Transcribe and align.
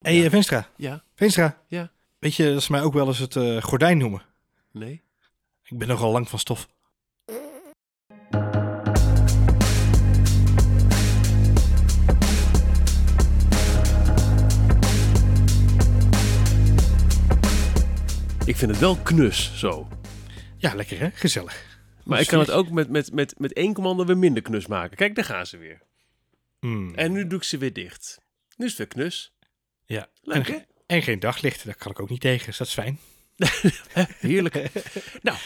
Hé, 0.00 0.10
hey, 0.12 0.22
Ja. 0.22 0.30
Venstra. 0.30 0.68
Ja, 0.76 1.04
Venstra. 1.14 1.62
Ja. 1.68 1.90
Weet 2.18 2.34
je 2.34 2.52
dat 2.52 2.62
ze 2.62 2.72
mij 2.72 2.82
ook 2.82 2.92
wel 2.92 3.06
eens 3.06 3.18
het 3.18 3.36
eh, 3.36 3.62
gordijn 3.62 3.98
noemen? 3.98 4.22
nee. 4.72 5.02
Ik 5.64 5.78
ben 5.78 5.88
nogal 5.88 6.12
lang 6.12 6.28
van 6.28 6.38
stof. 6.38 6.68
Ik 18.44 18.56
vind 18.56 18.70
het 18.70 18.78
wel 18.78 18.96
knus 18.96 19.58
zo. 19.58 19.88
Ja, 20.56 20.74
lekker 20.74 20.98
hè? 20.98 21.10
Gezellig. 21.10 21.80
Maar 22.04 22.20
ik 22.20 22.26
kan 22.26 22.38
het 22.38 22.50
ook 22.50 22.70
met, 22.70 22.88
met, 22.88 23.12
met, 23.12 23.38
met 23.38 23.52
één 23.52 23.74
commando 23.74 24.04
weer 24.04 24.18
minder 24.18 24.42
knus 24.42 24.66
maken. 24.66 24.96
Kijk, 24.96 25.14
daar 25.14 25.24
gaan 25.24 25.46
ze 25.46 25.56
weer. 25.56 25.82
Mm. 26.60 26.94
En 26.94 27.12
nu 27.12 27.26
doe 27.26 27.38
ik 27.38 27.44
ze 27.44 27.58
weer 27.58 27.72
dicht. 27.72 28.20
Nu 28.56 28.64
is 28.66 28.70
het 28.70 28.78
weer 28.78 29.04
knus. 29.04 29.32
Ja. 29.90 30.06
Leuk, 30.22 30.48
en, 30.48 30.52
hè? 30.52 30.58
en 30.86 31.02
geen 31.02 31.20
daglicht, 31.20 31.64
daar 31.64 31.74
kan 31.74 31.90
ik 31.90 32.00
ook 32.00 32.08
niet 32.08 32.20
tegen. 32.20 32.46
Dus 32.46 32.56
dat 32.56 32.66
is 32.66 32.72
fijn. 32.72 32.98
Heerlijk. 34.28 34.54
nou, 35.22 35.36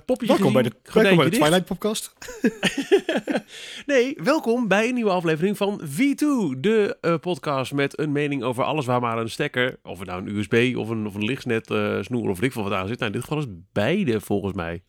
poppetje 0.00 0.34
Welkom 0.34 0.52
bij 0.52 0.62
de, 0.62 0.72
welkom 0.92 1.16
bij 1.16 1.24
de 1.24 1.30
dicht. 1.30 1.42
Twilight 1.42 1.64
Podcast. 1.64 2.14
Nee, 3.86 4.16
welkom 4.22 4.68
bij 4.68 4.88
een 4.88 4.94
nieuwe 4.94 5.10
aflevering 5.10 5.56
van 5.56 5.80
V2, 5.84 6.58
de 6.58 6.96
eh, 7.00 7.14
podcast 7.20 7.72
met 7.72 7.98
een 7.98 8.12
mening 8.12 8.42
over 8.42 8.64
alles 8.64 8.86
waar 8.86 9.00
maar 9.00 9.18
een 9.18 9.30
stekker, 9.30 9.78
of 9.82 9.98
het 9.98 10.08
nou 10.08 10.22
een 10.22 10.36
USB 10.36 10.76
of 10.76 10.88
een, 10.88 11.06
of 11.06 11.14
een 11.14 11.24
lichtnet 11.24 11.70
eh, 11.70 12.02
snoer 12.02 12.30
of 12.30 12.42
ik 12.42 12.52
veel 12.52 12.62
wat 12.62 12.72
aan 12.72 12.88
zit. 12.88 12.98
Nou, 12.98 13.12
in 13.12 13.18
dit 13.18 13.28
geval 13.28 13.42
is 13.42 13.62
beide 13.72 14.20
volgens 14.20 14.52
mij. 14.52 14.82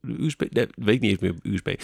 De 0.00 0.14
USB, 0.24 0.44
nee, 0.50 0.66
weet 0.74 0.94
ik 0.94 1.00
niet 1.00 1.10
eens 1.10 1.32
meer 1.42 1.52
USB. 1.54 1.80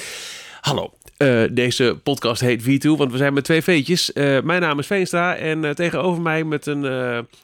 Hallo, 0.61 0.95
eh, 1.17 1.45
deze 1.53 1.99
podcast 2.03 2.41
heet 2.41 2.63
V2, 2.63 2.89
want 2.97 3.13
we 3.13 3.17
zijn 3.17 3.33
met 3.33 3.45
twee 3.45 3.63
veetjes. 3.63 4.13
Eh, 4.13 4.41
mijn 4.43 4.61
naam 4.61 4.79
is 4.79 4.87
Veenstra 4.87 5.37
en 5.37 5.65
eh, 5.65 5.71
tegenover 5.71 6.23
mij 6.23 6.45
met 6.45 6.67
een... 6.67 6.85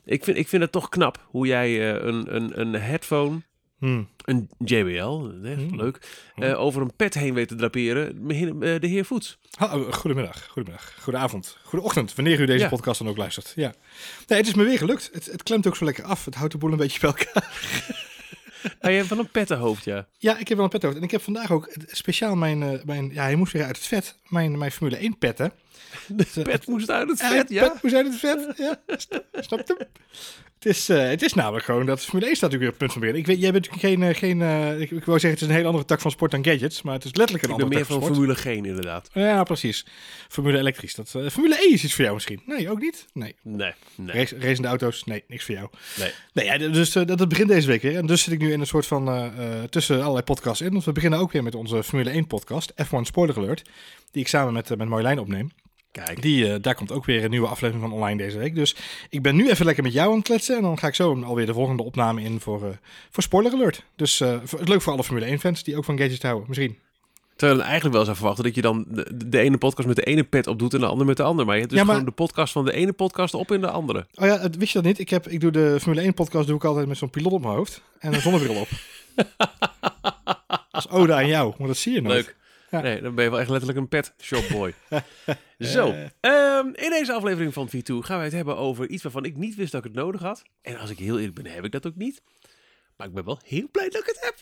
ik, 0.04 0.24
vind, 0.24 0.36
ik 0.36 0.48
vind 0.48 0.62
het 0.62 0.72
toch 0.72 0.88
knap 0.88 1.24
hoe 1.26 1.46
jij 1.46 1.94
een, 2.02 2.34
een, 2.34 2.60
een 2.60 2.72
headphone, 2.74 3.40
Hmm. 3.78 4.08
een 4.24 4.48
JBL, 4.64 5.08
Hmm. 5.42 5.76
leuk, 5.76 5.98
eh, 6.36 6.60
over 6.60 6.82
een 6.82 6.96
pet 6.96 7.14
heen 7.14 7.34
weet 7.34 7.48
te 7.48 7.54
draperen. 7.54 8.28
De 8.80 8.86
heer 8.86 9.04
Voets. 9.04 9.38
Goedemiddag, 9.90 10.46
goedemiddag, 10.46 10.94
goedenavond, 11.00 11.56
goedeochtend, 11.64 12.14
wanneer 12.14 12.40
u 12.40 12.46
deze 12.46 12.64
Ja. 12.64 12.68
podcast 12.68 12.98
dan 12.98 13.08
ook 13.08 13.16
luistert. 13.16 13.52
Ja. 13.56 13.74
Nee, 14.26 14.38
het 14.38 14.48
is 14.48 14.54
me 14.54 14.64
weer 14.64 14.78
gelukt. 14.78 15.10
Het, 15.12 15.26
het 15.26 15.42
klemt 15.42 15.66
ook 15.66 15.76
zo 15.76 15.84
lekker 15.84 16.04
af. 16.04 16.24
Het 16.24 16.34
houdt 16.34 16.52
de 16.52 16.58
boel 16.58 16.70
een 16.72 16.76
beetje 16.76 17.00
bij 17.00 17.10
elkaar. 17.10 17.52
Ah, 18.80 18.90
je 18.90 18.96
hebt 18.96 19.08
van 19.08 19.18
een 19.18 19.30
pettenhoofd, 19.30 19.84
ja. 19.84 20.06
Ja, 20.18 20.38
ik 20.38 20.48
heb 20.48 20.56
wel 20.56 20.66
een 20.66 20.72
pet 20.72 20.82
hoofd. 20.82 20.96
En 20.96 21.02
ik 21.02 21.10
heb 21.10 21.22
vandaag 21.22 21.50
ook 21.50 21.72
speciaal 21.86 22.34
mijn, 22.36 22.62
eh, 22.62 22.84
mijn 22.84 23.10
ja, 23.12 23.22
hij 23.22 23.34
moest 23.34 23.52
weer 23.52 23.64
uit 23.64 23.76
het 23.76 23.86
vet, 23.86 24.18
mijn, 24.34 24.58
mijn 24.58 24.72
Formule 24.72 24.96
1 24.96 25.18
petten. 25.18 25.52
De 26.06 26.42
pet 26.42 26.66
moest 26.66 26.90
uit 26.90 27.08
het 27.08 27.20
vet, 27.20 27.38
het 27.38 27.50
ja. 27.50 27.68
pet 27.68 27.82
moest 27.82 27.94
uit 27.94 28.06
het 28.06 28.16
vet. 28.16 28.54
Ja, 28.56 28.80
snap, 29.40 29.66
je? 29.66 29.86
Het 30.64 30.76
is, 30.76 30.88
eh, 30.88 31.08
het 31.08 31.22
is 31.22 31.34
namelijk 31.34 31.64
gewoon 31.64 31.86
dat 31.86 32.00
Formule 32.00 32.26
1 32.26 32.36
staat 32.36 32.50
natuurlijk 32.50 32.60
weer 32.60 32.68
op 32.68 32.78
het 32.78 32.78
punt 32.78 32.92
van 32.92 33.00
beginnen. 33.00 33.22
Ik 33.22 33.26
weet, 33.26 33.40
jij 33.40 33.52
bent 33.52 33.64
natuurlijk 33.70 33.94
geen, 33.94 34.08
eh, 34.10 34.18
geen 34.18 34.42
eh, 34.42 34.80
ik, 34.80 34.90
ik 34.90 35.04
wou 35.04 35.18
zeggen 35.18 35.30
het 35.30 35.40
is 35.40 35.46
een 35.46 35.54
hele 35.54 35.66
andere 35.66 35.84
tak 35.84 36.00
van 36.00 36.10
sport 36.10 36.30
dan 36.30 36.44
gadgets, 36.44 36.82
maar 36.82 36.94
het 36.94 37.04
is 37.04 37.14
letterlijk 37.14 37.44
een 37.44 37.50
Ik 37.50 37.54
andere 37.54 37.78
meer 37.78 37.86
tak 37.86 38.00
van. 38.00 38.14
Formule 38.14 38.34
G, 38.34 38.44
inderdaad. 38.44 39.10
Ja, 39.12 39.42
precies. 39.42 39.86
Formule 40.28 40.58
elektrisch. 40.58 40.94
Dat, 40.94 41.10
Formule 41.10 41.54
E 41.54 41.72
is 41.72 41.84
iets 41.84 41.94
voor 41.94 42.02
jou 42.02 42.14
misschien. 42.14 42.42
Nee, 42.46 42.70
ook 42.70 42.80
niet? 42.80 43.06
Nee. 43.12 43.34
Nee, 43.42 43.72
nee, 43.94 44.16
Race, 44.16 44.36
racende 44.38 44.68
auto's? 44.68 45.04
Nee, 45.04 45.24
niks 45.28 45.44
voor 45.44 45.54
jou. 45.54 45.68
nee. 45.98 46.10
Nee, 46.32 46.44
ja, 46.44 46.58
dus 46.58 46.92
dat, 46.92 47.08
dat 47.08 47.28
begint 47.28 47.48
deze 47.48 47.66
week 47.66 47.82
weer. 47.82 47.96
En 47.96 48.06
dus 48.06 48.22
zit 48.22 48.32
ik 48.32 48.38
nu 48.38 48.52
in 48.52 48.60
een 48.60 48.66
soort 48.66 48.86
van 48.86 49.32
tussen 49.70 50.00
allerlei 50.00 50.24
podcasts 50.24 50.60
in. 50.60 50.72
Want 50.72 50.84
we 50.84 50.92
beginnen 50.92 51.18
ook 51.18 51.32
weer 51.32 51.42
met 51.42 51.54
onze 51.54 51.82
Formule 51.82 52.10
1 52.10 52.26
podcast, 52.26 52.72
F1 52.72 53.00
Spoiler 53.00 53.36
Alert. 53.36 53.62
Die 54.10 54.22
ik 54.24 54.30
samen 54.30 54.52
met, 54.52 54.70
eh, 54.70 54.76
met 54.76 54.88
Marjolein 54.88 55.18
opneem. 55.18 55.50
Kijk, 55.92 56.22
Die, 56.22 56.52
eh, 56.52 56.54
daar 56.60 56.74
komt 56.74 56.92
ook 56.92 57.04
weer 57.04 57.24
een 57.24 57.30
nieuwe 57.30 57.46
aflevering 57.46 57.88
van 57.88 57.92
online 57.98 58.16
deze 58.22 58.38
week. 58.38 58.54
Dus 58.54 58.76
ik 59.10 59.22
ben 59.22 59.36
nu 59.36 59.50
even 59.50 59.64
lekker 59.64 59.82
met 59.84 59.92
jou 59.92 60.10
aan 60.10 60.16
het 60.16 60.24
kletsen. 60.26 60.56
En 60.56 60.62
dan 60.62 60.78
ga 60.78 60.86
ik 60.86 60.94
zo 60.94 61.22
alweer 61.22 61.46
de 61.46 61.52
volgende 61.52 61.82
opname 61.82 62.22
in 62.22 62.40
voor, 62.40 62.64
eh, 62.64 62.76
voor 63.10 63.22
Spoiler 63.22 63.52
Alert. 63.52 63.82
Dus 63.96 64.18
het 64.18 64.68
leuk 64.68 64.82
voor 64.82 64.92
alle 64.92 65.04
Formule 65.04 65.26
1 65.30 65.38
fans 65.40 65.62
die 65.64 65.76
ook 65.76 65.84
van 65.84 65.98
gadgets 65.98 66.22
houden. 66.22 66.44
Misschien. 66.48 66.78
terwijl 67.36 67.58
je 67.60 67.64
eigenlijk 67.64 67.94
wel 67.94 68.04
zou 68.04 68.16
verwachten 68.16 68.44
dat 68.44 68.54
je 68.54 68.62
dan 68.62 68.84
de, 68.88 69.26
de 69.28 69.38
ene 69.40 69.58
podcast 69.58 69.86
met 69.88 69.96
de 69.96 70.02
ene 70.04 70.22
pet 70.24 70.46
opdoet 70.46 70.74
en 70.74 70.80
de 70.80 70.86
andere 70.86 71.04
met 71.04 71.16
de 71.16 71.22
andere. 71.22 71.44
Maar 71.46 71.54
je 71.54 71.60
hebt 71.60 71.72
dus 71.72 71.80
Ja, 71.80 71.86
maar- 71.86 71.94
gewoon 71.96 72.10
de 72.10 72.16
podcast 72.22 72.52
van 72.52 72.64
de 72.64 72.72
ene 72.72 72.92
podcast 72.92 73.34
op 73.34 73.52
in 73.52 73.60
de 73.60 73.70
andere. 73.70 74.06
Oh 74.14 74.26
ja, 74.26 74.50
wist 74.58 74.72
je 74.72 74.78
dat 74.78 74.84
niet? 74.86 74.98
Ik, 74.98 75.08
heb, 75.10 75.28
ik 75.28 75.40
doe 75.40 75.50
de 75.50 75.76
Formule 75.80 76.02
1 76.02 76.14
podcast 76.14 76.46
doe 76.46 76.56
ik 76.56 76.64
altijd 76.64 76.86
met 76.86 76.96
zo'n 76.98 77.10
piloot 77.10 77.32
op 77.32 77.42
mijn 77.42 77.54
hoofd. 77.54 77.82
En 77.98 78.14
een 78.14 78.20
zonnebril 78.20 78.54
op. 78.60 78.68
Als 80.70 80.88
ode 80.88 81.14
aan 81.14 81.26
jou. 81.26 81.54
Maar 81.58 81.66
dat 81.66 81.76
zie 81.76 81.92
je 81.92 82.00
nooit. 82.02 82.14
Leuk. 82.14 82.36
Ja. 82.74 82.80
Nee, 82.82 83.00
dan 83.00 83.14
ben 83.14 83.24
je 83.24 83.30
wel 83.30 83.40
echt 83.40 83.48
letterlijk 83.48 83.78
een 83.78 83.88
pet 83.88 84.14
shopboy. 84.22 84.74
Zo, 85.58 85.94
ehm, 86.20 86.66
in 86.66 86.90
deze 86.90 87.12
aflevering 87.12 87.52
van 87.52 87.68
V2 87.68 87.94
gaan 87.98 88.16
wij 88.16 88.24
het 88.24 88.34
hebben 88.34 88.56
over 88.56 88.88
iets 88.88 89.02
waarvan 89.02 89.24
ik 89.24 89.36
niet 89.36 89.54
wist 89.54 89.72
dat 89.72 89.84
ik 89.84 89.92
het 89.92 90.02
nodig 90.02 90.20
had. 90.20 90.42
En 90.62 90.78
als 90.78 90.90
ik 90.90 90.98
heel 90.98 91.18
eerlijk 91.18 91.42
ben, 91.42 91.52
heb 91.52 91.64
ik 91.64 91.72
dat 91.72 91.86
ook 91.86 91.94
niet. 91.96 92.22
Maar 92.96 93.06
ik 93.06 93.14
ben 93.14 93.24
wel 93.24 93.38
heel 93.44 93.68
blij 93.70 93.88
dat 93.88 94.00
ik 94.00 94.06
het 94.06 94.20
heb. 94.20 94.36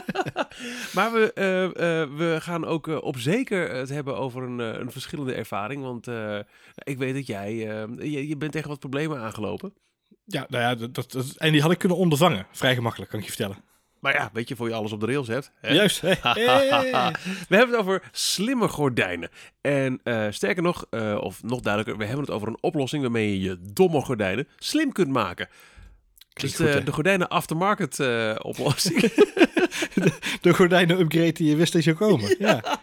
maar 0.94 1.12
we, 1.12 1.32
eh, 1.32 1.64
eh, 1.64 2.08
we 2.16 2.36
gaan 2.40 2.64
ook 2.66 2.88
eh, 2.88 3.02
op 3.02 3.18
zeker 3.18 3.70
het 3.74 3.88
hebben 3.88 4.16
over 4.16 4.42
een, 4.42 4.60
eh, 4.60 4.80
een 4.80 4.92
verschillende 4.92 5.32
ervaring. 5.34 5.82
Want 5.82 6.08
eh, 6.08 6.38
ik 6.74 6.98
weet 6.98 7.14
dat 7.14 7.26
jij, 7.26 7.48
eh, 7.70 7.84
je, 8.12 8.28
je 8.28 8.36
bent 8.36 8.52
tegen 8.52 8.68
wat 8.68 8.78
problemen 8.78 9.18
aangelopen. 9.18 9.74
Ja, 10.24 10.46
nou 10.48 10.62
ja, 10.62 10.74
dat, 10.88 11.12
dat- 11.12 11.34
en 11.36 11.52
die 11.52 11.62
had 11.62 11.70
ik 11.70 11.78
kunnen 11.78 11.98
ondervangen. 11.98 12.46
Vrij 12.52 12.74
gemakkelijk, 12.74 13.10
kan 13.10 13.18
ik 13.20 13.24
je 13.26 13.32
vertellen. 13.32 13.64
Maar 14.00 14.14
ja, 14.14 14.30
weet 14.32 14.48
je, 14.48 14.56
voor 14.56 14.68
je 14.68 14.74
alles 14.74 14.92
op 14.92 15.00
de 15.00 15.06
rails 15.06 15.28
hebt. 15.28 15.52
Hè? 15.60 15.72
Juist. 15.74 16.00
Hey, 16.00 16.18
hey. 16.22 17.14
We 17.48 17.56
hebben 17.56 17.68
het 17.76 17.76
over 17.86 18.02
slimme 18.12 18.68
gordijnen. 18.68 19.28
En 19.60 20.00
eh, 20.04 20.26
sterker 20.30 20.62
nog, 20.62 20.86
eh, 20.90 21.18
of 21.20 21.42
nog 21.42 21.60
duidelijker, 21.60 21.98
we 21.98 22.04
hebben 22.06 22.24
het 22.24 22.34
over 22.34 22.48
een 22.48 22.58
oplossing 22.60 23.02
waarmee 23.02 23.30
je 23.30 23.40
je 23.48 23.58
domme 23.72 24.00
gordijnen 24.00 24.48
slim 24.58 24.92
kunt 24.92 25.08
maken. 25.08 25.48
Klinkt 26.32 26.56
dus 26.58 26.66
de, 26.66 26.72
goed, 26.72 26.80
hè? 26.80 26.84
de 26.84 26.92
gordijnen 26.92 27.28
aftermarket 27.28 28.00
eh 28.00 28.34
oplossing. 28.38 29.00
De 30.40 30.54
gordijnen 30.54 31.00
upgrade 31.00 31.32
die 31.32 31.48
je 31.48 31.56
wist 31.56 31.72
dat 31.72 31.82
zou 31.82 31.96
komen. 31.96 32.36
Ja. 32.38 32.80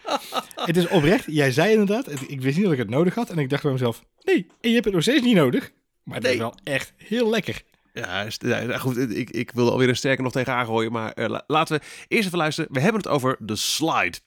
Het 0.54 0.76
is 0.76 0.88
oprecht. 0.88 1.24
Jij 1.26 1.50
zei 1.52 1.70
inderdaad, 1.70 2.06
het- 2.06 2.30
ik 2.30 2.40
wist 2.40 2.54
niet 2.56 2.64
dat 2.64 2.72
ik 2.74 2.78
het 2.78 2.90
nodig 2.90 3.14
had. 3.14 3.30
En 3.30 3.38
ik 3.38 3.50
dacht 3.50 3.62
bij 3.62 3.72
mezelf, 3.72 4.04
nee, 4.22 4.46
en 4.60 4.68
je 4.68 4.72
hebt 4.72 4.84
het 4.84 4.94
nog 4.94 5.02
steeds 5.02 5.22
niet 5.24 5.34
nodig. 5.36 5.70
Maar 6.02 6.16
het 6.16 6.26
is 6.26 6.36
wel 6.36 6.54
echt 6.64 6.92
heel 6.96 7.30
lekker. 7.30 7.62
Ja, 7.98 8.78
goed, 8.78 8.96
ik, 8.96 9.30
ik 9.30 9.50
wil 9.50 9.66
er 9.66 9.72
alweer 9.72 9.88
een 9.88 9.96
sterker 9.96 10.22
nog 10.22 10.32
tegen 10.32 10.52
aangooien. 10.52 10.92
Maar 10.92 11.12
eh, 11.12 11.28
la- 11.28 11.44
laten 11.46 11.78
we 11.78 11.84
eerst 12.08 12.26
even 12.26 12.38
luisteren. 12.38 12.72
We 12.72 12.80
hebben 12.80 13.00
het 13.00 13.10
over 13.10 13.36
de 13.38 13.56
slide. 13.56 14.18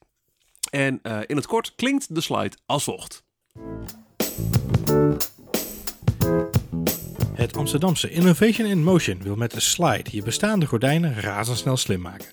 En 0.69 0.99
eh, 1.01 1.19
in 1.25 1.35
het 1.35 1.45
kort 1.47 1.73
klinkt 1.75 2.15
de 2.15 2.21
slide 2.21 2.55
als 2.65 2.83
volgt. 2.83 3.23
Het 7.33 7.57
Amsterdamse 7.57 8.09
Innovation 8.09 8.67
in 8.67 8.83
Motion 8.83 9.21
wil 9.23 9.35
met 9.35 9.51
de 9.51 9.59
slide 9.59 10.09
je 10.11 10.21
bestaande 10.23 10.65
gordijnen 10.65 11.19
razendsnel 11.19 11.77
slim 11.77 12.01
maken. 12.01 12.27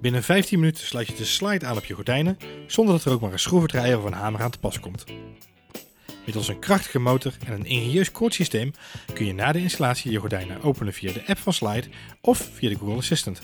Binnen 0.00 0.22
15 0.22 0.58
minuten 0.58 0.84
sluit 0.86 1.06
je 1.06 1.14
de 1.14 1.24
slide 1.24 1.66
aan 1.66 1.76
op 1.76 1.84
je 1.84 1.94
gordijnen 1.94 2.38
zonder 2.66 2.94
dat 2.94 3.04
er 3.04 3.12
ook 3.12 3.20
maar 3.20 3.32
een 3.32 3.38
schroevendraaier 3.38 3.98
of 3.98 4.04
een 4.04 4.12
hamer 4.12 4.40
aan 4.40 4.50
te 4.50 4.58
pas 4.58 4.80
komt. 4.80 5.04
Middels 6.28 6.48
een 6.48 6.58
krachtige 6.58 6.98
motor 6.98 7.32
en 7.46 7.52
een 7.52 7.64
ingenieus 7.64 8.12
koordsysteem 8.12 8.72
kun 9.14 9.26
je 9.26 9.32
na 9.32 9.52
de 9.52 9.58
installatie 9.58 10.10
je 10.10 10.18
gordijnen 10.18 10.62
openen 10.62 10.92
via 10.92 11.12
de 11.12 11.26
app 11.26 11.38
van 11.38 11.52
Slide 11.52 11.88
of 12.20 12.48
via 12.52 12.68
de 12.68 12.74
Google 12.74 12.96
Assistant. 12.96 13.40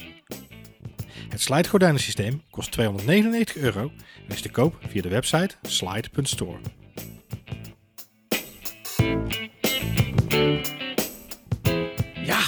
Het 1.29 1.41
Slide 1.41 1.69
gordijnensysteem 1.69 2.43
kost 2.49 2.71
299 2.71 3.55
euro 3.55 3.91
en 4.27 4.33
is 4.35 4.41
te 4.41 4.49
koop 4.49 4.79
via 4.87 5.01
de 5.01 5.09
website 5.09 5.55
slide.store. 5.61 6.59
Ja, 12.25 12.41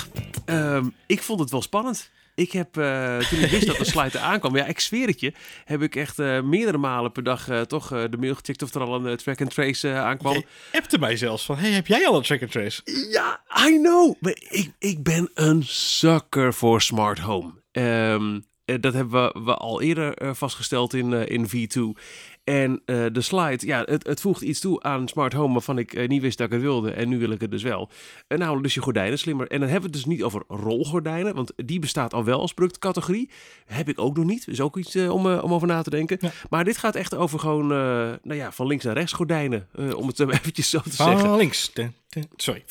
ehm, 0.46 0.90
ik 1.06 1.22
vond 1.22 1.40
het 1.40 1.52
wel 1.52 1.62
spannend. 1.62 2.12
Ik 2.38 2.52
heb, 2.52 2.78
eh, 2.78 3.18
toen 3.18 3.40
ik 3.40 3.50
wist 3.50 3.68
dat 3.68 3.78
de 3.78 3.86
slide 3.94 4.18
eraan 4.18 4.40
kwam, 4.40 4.56
ja, 4.56 4.66
ik 4.66 4.80
zweer 4.80 5.08
het 5.08 5.20
je, 5.20 5.34
heb 5.66 5.82
ik 5.82 5.96
echt 5.96 6.20
eh, 6.20 6.42
meerdere 6.42 6.78
malen 6.78 7.12
per 7.12 7.24
dag 7.24 7.50
eh, 7.50 7.62
toch 7.62 7.88
de 7.88 8.18
mail 8.20 8.36
gecheckt 8.36 8.62
of 8.62 8.74
er 8.74 8.82
al 8.82 9.06
een 9.06 9.18
track 9.18 9.42
and 9.42 9.54
trace 9.54 9.94
aankwam. 9.94 10.34
Je 10.34 10.46
appte 10.72 11.00
mij 11.00 11.18
zelfs 11.18 11.46
van, 11.46 11.58
hey, 11.58 11.72
heb 11.72 11.88
jij 11.88 12.08
al 12.08 12.16
een 12.16 12.24
track 12.24 12.42
and 12.42 12.52
trace? 12.52 12.82
Ja, 13.12 13.42
I 13.68 13.78
know. 13.78 14.16
Maar 14.20 14.38
ik, 14.50 14.72
ik 14.80 15.04
ben 15.04 15.32
een 15.34 15.64
sucker 15.66 16.54
voor 16.54 16.82
smart 16.82 17.20
home. 17.20 17.54
Ehm, 17.72 18.40
eh, 18.66 18.76
dat 18.80 18.94
hebben 18.94 19.34
we, 19.34 19.42
we 19.44 19.56
al 19.56 19.82
eerder 19.82 20.36
vastgesteld 20.36 20.94
in, 20.94 21.14
in 21.14 21.48
V2. 21.48 22.02
En 22.48 22.82
eh, 22.86 23.06
de 23.12 23.22
slide, 23.22 23.66
ja, 23.68 23.84
het, 23.86 24.08
het 24.08 24.22
voegt 24.22 24.42
iets 24.42 24.60
toe 24.60 24.84
aan 24.84 25.08
smart 25.08 25.34
home 25.34 25.54
waarvan 25.54 25.78
ik 25.78 25.94
eh, 25.94 26.08
niet 26.08 26.22
wist 26.22 26.38
dat 26.38 26.48
ik 26.48 26.54
het 26.54 26.62
wilde. 26.62 26.92
En 26.92 27.10
nu 27.10 27.20
wil 27.20 27.30
ik 27.32 27.42
het 27.42 27.52
dus 27.52 27.64
wel. 27.64 27.90
En 28.28 28.40
nou, 28.40 28.62
dus 28.62 28.74
je 28.74 28.82
gordijnen 28.82 29.20
slimmer. 29.20 29.48
En 29.48 29.60
dan 29.60 29.70
hebben 29.70 29.90
we 29.92 29.98
het 29.98 30.06
dus 30.06 30.16
niet 30.16 30.24
over 30.24 30.44
rolgordijnen, 30.48 31.36
want 31.36 31.54
die 31.56 31.80
bestaat 31.80 32.14
al 32.14 32.24
wel 32.24 32.40
als 32.40 32.54
productcategorie. 32.54 33.30
Heb 33.66 33.90
ik 33.90 34.00
ook 34.00 34.18
nog 34.18 34.26
niet. 34.26 34.48
Is 34.48 34.62
ook 34.62 34.78
iets 34.78 34.96
eh, 34.96 35.14
om, 35.14 35.26
om 35.26 35.54
over 35.54 35.68
na 35.68 35.82
te 35.82 35.90
denken. 35.90 36.18
Ja. 36.22 36.32
Maar 36.50 36.64
dit 36.64 36.78
gaat 36.78 36.96
echt 36.96 37.16
over 37.16 37.40
gewoon, 37.40 37.68
nou 37.68 38.36
ja, 38.36 38.52
van 38.52 38.68
links 38.68 38.84
naar 38.84 38.94
rechts 38.96 39.14
gordijnen. 39.14 39.68
om 39.96 40.08
het 40.08 40.20
eventjes 40.30 40.70
zo 40.70 40.80
te 40.80 40.92
zeggen. 40.96 41.20
Van 41.20 41.38
links. 41.38 41.70
Ten- 41.74 41.96
ten- 42.10 42.30
sorry. 42.36 42.64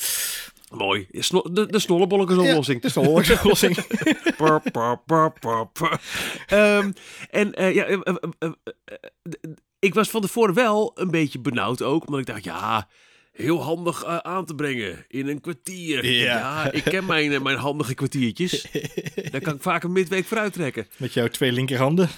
Mooi. 0.70 1.06
De, 1.11 1.67
de 1.67 1.69
is 1.76 2.94
een 2.94 3.06
oplossing. 3.38 3.76
Pur, 4.37 4.61
pur, 5.40 5.67
pur. 5.73 6.00
Ehm, 6.46 6.93
en 7.31 7.52
ja, 7.75 7.87
ik 9.78 9.94
was 9.94 10.11
van 10.11 10.20
tevoren 10.20 10.55
wel 10.55 10.93
een 10.94 11.11
beetje 11.11 11.38
benauwd 11.38 11.82
ook. 11.82 12.06
Omdat 12.06 12.20
ik 12.20 12.26
dacht, 12.26 12.44
ja, 12.44 12.88
heel 13.37 13.62
handig 13.62 14.02
eh, 14.02 14.17
aan 14.17 14.44
te 14.44 14.55
brengen 14.55 15.05
in 15.08 15.28
een 15.28 15.40
kwartier. 15.40 16.06
Ja. 16.06 16.73
ik 16.73 16.84
ken 16.84 17.06
mijn, 17.06 17.32
eh, 17.32 17.40
mijn 17.40 17.58
handige 17.58 17.94
kwartiertjes. 17.94 18.67
Daar 19.31 19.40
kan 19.40 19.55
ik 19.55 19.62
vaak 19.62 19.82
een 19.82 19.93
midweek 19.93 20.25
vooruit 20.25 20.52
trekken. 20.52 20.87
Met 20.96 21.12
jouw 21.12 21.28
twee 21.28 21.52
linkerhanden. 21.52 22.08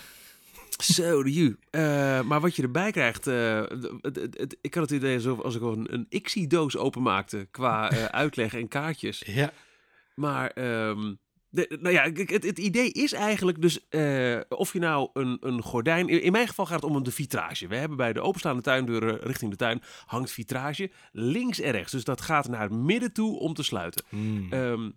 Zo, 0.82 1.22
de 1.22 1.32
ju. 1.32 1.56
Eh, 1.70 2.20
maar 2.20 2.40
wat 2.40 2.56
je 2.56 2.62
erbij 2.62 2.90
krijgt, 2.90 3.26
ik 4.60 4.75
had 4.75 4.82
het 4.82 4.90
idee 4.90 5.14
alsof 5.14 5.40
als 5.40 5.55
ik 5.55 5.62
een, 5.62 5.87
een 5.90 6.06
ICSI-doos 6.08 6.76
openmaakte 6.76 7.49
qua 7.50 7.90
uitleg 8.10 8.55
en 8.55 8.69
kaartjes. 8.69 9.22
Ja. 9.26 9.52
Maar, 10.14 10.50
ehm, 10.50 11.14
de, 11.50 11.78
nou 11.80 11.94
ja, 11.94 12.02
het, 12.12 12.44
het 12.44 12.58
idee 12.58 12.92
is 12.92 13.12
eigenlijk 13.12 13.60
dus 13.62 13.88
eh, 13.88 14.40
of 14.48 14.72
je 14.72 14.78
nou 14.78 15.10
een, 15.12 15.36
een 15.40 15.62
gordijn... 15.62 16.08
In, 16.08 16.22
in 16.22 16.32
mijn 16.32 16.48
geval 16.48 16.66
gaat 16.66 16.82
het 16.82 16.90
om 16.90 17.02
de 17.04 17.10
vitrage. 17.12 17.66
We 17.66 17.76
hebben 17.76 17.96
bij 17.96 18.12
de 18.12 18.20
openstaande 18.20 18.62
tuindeuren 18.62 19.18
richting 19.20 19.50
de 19.50 19.56
tuin 19.56 19.82
hangt 20.06 20.30
vitrage 20.30 20.90
links 21.12 21.60
en 21.60 21.70
rechts. 21.72 21.92
Dus 21.92 22.04
dat 22.04 22.20
gaat 22.20 22.48
naar 22.48 22.60
het 22.62 22.72
midden 22.72 23.12
toe 23.12 23.38
om 23.38 23.54
te 23.54 23.62
sluiten. 23.62 24.04
Hmm. 24.08 24.46
Ehm, 24.52 24.90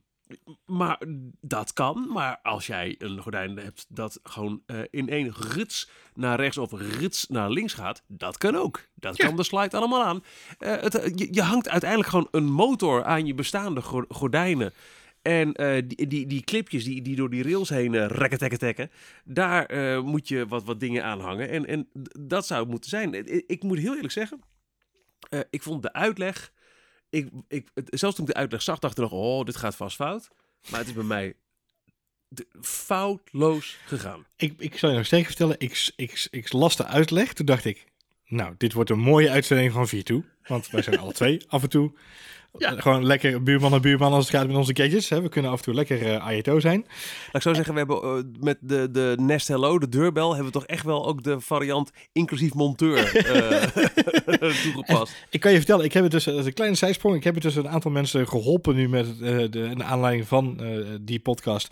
maar 0.65 1.01
dat 1.41 1.73
kan. 1.73 2.07
Maar 2.13 2.39
als 2.43 2.67
jij 2.67 2.95
een 2.97 3.19
gordijn 3.21 3.57
hebt 3.57 3.85
dat 3.89 4.19
gewoon 4.23 4.61
eh, 4.65 4.79
in 4.89 5.09
één 5.09 5.33
rits 5.33 5.89
naar 6.13 6.39
rechts 6.39 6.57
of 6.57 6.71
rits 6.71 7.27
naar 7.27 7.49
links 7.49 7.73
gaat, 7.73 8.03
dat 8.07 8.37
kan 8.37 8.55
ook. 8.55 8.87
Dat 8.95 9.17
Ja. 9.17 9.25
kan 9.25 9.35
de 9.35 9.43
slide 9.43 9.77
allemaal 9.77 10.03
aan. 10.03 10.23
Eh, 10.59 10.71
het, 10.81 11.11
je, 11.15 11.27
je 11.31 11.41
hangt 11.41 11.69
uiteindelijk 11.69 12.09
gewoon 12.09 12.27
een 12.31 12.51
motor 12.51 13.03
aan 13.03 13.25
je 13.25 13.33
bestaande 13.33 13.81
go- 13.81 14.05
gordijnen. 14.09 14.73
En 15.21 15.53
eh, 15.53 15.83
die, 15.87 16.27
die, 16.27 16.43
clipjes 16.43 16.83
die, 16.83 17.01
die 17.01 17.15
door 17.15 17.29
die 17.29 17.43
rails 17.43 17.69
heen 17.69 17.93
uh, 17.93 18.05
rekken, 18.07 18.89
daar 19.23 19.65
eh, 19.65 20.01
moet 20.01 20.27
je 20.27 20.47
wat, 20.47 20.63
wat 20.63 20.79
dingen 20.79 21.03
aan 21.03 21.19
hangen. 21.19 21.49
En, 21.49 21.65
en 21.65 21.87
dat 22.19 22.47
zou 22.47 22.61
het 22.61 22.69
moeten 22.69 22.89
zijn. 22.89 23.13
Ik, 23.47 23.63
moet 23.63 23.77
heel 23.77 23.95
eerlijk 23.95 24.13
zeggen, 24.13 24.41
eh, 25.29 25.39
ik 25.49 25.63
vond 25.63 25.81
de 25.81 25.93
uitleg 25.93 26.51
ik, 27.11 27.29
ik, 27.47 27.67
zelfs 27.85 28.15
toen 28.15 28.25
ik 28.27 28.33
de 28.33 28.39
uitleg 28.39 28.61
zag, 28.61 28.79
dacht 28.79 28.97
ik 28.97 29.03
nog, 29.03 29.11
oh, 29.11 29.45
dit 29.45 29.55
gaat 29.55 29.75
vast 29.75 29.95
fout. 29.95 30.29
Maar 30.69 30.79
het 30.79 30.87
is 30.87 30.93
bij 30.93 31.03
mij 31.03 31.35
foutloos 32.61 33.77
gegaan. 33.85 34.25
Ik, 34.35 34.53
ik 34.57 34.77
zal 34.77 34.89
je 34.89 34.95
nog 34.95 35.05
steeds 35.05 35.25
vertellen, 35.25 35.55
ik, 35.57 35.91
ik, 35.95 36.27
ik 36.31 36.51
las 36.51 36.75
de 36.75 36.85
uitleg. 36.85 37.33
Toen 37.33 37.45
dacht 37.45 37.65
ik, 37.65 37.85
nou, 38.25 38.55
dit 38.57 38.73
wordt 38.73 38.89
een 38.89 38.99
mooie 38.99 39.29
uitzending 39.29 39.71
van 39.71 39.89
V2. 39.89 40.27
Want 40.47 40.69
wij 40.69 40.81
zijn 40.81 40.99
alle 40.99 41.13
twee 41.13 41.41
af 41.47 41.63
en 41.63 41.69
toe 41.69 41.93
Ja. 42.57 42.73
gewoon 42.77 43.05
lekker 43.05 43.43
buurman 43.43 43.73
en 43.73 43.81
buurman 43.81 44.13
als 44.13 44.27
het 44.27 44.35
gaat 44.35 44.47
met 44.47 44.55
onze 44.55 44.75
gadgets. 44.75 45.09
Hè. 45.09 45.21
We 45.21 45.29
kunnen 45.29 45.51
af 45.51 45.57
en 45.57 45.63
toe 45.63 45.73
lekker 45.73 46.19
AETO 46.19 46.59
zijn. 46.59 46.85
Laat 47.25 47.35
ik 47.35 47.41
zo 47.41 47.53
zeggen, 47.53 47.73
we 47.73 47.79
hebben 47.79 48.01
eh, 48.01 48.43
met 48.43 48.57
de, 48.61 48.91
de 48.91 49.15
Nest 49.19 49.47
Hello, 49.47 49.79
de 49.79 49.89
deurbel, 49.89 50.29
hebben 50.29 50.45
we 50.45 50.59
toch 50.59 50.65
echt 50.65 50.85
wel 50.85 51.07
ook 51.07 51.23
de 51.23 51.39
variant 51.39 51.91
inclusief 52.11 52.53
monteur 52.53 53.15
eh, 53.15 54.51
toegepast. 54.63 55.25
Ik 55.29 55.39
kan 55.39 55.51
je 55.51 55.57
vertellen, 55.57 55.85
ik 55.85 55.93
heb 55.93 56.03
het 56.03 56.11
dus, 56.11 56.23
dat 56.23 56.39
is 56.39 56.45
een 56.45 56.53
kleine 56.53 56.75
zijsprong, 56.75 57.15
ik 57.15 57.23
heb 57.23 57.33
het 57.33 57.43
dus 57.43 57.55
een 57.55 57.69
aantal 57.69 57.91
mensen 57.91 58.27
geholpen 58.27 58.75
nu 58.75 58.89
met 58.89 59.19
de, 59.19 59.47
de 59.49 59.83
aanleiding 59.83 60.27
van 60.27 60.59
die 61.01 61.19
podcast. 61.19 61.67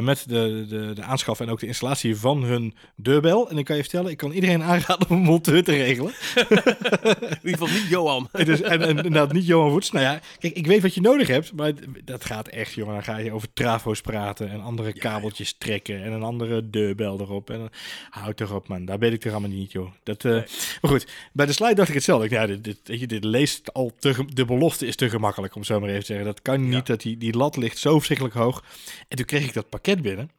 met 0.00 0.24
de, 0.28 0.66
de, 0.68 0.92
de 0.94 1.02
aanschaf 1.02 1.40
en 1.40 1.50
ook 1.50 1.60
de 1.60 1.66
installatie 1.66 2.16
van 2.16 2.42
hun 2.42 2.74
deurbel. 2.96 3.50
En 3.50 3.58
ik 3.58 3.64
kan 3.64 3.76
je 3.76 3.82
vertellen, 3.82 4.10
ik 4.10 4.16
kan 4.16 4.32
iedereen 4.32 4.62
aanraden 4.62 5.08
om 5.08 5.16
een 5.16 5.22
monteur 5.22 5.64
te 5.64 5.72
regelen. 5.72 6.12
In 6.34 7.38
ieder 7.42 7.58
geval 7.58 7.68
niet 7.68 7.88
Johan. 7.88 8.28
Het 8.32 8.48
is, 8.48 8.62
en, 8.62 9.28
niet 9.32 9.46
Johan 9.46 9.70
Woets. 9.70 9.90
Nou 9.90 10.04
ja, 10.04 10.17
kijk, 10.38 10.54
ik 10.54 10.66
weet 10.66 10.82
wat 10.82 10.94
je 10.94 11.00
nodig 11.00 11.28
hebt, 11.28 11.52
maar 11.52 11.72
dat 12.04 12.24
gaat 12.24 12.48
echt, 12.48 12.72
jongen. 12.72 12.94
Dan 12.94 13.02
ga 13.02 13.16
je 13.16 13.32
over 13.32 13.52
trafo's 13.52 14.00
praten 14.00 14.50
en 14.50 14.60
andere 14.60 14.92
kabeltjes 14.92 15.52
trekken 15.52 16.02
en 16.02 16.12
een 16.12 16.22
andere 16.22 16.70
deurbel 16.70 17.20
erop. 17.20 17.50
En 17.50 17.70
houd 18.10 18.36
toch 18.36 18.52
op, 18.52 18.68
man. 18.68 18.84
Daar 18.84 18.98
ben 18.98 19.12
ik 19.12 19.24
er 19.24 19.30
allemaal 19.30 19.50
niet, 19.50 19.72
joh. 19.72 19.90
Dat, 20.02 20.24
eh, 20.24 20.32
Maar 20.80 20.90
goed, 20.90 21.06
bij 21.32 21.46
de 21.46 21.52
slide 21.52 21.74
dacht 21.74 21.88
ik 21.88 21.94
hetzelfde. 21.94 22.24
Ik, 22.24 22.30
Ja, 22.30 22.46
dit, 22.46 22.64
dit, 22.64 22.78
je, 22.84 23.06
dit 23.06 23.24
leest 23.24 23.72
al 23.72 23.92
te, 23.98 24.24
de 24.34 24.44
belofte 24.44 24.86
is 24.86 24.96
te 24.96 25.10
gemakkelijk, 25.10 25.54
om 25.54 25.64
zo 25.64 25.80
maar 25.80 25.88
even 25.88 26.00
te 26.00 26.06
zeggen. 26.06 26.26
Dat 26.26 26.42
kan 26.42 26.68
niet, 26.68 26.86
dat 26.86 27.00
die, 27.00 27.16
die 27.16 27.36
lat 27.36 27.56
ligt 27.56 27.78
zo 27.78 27.94
verschrikkelijk 27.94 28.34
hoog. 28.34 28.64
En 29.08 29.16
toen 29.16 29.26
kreeg 29.26 29.44
ik 29.44 29.52
dat 29.52 29.68
pakket 29.68 30.02
binnen. 30.02 30.30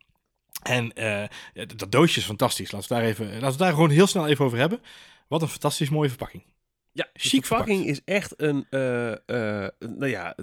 En 0.64 0.94
eh, 0.94 1.24
dat 1.54 1.80
dat 1.80 1.92
doosje 1.92 2.20
is 2.20 2.26
fantastisch. 2.26 2.72
Laten 2.72 2.90
we, 2.90 2.96
daar 2.96 3.04
even, 3.04 3.26
laten 3.26 3.52
we 3.52 3.64
daar 3.64 3.74
gewoon 3.74 3.90
heel 3.90 4.08
snel 4.08 4.28
even 4.28 4.46
over 4.46 4.58
hebben. 4.58 4.82
Wat 5.28 5.42
een 5.42 5.48
fantastisch 5.48 5.90
mooie 5.90 6.10
verpakking. 6.10 6.44
Ja, 6.92 7.08
Chic 7.14 7.46
verpakking 7.46 7.86
is 7.86 8.02
echt 8.06 8.34
een, 8.38 8.66
eh, 8.70 9.12
eh, 9.12 9.70
nou 9.80 10.08
ja, 10.08 10.36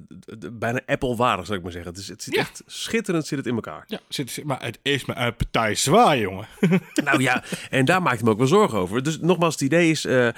bijna 0.52 0.80
Apple-waardig 0.86 1.46
zou 1.46 1.58
ik 1.58 1.64
maar 1.64 1.72
zeggen. 1.72 1.90
Het, 1.90 2.00
is, 2.00 2.08
het 2.08 2.22
zit 2.22 2.34
Ja. 2.34 2.40
echt 2.40 2.62
schitterend 2.66 3.26
zit 3.26 3.38
het 3.38 3.46
in 3.46 3.54
elkaar. 3.54 3.84
Ja, 3.86 4.00
zit, 4.08 4.44
maar 4.44 4.62
het 4.64 4.78
is 4.82 5.04
me 5.04 5.14
een 5.14 5.36
partij 5.36 5.74
zwaar, 5.74 6.18
jongen. 6.18 6.46
Nou 7.04 7.20
ja, 7.22 7.44
en 7.70 7.84
daar 7.84 8.02
maak 8.02 8.14
ik 8.14 8.22
me 8.22 8.30
ook 8.30 8.38
wel 8.38 8.46
zorgen 8.46 8.78
over. 8.78 9.02
Dus 9.02 9.20
nogmaals, 9.20 9.52
het 9.54 9.62
idee 9.62 9.90
is 9.90 10.04
eh, 10.04 10.28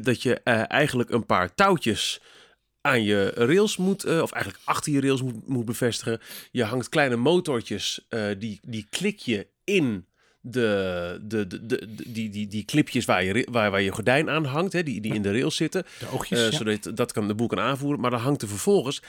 dat 0.00 0.22
je 0.22 0.34
eigenlijk 0.66 1.10
een 1.10 1.26
paar 1.26 1.54
touwtjes 1.54 2.20
aan 2.80 3.02
je 3.04 3.30
rails 3.34 3.76
moet, 3.76 4.04
of 4.04 4.32
eigenlijk 4.32 4.64
achter 4.64 4.92
je 4.92 5.00
rails 5.00 5.22
moet, 5.22 5.48
moet 5.48 5.64
bevestigen. 5.64 6.20
Je 6.50 6.64
hangt 6.64 6.88
kleine 6.88 7.16
motortjes, 7.16 8.06
die, 8.38 8.60
die 8.62 8.86
klik 8.90 9.18
je 9.18 9.46
in 9.64 10.06
de, 10.44 11.18
de, 11.22 11.46
de, 11.46 11.66
de, 11.66 11.86
die, 12.06 12.30
die, 12.30 12.46
die 12.46 12.64
clipjes 12.64 13.04
waar 13.04 13.24
je, 13.24 13.46
waar, 13.50 13.70
waar 13.70 13.82
je 13.82 13.90
gordijn 13.92 14.30
aan 14.30 14.44
hangt, 14.44 14.72
hè, 14.72 14.82
die, 14.82 15.00
die 15.00 15.14
in 15.14 15.22
de 15.22 15.30
rails 15.30 15.56
zitten. 15.56 15.84
De 15.98 16.06
oogjes, 16.12 16.38
Eh, 16.38 16.50
ja. 16.50 16.56
Zodat 16.56 16.96
dat 16.96 17.12
kan, 17.12 17.28
de 17.28 17.34
boel 17.34 17.46
kan 17.46 17.60
aanvoeren. 17.60 18.00
Maar 18.00 18.10
dan 18.10 18.20
hangt 18.20 18.42
er 18.42 18.48
vervolgens, 18.48 19.02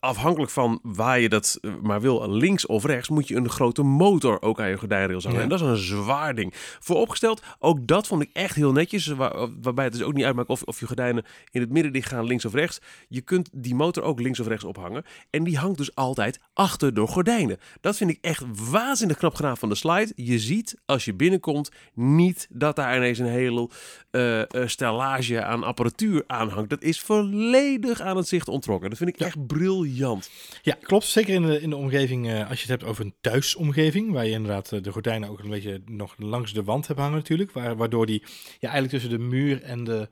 afhankelijk 0.00 0.50
van 0.50 0.80
waar 0.82 1.20
je 1.20 1.28
dat 1.28 1.58
eh, 1.60 1.72
maar 1.82 2.00
wil, 2.00 2.30
links 2.30 2.66
of 2.66 2.84
rechts, 2.84 3.08
moet 3.08 3.28
je 3.28 3.36
een 3.36 3.48
grote 3.48 3.82
motor 3.82 4.42
ook 4.42 4.60
aan 4.60 4.68
je 4.68 4.76
gordijnrails 4.76 5.24
hangen. 5.24 5.38
Ja. 5.38 5.44
En 5.44 5.50
dat 5.50 5.60
is 5.60 5.66
een 5.66 5.76
zwaar 5.76 6.34
ding. 6.34 6.52
Vooropgesteld, 6.80 7.42
ook 7.58 7.86
dat 7.86 8.06
vond 8.06 8.22
ik 8.22 8.30
echt 8.32 8.54
heel 8.54 8.72
netjes. 8.72 9.06
Waar, 9.06 9.48
waarbij 9.60 9.84
het 9.84 9.92
dus 9.92 10.02
ook 10.02 10.12
niet 10.12 10.24
uitmaakt 10.24 10.48
of, 10.48 10.62
of 10.62 10.80
je 10.80 10.86
gordijnen 10.86 11.24
in 11.50 11.60
het 11.60 11.70
midden 11.70 11.92
dicht 11.92 12.08
gaan, 12.08 12.24
links 12.24 12.44
of 12.44 12.54
rechts. 12.54 12.80
Je 13.08 13.20
kunt 13.20 13.48
die 13.52 13.74
motor 13.74 14.02
ook 14.02 14.20
links 14.20 14.40
of 14.40 14.46
rechts 14.46 14.64
ophangen. 14.64 15.04
En 15.30 15.44
die 15.44 15.58
hangt 15.58 15.78
dus 15.78 15.94
altijd 15.94 16.40
achter 16.52 16.94
de 16.94 17.06
gordijnen. 17.06 17.58
Dat 17.80 17.96
vind 17.96 18.10
ik 18.10 18.18
echt 18.20 18.44
waanzinnig 18.70 19.16
knap 19.16 19.34
gedaan 19.34 19.56
van 19.56 19.68
de 19.68 19.74
slide. 19.74 20.12
Je 20.14 20.38
ziet 20.38 20.80
als 20.86 21.04
je 21.04 21.14
binnenkomt 21.14 21.70
niet 21.94 22.46
dat 22.50 22.76
daar 22.76 22.96
ineens 22.96 23.18
een 23.18 23.26
hele 23.26 23.70
eh, 24.10 24.40
eh, 24.40 24.68
stellage 24.68 25.44
aan 25.44 25.64
apparatuur 25.64 26.24
aanhangt. 26.26 26.70
Dat 26.70 26.82
is 26.82 27.00
volledig 27.00 28.00
aan 28.00 28.16
het 28.16 28.28
zicht 28.28 28.48
onttrokken. 28.48 28.88
Dat 28.88 28.98
vind 28.98 29.10
ik 29.10 29.20
echt 29.20 29.46
briljant. 29.52 30.30
Ja, 30.62 30.76
klopt. 30.82 31.04
Zeker 31.04 31.34
in 31.34 31.42
de, 31.42 31.60
in 31.60 31.70
de 31.70 31.76
omgeving, 31.76 32.28
eh, 32.28 32.48
als 32.48 32.62
je 32.62 32.70
het 32.70 32.80
hebt 32.80 32.84
over 32.90 33.04
een 33.04 33.14
thuisomgeving, 33.20 34.12
waar 34.12 34.26
je 34.26 34.30
inderdaad 34.30 34.72
eh, 34.72 34.82
de 34.82 34.92
gordijnen 34.92 35.28
ook 35.28 35.38
een 35.38 35.50
beetje 35.50 35.82
nog 35.86 36.14
langs 36.18 36.52
de 36.52 36.64
wand 36.64 36.86
hebt 36.86 36.98
hangen 36.98 37.16
natuurlijk, 37.16 37.52
waar, 37.52 37.76
waardoor 37.76 38.06
die 38.06 38.22
ja, 38.58 38.70
eigenlijk 38.70 38.90
tussen 38.90 39.10
de 39.10 39.24
muur 39.24 39.62
en 39.62 39.84
de, 39.84 40.08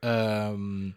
ehm, 0.00 0.90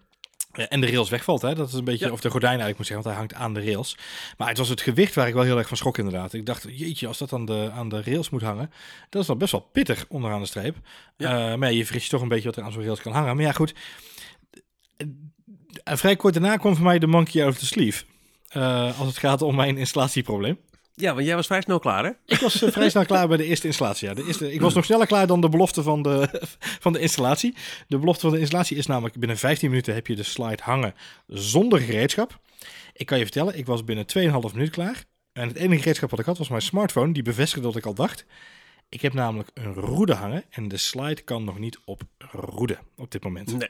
eh, 0.53 0.65
en 0.69 0.81
de 0.81 0.87
rails 0.87 1.09
wegvalt. 1.09 1.41
Hè? 1.41 1.55
Dat 1.55 1.67
is 1.67 1.73
een 1.73 1.83
beetje, 1.83 2.05
Ja. 2.05 2.11
of 2.11 2.21
de 2.21 2.29
gordijn 2.29 2.59
eigenlijk 2.59 2.77
moet 2.77 2.87
zeggen, 2.87 3.05
want 3.05 3.17
hij 3.17 3.25
hangt 3.27 3.45
aan 3.45 3.53
de 3.53 3.71
rails. 3.71 3.97
Maar 4.37 4.47
het 4.47 4.57
was 4.57 4.69
het 4.69 4.81
gewicht 4.81 5.15
waar 5.15 5.27
ik 5.27 5.33
wel 5.33 5.43
heel 5.43 5.57
erg 5.57 5.67
van 5.67 5.77
schrok 5.77 5.97
inderdaad. 5.97 6.33
Ik 6.33 6.45
dacht, 6.45 6.65
jeetje, 6.69 7.07
als 7.07 7.17
dat 7.17 7.33
aan 7.33 7.45
de, 7.45 7.69
aan 7.73 7.89
de 7.89 8.01
rails 8.01 8.29
moet 8.29 8.41
hangen, 8.41 8.71
dat 9.09 9.21
is 9.21 9.27
dan 9.27 9.37
best 9.37 9.51
wel 9.51 9.69
pittig 9.71 10.05
onderaan 10.09 10.41
de 10.41 10.45
streep. 10.47 10.75
Ja. 11.17 11.51
Eh, 11.51 11.57
maar 11.57 11.71
ja, 11.73 11.77
je 11.77 11.99
je 11.99 12.07
toch 12.09 12.21
een 12.21 12.27
beetje 12.27 12.47
wat 12.47 12.57
er 12.57 12.63
aan 12.63 12.71
zo'n 12.71 12.83
rails 12.83 13.01
kan 13.01 13.13
hangen. 13.13 13.35
Maar 13.35 13.45
ja, 13.45 13.51
goed. 13.51 13.73
En 15.83 15.97
vrij 15.97 16.15
kort 16.15 16.33
daarna 16.33 16.57
kwam 16.57 16.75
voor 16.75 16.83
mij 16.83 16.99
de 16.99 17.07
monkey 17.07 17.43
out 17.43 17.53
of 17.53 17.59
the 17.59 17.65
sleeve. 17.65 18.03
Eh, 18.47 18.99
als 18.99 19.07
het 19.07 19.17
gaat 19.17 19.41
om 19.41 19.55
mijn 19.55 19.77
installatieprobleem. 19.77 20.57
Ja, 20.95 21.13
want 21.13 21.25
jij 21.25 21.35
was 21.35 21.45
vrij 21.47 21.61
snel 21.61 21.79
klaar, 21.79 22.03
hè? 22.03 22.11
Ik 22.25 22.39
was 22.39 22.61
eh, 22.61 22.71
vrij 22.71 22.89
snel 22.89 23.05
klaar 23.05 23.27
bij 23.27 23.37
de 23.37 23.45
eerste 23.45 23.67
installatie. 23.67 24.07
Ja. 24.07 24.13
De 24.13 24.25
eerste, 24.25 24.53
ik 24.53 24.61
was 24.61 24.73
nog 24.73 24.85
sneller 24.85 25.07
klaar 25.07 25.27
dan 25.27 25.41
de 25.41 25.49
belofte 25.49 25.83
van 25.83 26.01
de, 26.01 26.41
van 26.85 26.93
de 26.93 26.99
installatie. 26.99 27.55
De 27.87 27.97
belofte 27.97 28.21
van 28.21 28.31
de 28.31 28.39
installatie 28.39 28.77
is 28.77 28.85
namelijk 28.85 29.15
binnen 29.15 29.37
15 29.37 29.69
minuten 29.69 29.93
heb 29.93 30.07
je 30.07 30.15
de 30.15 30.23
slide 30.23 30.63
hangen 30.63 30.93
zonder 31.27 31.79
gereedschap. 31.79 32.39
Ik 32.93 33.05
kan 33.05 33.17
je 33.17 33.23
vertellen, 33.23 33.57
ik 33.57 33.65
was 33.65 33.83
binnen 33.83 34.05
2,5 34.17 34.53
minuut 34.53 34.69
klaar. 34.69 35.03
En 35.33 35.47
het 35.47 35.57
enige 35.57 35.81
gereedschap 35.81 36.09
wat 36.09 36.19
ik 36.19 36.25
had 36.25 36.37
was 36.37 36.49
mijn 36.49 36.61
smartphone, 36.61 37.13
die 37.13 37.23
bevestigde 37.23 37.67
wat 37.67 37.75
ik 37.75 37.85
al 37.85 37.93
dacht. 37.93 38.25
Ik 38.89 39.01
heb 39.01 39.13
namelijk 39.13 39.49
een 39.53 39.73
roede 39.73 40.13
hangen 40.13 40.43
en 40.49 40.67
de 40.67 40.77
slide 40.77 41.21
kan 41.21 41.43
nog 41.43 41.59
niet 41.59 41.79
op 41.85 42.01
roede 42.31 42.77
op 42.97 43.11
dit 43.11 43.23
moment. 43.23 43.57
Nee. 43.57 43.69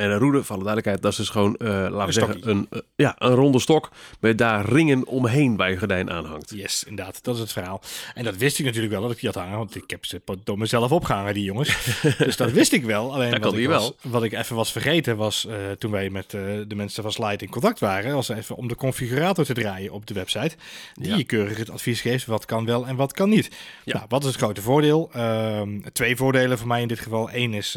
En 0.00 0.10
een 0.10 0.18
roede, 0.18 0.38
voor 0.44 0.54
alle 0.56 0.64
duidelijkheid, 0.64 1.02
dat 1.02 1.10
is 1.12 1.16
dus 1.18 1.28
gewoon, 1.28 1.56
eh, 1.56 1.68
laten 1.68 2.06
we 2.06 2.12
zeggen, 2.12 2.48
een, 2.50 2.66
eh, 2.70 2.80
ja, 2.96 3.14
een 3.18 3.34
ronde 3.34 3.58
stok 3.60 3.90
met 4.20 4.38
daar 4.38 4.64
ringen 4.64 5.06
omheen 5.06 5.56
waar 5.56 5.70
je 5.70 5.76
gordijn 5.78 6.10
aan 6.10 6.24
hangt. 6.24 6.50
Yes, 6.54 6.84
inderdaad. 6.84 7.22
Dat 7.24 7.34
is 7.34 7.40
het 7.40 7.52
verhaal. 7.52 7.80
En 8.14 8.24
dat 8.24 8.36
wist 8.36 8.58
ik 8.58 8.64
natuurlijk 8.64 8.92
wel 8.92 9.02
dat 9.02 9.10
ik 9.10 9.20
die 9.20 9.28
had 9.28 9.42
hangen, 9.42 9.58
want 9.58 9.74
ik 9.76 9.90
heb 9.90 10.04
ze 10.04 10.20
door 10.44 10.58
mezelf 10.58 10.92
opgehangen, 10.92 11.34
die 11.34 11.44
jongens. 11.44 12.00
dus 12.18 12.36
dat 12.36 12.50
wist 12.50 12.72
ik 12.72 12.84
wel. 12.84 13.12
Alleen 13.14 13.30
Dat 13.30 13.42
wat, 13.42 13.54
ik 13.54 13.68
was- 13.68 13.92
wat 14.02 14.22
ik 14.22 14.32
even 14.32 14.56
was 14.56 14.72
vergeten 14.72 15.16
was, 15.16 15.46
eh, 15.46 15.54
toen 15.78 15.90
wij 15.90 16.10
met 16.10 16.30
de 16.30 16.74
mensen 16.74 17.02
van 17.02 17.12
Slide 17.12 17.44
in 17.44 17.50
contact 17.50 17.78
waren, 17.78 18.14
was 18.14 18.28
even 18.28 18.56
om 18.56 18.68
de 18.68 18.74
configurator 18.76 19.44
te 19.44 19.52
draaien 19.54 19.92
op 19.92 20.06
de 20.06 20.14
website. 20.14 20.56
Die 20.94 21.10
Ja. 21.10 21.16
je 21.16 21.24
keurig 21.24 21.58
het 21.58 21.70
advies 21.70 22.00
geeft 22.00 22.26
wat 22.26 22.44
kan 22.44 22.64
wel 22.64 22.86
en 22.86 22.96
wat 22.96 23.12
kan 23.12 23.28
niet. 23.28 23.50
Ja. 23.84 23.94
Nou, 23.94 24.06
wat 24.08 24.20
is 24.22 24.28
het 24.28 24.36
grote 24.36 24.62
voordeel? 24.62 25.10
Ehm, 25.12 25.80
twee 25.92 26.16
voordelen 26.16 26.58
voor 26.58 26.68
mij 26.68 26.80
in 26.82 26.88
dit 26.88 27.00
geval. 27.00 27.28
Eén 27.32 27.54
is 27.54 27.72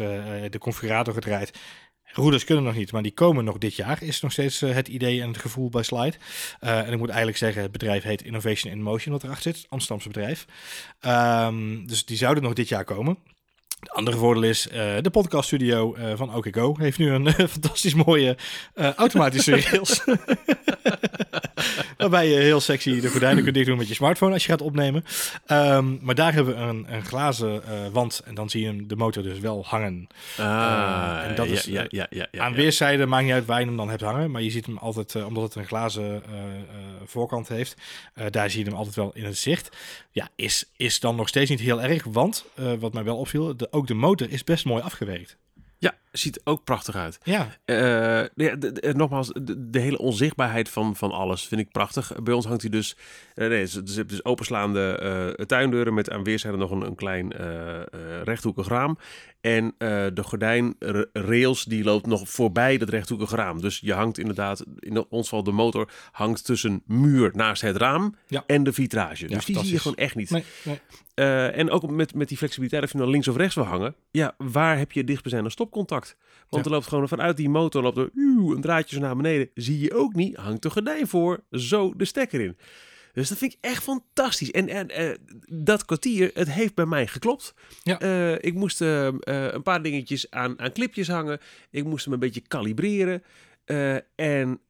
de 0.50 0.58
configurator 0.58 1.14
gedraaid. 1.14 1.58
Roeders 2.14 2.44
kunnen 2.44 2.64
nog 2.64 2.74
niet, 2.74 2.92
maar 2.92 3.02
die 3.02 3.12
komen 3.12 3.44
nog 3.44 3.58
dit 3.58 3.74
jaar. 3.74 4.02
Is 4.02 4.20
nog 4.20 4.32
steeds 4.32 4.62
eh, 4.62 4.74
het 4.74 4.88
idee 4.88 5.22
en 5.22 5.28
het 5.28 5.38
gevoel 5.38 5.68
bij 5.68 5.82
Slide. 5.82 6.16
Eh, 6.60 6.78
en 6.78 6.92
ik 6.92 6.98
moet 6.98 7.08
eigenlijk 7.08 7.38
zeggen, 7.38 7.62
het 7.62 7.72
bedrijf 7.72 8.02
heet 8.02 8.22
Innovation 8.22 8.72
in 8.72 8.82
Motion, 8.82 9.12
wat 9.12 9.22
erachter 9.22 9.54
zit. 9.54 9.66
Amsterdamse 9.68 10.08
bedrijf. 10.08 10.46
Ehm, 11.00 11.86
dus 11.86 12.04
die 12.04 12.16
zouden 12.16 12.42
nog 12.42 12.52
dit 12.52 12.68
jaar 12.68 12.84
komen. 12.84 13.18
Het 13.80 13.90
andere 13.90 14.16
voordeel 14.16 14.42
is, 14.42 14.68
eh, 14.68 14.96
de 15.00 15.10
podcaststudio 15.10 15.94
eh 15.94 16.12
van 16.16 16.34
OKGo 16.34 16.74
heeft 16.78 16.98
nu 16.98 17.10
een 17.10 17.32
fantastisch 17.48 17.94
mooie 17.94 18.36
automatische 18.74 19.60
rails. 19.70 20.04
Waarbij 22.10 22.28
je 22.28 22.36
heel 22.36 22.60
sexy 22.60 23.00
de 23.00 23.08
gordijnen 23.08 23.42
kunt 23.42 23.54
dicht 23.54 23.66
doen 23.66 23.76
met 23.76 23.88
je 23.88 23.94
smartphone 23.94 24.32
als 24.32 24.44
je 24.44 24.50
gaat 24.50 24.60
opnemen. 24.60 25.04
Ehm, 25.46 25.96
maar 26.00 26.14
daar 26.14 26.32
hebben 26.32 26.54
we 26.54 26.60
een, 26.60 26.86
een 26.88 27.04
glazen 27.04 27.64
eh, 27.64 27.72
wand 27.92 28.22
en 28.24 28.34
dan 28.34 28.50
zie 28.50 28.60
je 28.60 28.66
hem, 28.66 28.88
de 28.88 28.96
motor 28.96 29.22
dus 29.22 29.38
wel 29.38 29.64
hangen. 29.66 30.06
Ah, 30.36 31.20
en 31.24 31.34
dat 31.34 31.46
ja, 31.46 31.52
is, 31.52 31.64
ja, 31.64 31.82
eh, 31.82 31.86
ja, 31.88 32.06
ja, 32.10 32.26
ja, 32.30 32.44
Aan 32.44 32.54
weerszijden 32.54 33.08
maakt 33.08 33.24
niet 33.24 33.32
uit 33.32 33.44
waar 33.44 33.60
je 33.60 33.66
hem 33.66 33.76
dan 33.76 33.88
hebt 33.88 34.02
hangen. 34.02 34.30
Maar 34.30 34.42
je 34.42 34.50
ziet 34.50 34.66
hem 34.66 34.78
altijd, 34.78 35.14
eh, 35.14 35.26
omdat 35.26 35.42
het 35.42 35.54
een 35.54 35.66
glazen 35.66 36.22
voorkant 37.04 37.48
heeft, 37.48 37.76
daar 38.30 38.50
zie 38.50 38.64
je 38.64 38.68
hem 38.68 38.78
altijd 38.78 38.96
wel 38.96 39.10
in 39.14 39.24
het 39.24 39.38
zicht. 39.38 39.76
Ja, 40.10 40.28
is, 40.36 40.64
is 40.76 41.00
dan 41.00 41.16
nog 41.16 41.28
steeds 41.28 41.50
niet 41.50 41.60
heel 41.60 41.82
erg. 41.82 42.04
Want, 42.04 42.44
wat 42.78 42.92
mij 42.92 43.04
wel 43.04 43.16
opviel, 43.16 43.56
de, 43.56 43.68
ook 43.70 43.86
de 43.86 43.94
motor 43.94 44.30
is 44.30 44.44
best 44.44 44.64
mooi 44.64 44.82
afgewerkt. 44.82 45.36
Ja, 45.78 45.94
ziet 46.18 46.40
ook 46.44 46.64
prachtig 46.64 46.94
uit. 46.96 47.18
Ja, 47.22 47.48
Eh, 47.64 47.76
ja, 48.34 48.56
de- 48.56 48.72
de- 48.72 48.92
nogmaals, 48.96 49.28
de, 49.42 49.70
de 49.70 49.78
hele 49.78 49.98
onzichtbaarheid 49.98 50.68
van, 50.68 50.96
van 50.96 51.10
alles 51.12 51.46
vind 51.48 51.60
ik 51.60 51.70
prachtig. 51.70 52.12
Bij 52.22 52.34
ons 52.34 52.44
hangt 52.46 52.60
hij 52.62 52.70
dus, 52.70 52.96
eh, 53.34 53.48
nee, 53.48 53.66
ze 53.66 53.82
ze 53.84 53.94
hebben 53.94 54.14
dus 54.16 54.24
openslaande 54.24 54.98
eh, 55.38 55.44
tuindeuren 55.46 55.94
met 55.94 56.10
aan 56.10 56.24
weerszijden 56.24 56.60
nog 56.60 56.70
een, 56.70 56.82
een 56.86 56.94
klein 56.94 57.32
eh, 57.32 57.80
eh, 57.80 57.84
rechthoekig 58.24 58.68
raam. 58.68 58.98
En 59.40 59.74
eh, 59.78 60.06
de 60.14 60.22
gordijnrails 60.22 61.64
die 61.64 61.84
loopt 61.84 62.06
nog 62.06 62.28
voorbij 62.28 62.78
dat 62.78 62.88
rechthoekige 62.88 63.36
raam. 63.36 63.60
Dus 63.60 63.78
je 63.80 63.92
hangt 63.92 64.18
inderdaad, 64.18 64.64
in 64.78 65.04
ons 65.10 65.28
geval 65.28 65.44
de 65.44 65.52
motor, 65.52 65.90
hangt 66.12 66.44
tussen 66.44 66.82
muur 66.86 67.30
naast 67.34 67.62
het 67.62 67.76
raam 67.76 68.14
Ja. 68.26 68.44
en 68.46 68.62
de 68.62 68.72
vitrage. 68.72 69.28
Ja, 69.28 69.34
dus 69.34 69.44
die 69.44 69.58
zie 69.58 69.72
je 69.72 69.78
gewoon 69.78 69.96
echt 69.96 70.14
niet. 70.14 70.30
nee, 70.30 70.44
nee. 70.64 70.80
Eh, 71.14 71.58
en 71.58 71.70
ook 71.70 71.90
met, 71.90 72.14
met 72.14 72.28
die 72.28 72.36
flexibiliteit, 72.36 72.82
of 72.82 72.92
je 72.92 72.98
nou 72.98 73.10
links 73.10 73.28
of 73.28 73.36
rechts 73.36 73.54
wil 73.54 73.64
hangen. 73.64 73.94
Ja, 74.10 74.34
waar 74.38 74.78
heb 74.78 74.92
je 74.92 74.98
het 74.98 75.06
dichtstbijzijnde 75.06 75.50
Want 76.48 76.64
Ja. 76.64 76.70
er 76.70 76.76
loopt 76.76 76.88
gewoon 76.88 77.08
vanuit 77.08 77.36
die 77.36 77.48
motor 77.48 77.82
loopt 77.82 77.96
er 77.96 78.10
uw, 78.14 78.54
een 78.54 78.60
draadje 78.60 78.96
zo 78.96 79.02
naar 79.02 79.16
beneden. 79.16 79.50
Zie 79.54 79.78
je 79.80 79.94
ook 79.94 80.14
niet, 80.14 80.36
hangt 80.36 80.62
de 80.62 80.70
gordijn 80.70 81.08
voor, 81.08 81.40
zo 81.50 81.94
de 81.96 82.04
stekker 82.04 82.40
in. 82.40 82.56
Dus 83.12 83.28
dat 83.28 83.38
vind 83.38 83.52
ik 83.52 83.58
echt 83.60 83.82
fantastisch. 83.82 84.50
En, 84.50 84.68
en 84.68 84.88
eh, 84.88 85.14
dat 85.48 85.84
kwartier, 85.84 86.30
het 86.34 86.50
heeft 86.50 86.74
bij 86.74 86.86
mij 86.86 87.06
geklopt. 87.06 87.54
Ja. 87.82 87.98
Eh, 88.00 88.32
ik 88.32 88.54
moest 88.54 88.80
eh, 88.80 89.08
een 89.20 89.62
paar 89.62 89.82
dingetjes 89.82 90.30
aan, 90.30 90.60
aan 90.60 90.72
clipjes 90.72 91.08
hangen. 91.08 91.38
Ik 91.70 91.84
moest 91.84 92.04
hem 92.04 92.14
een 92.14 92.20
beetje 92.20 92.40
kalibreren. 92.40 93.22
En 94.14 94.60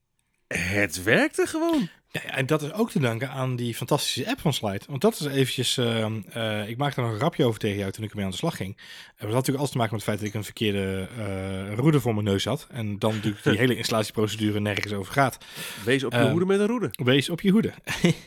het 0.47 1.03
werkte 1.03 1.47
gewoon. 1.47 1.89
Ja, 2.23 2.23
en 2.25 2.47
dat 2.47 2.63
is 2.63 2.73
ook 2.73 2.91
te 2.91 2.99
danken 2.99 3.31
aan 3.31 3.57
die 3.57 3.75
fantastische 3.75 4.29
app 4.31 4.41
van 4.41 4.53
Slide. 4.53 4.81
Want 4.89 5.01
dat 5.01 5.21
is 5.21 5.27
eventjes... 5.27 5.77
ehm, 5.77 6.21
eh, 6.31 6.69
ik 6.69 6.77
maakte 6.77 6.97
er 6.97 7.03
nog 7.03 7.13
een 7.13 7.19
grapje 7.19 7.45
over 7.45 7.61
tegen 7.61 7.79
jou 7.79 7.91
toen 7.91 8.05
ik 8.05 8.11
ermee 8.11 8.25
aan 8.25 8.31
de 8.31 8.37
slag 8.37 8.57
ging. 8.57 8.77
Het 8.77 9.19
had 9.21 9.31
natuurlijk 9.31 9.59
alles 9.59 9.71
te 9.71 9.77
maken 9.77 9.93
met 9.95 10.01
het 10.07 10.11
feit 10.11 10.19
dat 10.19 10.29
ik 10.29 10.35
een 10.35 10.45
verkeerde 10.45 11.09
eh 11.19 11.75
roede 11.77 12.01
voor 12.01 12.13
mijn 12.15 12.27
neus 12.27 12.45
had. 12.45 12.67
En 12.71 12.99
dan 12.99 13.15
natuurlijk 13.15 13.43
die 13.43 13.59
hele 13.65 13.77
installatieprocedure 13.77 14.61
nergens 14.61 14.93
over 14.93 15.13
gaat. 15.13 15.39
Wees 15.85 16.05
op 16.05 16.13
je 16.13 16.19
Eh, 16.19 16.31
hoede 16.31 16.47
met 16.47 16.61
een 16.61 16.67
roede. 16.67 16.91
Wees 16.93 17.29
op 17.31 17.41
je 17.41 17.51
hoede. 17.51 17.73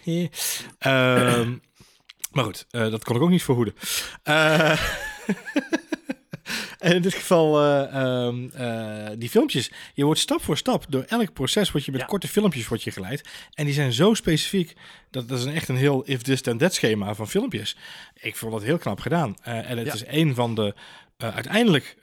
Ehm, 0.80 1.56
maar 2.32 2.44
goed, 2.44 2.66
eh, 2.70 2.92
dat 2.92 3.04
kon 3.04 3.16
ik 3.16 3.22
ook 3.22 3.30
niet 3.30 3.44
verhoeden. 3.44 3.74
En 6.88 6.96
in 6.96 7.02
dit 7.02 7.14
geval, 7.14 7.62
eh, 7.62 7.96
ehm, 8.02 8.48
eh, 8.54 9.16
die 9.18 9.30
filmpjes. 9.30 9.72
Je 9.94 10.06
wordt 10.06 10.20
stap 10.20 10.42
voor 10.44 10.58
stap, 10.58 10.86
door 10.90 11.04
elk 11.04 11.34
proces 11.34 11.72
word 11.72 11.86
je 11.86 11.92
met 11.92 12.00
Ja. 12.02 12.06
korte 12.08 12.28
filmpjes 12.28 12.68
wordt 12.68 12.84
je 12.84 12.92
geleid. 12.92 13.30
En 13.54 13.66
die 13.66 13.74
zijn 13.74 13.94
zo 13.94 14.14
specifiek, 14.14 14.74
dat, 15.12 15.28
dat 15.28 15.40
is 15.40 15.46
een 15.46 15.54
echt 15.54 15.68
een 15.70 15.76
heel 15.76 16.04
if 16.06 16.22
this 16.22 16.42
then 16.42 16.58
that 16.58 16.74
schema 16.74 17.14
van 17.16 17.28
filmpjes. 17.28 17.78
Ik 18.22 18.36
vond 18.36 18.52
dat 18.52 18.64
heel 18.64 18.78
knap 18.78 19.00
gedaan. 19.00 19.36
Eh, 19.42 19.70
en 19.70 19.78
het 19.78 19.88
Ja. 19.88 19.94
is 19.94 20.04
een 20.08 20.36
van 20.36 20.56
de, 20.56 20.76
uiteindelijk, 21.18 21.96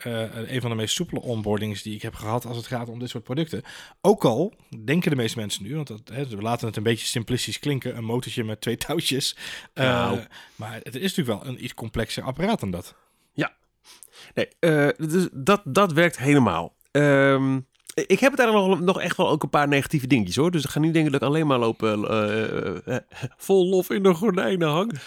een 0.49 0.61
van 0.61 0.71
de 0.71 0.77
meest 0.77 0.95
soepele 0.95 1.21
onboardings 1.21 1.83
die 1.83 1.95
ik 1.95 2.03
heb 2.03 2.15
gehad 2.15 2.47
als 2.47 2.57
het 2.57 2.67
gaat 2.67 2.89
om 2.89 2.99
dit 2.99 3.11
soort 3.11 3.25
producten. 3.25 3.63
Ook 4.01 4.25
al 4.25 4.55
denken 4.85 5.11
de 5.11 5.17
meeste 5.17 5.39
mensen 5.39 5.63
nu, 5.63 5.75
want 5.75 5.87
dat, 5.87 6.01
hè, 6.13 6.27
we 6.27 6.43
laten 6.43 6.67
het 6.67 6.77
een 6.77 6.83
beetje 6.83 7.07
simplistisch 7.07 7.59
klinken, 7.59 7.97
een 7.97 8.05
motortje 8.05 8.45
met 8.45 8.61
twee 8.61 8.77
touwtjes. 8.77 9.37
Nou. 9.75 10.21
Maar 10.57 10.75
het 10.83 10.95
is 10.95 11.15
natuurlijk 11.17 11.43
wel 11.45 11.53
een 11.53 11.65
iets 11.65 11.75
complexer 11.75 12.23
apparaat 12.23 12.61
dan 12.61 12.71
dat. 12.71 12.95
Nee, 14.35 14.49
eh, 14.59 14.89
dus 15.09 15.29
dat, 15.33 15.61
dat 15.65 15.93
werkt 15.93 16.19
helemaal. 16.19 16.75
Ehm, 16.91 17.61
ik 17.95 18.21
heb 18.21 18.31
het 18.31 18.41
daar 18.41 18.53
nog, 18.53 18.81
nog 18.81 19.01
echt 19.01 19.17
wel 19.17 19.29
ook 19.31 19.43
een 19.43 19.51
paar 19.51 19.69
negatieve 19.69 20.07
dingetjes 20.07 20.37
hoor. 20.37 20.51
Dus 20.51 20.65
ik 20.65 20.71
ga 20.71 20.79
niet 20.79 20.93
denken 20.95 21.13
dat 21.13 21.23
ik 21.23 21.27
alleen 21.29 21.47
maar 21.47 21.59
lopen 21.59 22.05
eh, 22.09 22.87
eh, 22.95 23.01
vol 23.37 23.67
lof 23.69 23.91
in 23.91 24.03
de 24.03 24.15
gordijnen 24.15 24.69
hang. 24.69 24.93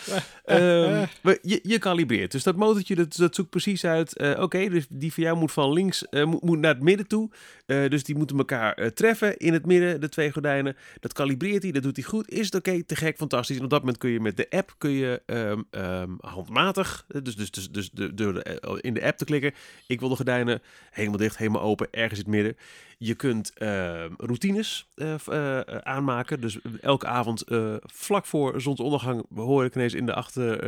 Ehm, 0.45 1.05
maar 1.21 1.37
je, 1.41 1.59
je 1.63 1.79
kalibreert. 1.79 2.31
Dus 2.31 2.43
dat 2.43 2.55
motortje 2.55 2.95
dat, 2.95 3.15
dat 3.15 3.35
zoekt 3.35 3.49
precies 3.49 3.85
uit. 3.85 4.17
eh, 4.17 4.41
Oké, 4.41 4.69
dus 4.69 4.85
die 4.89 5.13
van 5.13 5.23
jou 5.23 5.37
moet 5.37 5.51
van 5.51 5.73
links 5.73 6.09
eh, 6.09 6.23
moet, 6.25 6.41
moet 6.41 6.59
naar 6.59 6.73
het 6.73 6.83
midden 6.83 7.07
toe. 7.07 7.29
Eh, 7.65 7.89
dus 7.89 8.03
die 8.03 8.15
moeten 8.15 8.37
elkaar 8.37 8.73
eh, 8.73 8.87
treffen 8.87 9.37
in 9.37 9.53
het 9.53 9.65
midden, 9.65 10.01
de 10.01 10.09
twee 10.09 10.31
gordijnen. 10.31 10.75
Dat 10.99 11.13
kalibreert 11.13 11.63
hij, 11.63 11.71
dat 11.71 11.83
doet 11.83 11.95
hij 11.95 12.05
goed. 12.05 12.29
Is 12.29 12.45
het 12.45 12.55
oké, 12.55 12.83
te 12.83 12.95
gek, 12.95 13.17
fantastisch. 13.17 13.57
En 13.57 13.63
op 13.63 13.69
dat 13.69 13.79
moment 13.79 13.97
kun 13.97 14.09
je 14.09 14.19
met 14.19 14.37
de 14.37 14.47
app 14.49 14.75
kun 14.77 14.91
je 14.91 15.21
ehm, 15.25 15.61
ehm, 15.71 16.11
handmatig, 16.19 17.05
eh, 17.07 17.21
dus, 17.23 17.35
dus, 17.35 17.51
dus, 17.51 17.69
dus 17.69 17.89
de, 17.91 18.13
door 18.13 18.33
de, 18.33 18.43
eh, 18.43 18.75
in 18.81 18.93
de 18.93 19.03
app 19.03 19.17
te 19.17 19.25
klikken. 19.25 19.53
Ik 19.87 19.99
wil 19.99 20.09
de 20.09 20.15
gordijnen 20.15 20.61
helemaal 20.91 21.17
dicht, 21.17 21.37
helemaal 21.37 21.61
open, 21.61 21.87
ergens 21.91 22.19
in 22.19 22.25
het 22.25 22.35
midden. 22.35 22.57
Je 22.99 23.15
kunt 23.15 23.51
ehm, 23.53 24.13
routines 24.17 24.89
eh, 24.95 25.13
eh, 25.27 25.57
eh, 25.59 25.77
aanmaken. 25.77 26.41
Dus 26.41 26.57
elke 26.81 27.07
avond 27.07 27.43
vlak 27.81 28.25
voor 28.25 28.61
zonsondergang 28.61 29.25
hoor 29.35 29.65
ik 29.65 29.75
ineens 29.75 29.93
in 29.93 30.05
de 30.05 30.13
achter, 30.13 30.59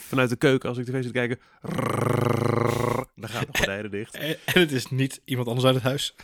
vanuit 0.00 0.28
de 0.28 0.36
keuken 0.36 0.68
als 0.68 0.78
ik 0.78 0.84
tv 0.84 1.02
zit 1.02 1.12
kijken. 1.12 1.38
Dan 3.14 3.28
gaan 3.28 3.44
de 3.50 3.58
gordijnen 3.58 3.90
dicht. 3.90 4.14
En, 4.14 4.36
het 4.44 4.72
is 4.72 4.90
niet 4.90 5.20
iemand 5.24 5.48
anders 5.48 5.66
uit 5.66 5.74
het 5.74 5.84
huis. 5.84 6.14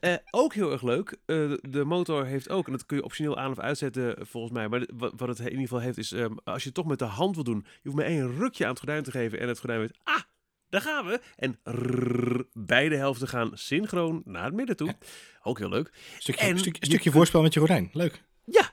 Nee, 0.00 0.18
ook 0.30 0.54
heel 0.54 0.72
erg 0.72 0.82
leuk. 0.82 1.16
de- 1.26 1.84
motor 1.84 2.26
heeft 2.26 2.50
ook, 2.50 2.66
en 2.66 2.72
dat 2.72 2.86
kun 2.86 2.96
je 2.96 3.04
optioneel 3.04 3.36
aan 3.36 3.50
of 3.50 3.58
uitzetten 3.58 4.26
volgens 4.26 4.52
mij. 4.52 4.68
Maar 4.68 4.86
wat, 4.96 5.28
het 5.28 5.38
in 5.38 5.44
ieder 5.44 5.60
geval 5.60 5.80
heeft 5.80 5.98
is, 5.98 6.14
als 6.44 6.62
je 6.62 6.66
het 6.68 6.74
toch 6.74 6.86
met 6.86 6.98
de 6.98 7.04
hand 7.04 7.34
wil 7.34 7.44
doen, 7.44 7.64
je 7.64 7.80
hoeft 7.82 7.96
maar 7.96 8.06
één 8.06 8.36
rukje 8.36 8.64
aan 8.64 8.70
het 8.70 8.78
gordijn 8.78 9.02
te 9.02 9.10
geven 9.10 9.40
en 9.40 9.48
het 9.48 9.58
gordijn 9.58 9.80
weet, 9.80 9.98
daar 10.74 10.82
gaan 10.82 11.06
we. 11.06 11.20
En 11.36 11.58
beide 12.52 12.96
helften 12.96 13.28
gaan 13.28 13.50
synchroon 13.54 14.22
naar 14.24 14.44
het 14.44 14.54
midden 14.54 14.76
toe. 14.76 14.94
Ook 15.42 15.58
heel 15.58 15.68
leuk. 15.68 15.92
Stukje, 16.18 16.46
En 16.46 16.58
stuk, 16.58 16.76
je 16.78 16.86
stukje 16.86 17.10
voorspel 17.10 17.42
met 17.42 17.54
je 17.54 17.60
gordijn. 17.60 17.90
Leuk. 17.92 18.22
Ja. 18.44 18.72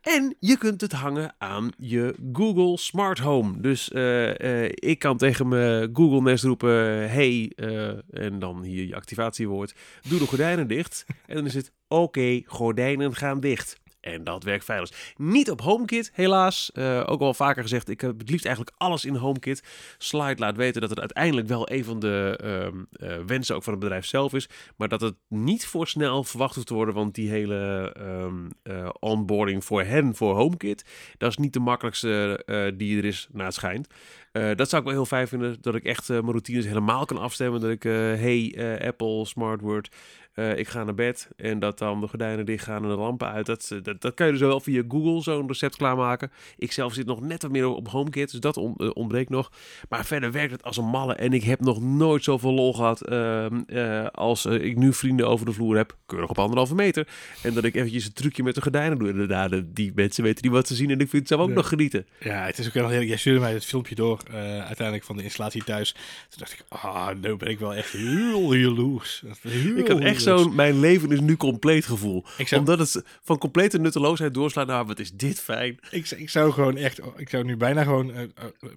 En 0.00 0.36
je 0.40 0.58
kunt 0.58 0.80
het 0.80 0.92
hangen 0.92 1.34
aan 1.38 1.70
je 1.78 2.14
Google 2.32 2.78
Smart 2.78 3.18
Home. 3.18 3.60
Dus 3.60 3.90
eh, 3.90 4.64
eh, 4.64 4.70
ik 4.74 4.98
kan 4.98 5.16
tegen 5.16 5.48
mijn 5.48 5.90
Google 5.92 6.20
Nest 6.20 6.44
roepen: 6.44 6.70
hey, 7.10 7.52
eh, 7.54 7.88
en 8.10 8.38
dan 8.38 8.62
hier 8.62 8.86
je 8.86 8.94
activatiewoord. 8.94 9.74
Doe 10.08 10.18
de 10.18 10.26
gordijnen 10.26 10.68
dicht. 10.68 11.04
En 11.26 11.34
dan 11.34 11.46
is 11.46 11.54
het: 11.54 11.72
oké, 11.88 12.42
gordijnen 12.44 13.14
gaan 13.14 13.40
dicht. 13.40 13.80
En 14.02 14.24
dat 14.24 14.44
werkt 14.44 14.64
veilig. 14.64 15.14
Niet 15.16 15.50
op 15.50 15.60
HomeKit, 15.60 16.10
helaas. 16.14 16.72
Eh, 16.72 17.02
ook 17.06 17.20
al 17.20 17.34
vaker 17.34 17.62
gezegd, 17.62 17.88
ik 17.88 18.00
heb 18.00 18.18
het 18.18 18.30
liefst 18.30 18.46
eigenlijk 18.46 18.76
alles 18.78 19.04
in 19.04 19.14
HomeKit. 19.14 19.62
Slide 19.98 20.40
laat 20.40 20.56
weten 20.56 20.80
dat 20.80 20.90
het 20.90 20.98
uiteindelijk 20.98 21.48
wel 21.48 21.70
een 21.70 21.84
van 21.84 21.98
de 21.98 22.38
ehm, 22.42 23.10
eh, 23.10 23.24
wensen 23.26 23.54
ook 23.56 23.62
van 23.62 23.72
het 23.72 23.82
bedrijf 23.82 24.06
zelf 24.06 24.34
is. 24.34 24.48
Maar 24.76 24.88
dat 24.88 25.00
het 25.00 25.14
niet 25.28 25.66
voor 25.66 25.88
snel 25.88 26.24
verwacht 26.24 26.54
hoeft 26.54 26.66
te 26.66 26.74
worden. 26.74 26.94
Want 26.94 27.14
die 27.14 27.30
hele 27.30 27.92
ehm, 27.96 28.50
eh, 28.62 28.88
onboarding 29.00 29.64
voor 29.64 29.82
hen, 29.82 30.14
voor 30.14 30.36
HomeKit, 30.36 30.84
dat 31.18 31.30
is 31.30 31.36
niet 31.36 31.52
de 31.52 31.60
makkelijkste 31.60 32.42
eh, 32.46 32.78
die 32.78 32.98
er 32.98 33.04
is, 33.04 33.28
naar 33.32 33.46
het 33.46 33.54
schijnt. 33.54 33.88
Eh, 34.32 34.54
dat 34.54 34.68
zou 34.68 34.82
ik 34.82 34.88
wel 34.88 34.96
heel 34.96 35.06
fijn 35.06 35.28
vinden, 35.28 35.56
dat 35.60 35.74
ik 35.74 35.84
echt 35.84 36.10
eh, 36.10 36.16
mijn 36.16 36.30
routines 36.30 36.64
helemaal 36.64 37.04
kan 37.04 37.18
afstemmen. 37.18 37.60
Dat 37.60 37.70
ik, 37.70 37.84
eh, 37.84 37.92
hey 37.92 38.54
eh, 38.56 38.86
Apple, 38.86 39.26
SmartWord, 39.26 39.94
eh, 40.34 40.58
ik 40.58 40.68
ga 40.68 40.84
naar 40.84 40.94
bed. 40.94 41.28
En 41.36 41.58
dat 41.58 41.78
dan 41.78 42.00
de 42.00 42.08
gordijnen 42.08 42.46
dicht 42.46 42.64
gaan 42.64 42.82
en 42.82 42.88
de 42.88 42.94
lampen 42.96 43.28
uit. 43.30 43.46
Dat, 43.46 43.68
eh, 43.72 43.78
dat, 43.82 44.00
dat 44.00 44.14
kan 44.14 44.26
je 44.26 44.32
dus 44.32 44.40
wel 44.40 44.60
via 44.60 44.82
Google 44.88 45.22
zo'n 45.22 45.48
recept 45.48 45.76
klaarmaken. 45.76 46.30
Ik 46.58 46.72
zelf 46.72 46.94
zit 46.94 47.06
nog 47.06 47.20
net 47.20 47.42
wat 47.42 47.50
meer 47.50 47.66
op 47.66 47.88
HomeKit, 47.88 48.30
dus 48.30 48.40
dat 48.40 48.56
on- 48.56 48.74
eh, 48.76 48.90
ontbreekt 48.94 49.30
nog. 49.30 49.50
Maar 49.88 50.04
verder 50.04 50.32
werkt 50.32 50.52
het 50.52 50.62
als 50.64 50.76
een 50.76 50.84
malle. 50.88 51.14
En 51.14 51.32
ik 51.32 51.42
heb 51.42 51.60
nog 51.60 51.80
nooit 51.82 52.24
zoveel 52.24 52.52
lol 52.52 52.74
gehad 52.74 53.00
ehm, 53.00 53.60
eh, 53.66 54.06
als 54.06 54.46
ik 54.46 54.76
nu 54.76 54.92
vrienden 54.92 55.28
over 55.28 55.46
de 55.46 55.52
vloer 55.52 55.76
heb. 55.76 55.96
Keurig 56.06 56.30
op 56.30 56.38
anderhalve 56.38 56.74
meter. 56.74 57.08
En 57.42 57.54
dat 57.54 57.64
ik 57.64 57.74
eventjes 57.74 58.04
een 58.04 58.12
trucje 58.12 58.42
met 58.42 58.54
de 58.54 58.62
gordijnen 58.62 58.98
doe. 58.98 59.08
Inderdaad, 59.08 59.52
eh, 59.52 59.60
die 59.64 59.92
mensen 59.94 60.22
weten 60.24 60.42
niet 60.44 60.52
wat 60.52 60.66
ze 60.68 60.74
zien. 60.74 60.90
En 60.90 60.98
ik 61.00 61.08
vind 61.08 61.12
het 61.12 61.28
zelf 61.28 61.40
ook 61.40 61.48
nog 61.54 61.68
genieten. 61.68 62.06
Ja, 62.20 62.44
het 62.44 62.58
is 62.58 62.66
ook 62.66 62.72
heel 62.72 62.88
heerlijk. 62.88 63.08
Jij 63.08 63.18
stuurde 63.18 63.40
mij 63.40 63.52
het 63.52 63.64
filmpje 63.64 63.94
door, 63.94 64.20
uiteindelijk 64.32 65.04
van 65.04 65.16
de 65.16 65.22
installatie 65.22 65.64
thuis. 65.64 65.92
Toen 65.92 66.38
dacht 66.38 66.52
ik, 66.52 66.64
ah, 66.68 67.08
nu 67.20 67.36
ben 67.36 67.48
ik 67.48 67.58
wel 67.58 67.74
echt 67.74 67.92
heel 67.92 68.54
jaloers. 68.54 69.22
Heel 69.42 69.76
Ik 69.76 69.88
had 69.88 69.98
echt. 70.00 70.20
Zo'n, 70.22 70.54
mijn 70.54 70.80
leven 70.80 71.10
is 71.12 71.20
nu 71.20 71.36
compleet 71.36 71.84
gevoel. 71.86 72.24
Zou, 72.38 72.60
Omdat 72.60 72.78
het 72.78 73.04
van 73.22 73.38
complete 73.38 73.78
nutteloosheid 73.78 74.34
doorslaat 74.34 74.66
naar, 74.66 74.86
wat 74.86 74.98
is 74.98 75.12
dit 75.12 75.40
fijn. 75.40 75.78
ik, 75.90 76.10
ik 76.10 76.30
zou 76.30 76.52
gewoon 76.52 76.76
echt, 76.76 77.00
ik 77.16 77.28
zou 77.28 77.44
nu 77.44 77.56
bijna 77.56 77.82
gewoon 77.82 78.12
eh, 78.12 78.22
eh, 78.22 78.28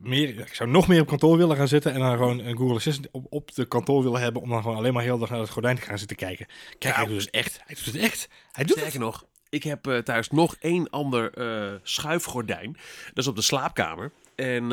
meer, 0.02 0.40
ik 0.40 0.54
zou 0.54 0.70
nog 0.70 0.88
meer 0.88 1.02
op 1.02 1.08
kantoor 1.08 1.38
willen 1.38 1.58
gaan 1.58 1.68
zitten 1.68 1.94
en 1.94 2.00
dan 2.00 2.18
gewoon 2.18 2.40
een 2.40 2.58
Google 2.58 2.76
Assistant 2.76 3.08
op, 3.12 3.26
op 3.30 3.56
de 3.56 3.66
kantoor 3.66 4.04
willen 4.04 4.22
hebben 4.22 4.42
om 4.42 4.50
dan 4.50 4.62
gewoon 4.62 4.78
alleen 4.78 4.94
maar 4.94 5.04
heel 5.04 5.18
dag 5.18 5.30
naar 5.30 5.40
het 5.40 5.50
gordijn 5.50 5.76
te 5.76 5.82
gaan 5.82 5.98
zitten 6.00 6.18
kijken. 6.18 6.46
Kijk, 6.80 6.96
Ja. 6.96 7.02
hij 7.02 7.10
doet 7.10 7.22
het 7.22 7.30
echt. 7.30 7.60
Hij 7.66 7.76
doet 7.76 7.86
het 7.86 7.96
echt. 7.96 8.30
Hij 8.52 8.64
doet 8.66 8.84
het. 8.86 8.98
Nog, 8.98 9.26
ik 9.50 9.64
heb 9.64 9.88
eh, 9.88 9.98
thuis 9.98 10.30
nog 10.30 10.56
één 10.60 10.90
ander 10.90 11.34
eh, 11.34 11.74
schuifgordijn. 11.84 12.74
Dat 13.06 13.18
is 13.24 13.28
op 13.28 13.36
de 13.36 13.42
slaapkamer. 13.42 14.12
En 14.36 14.72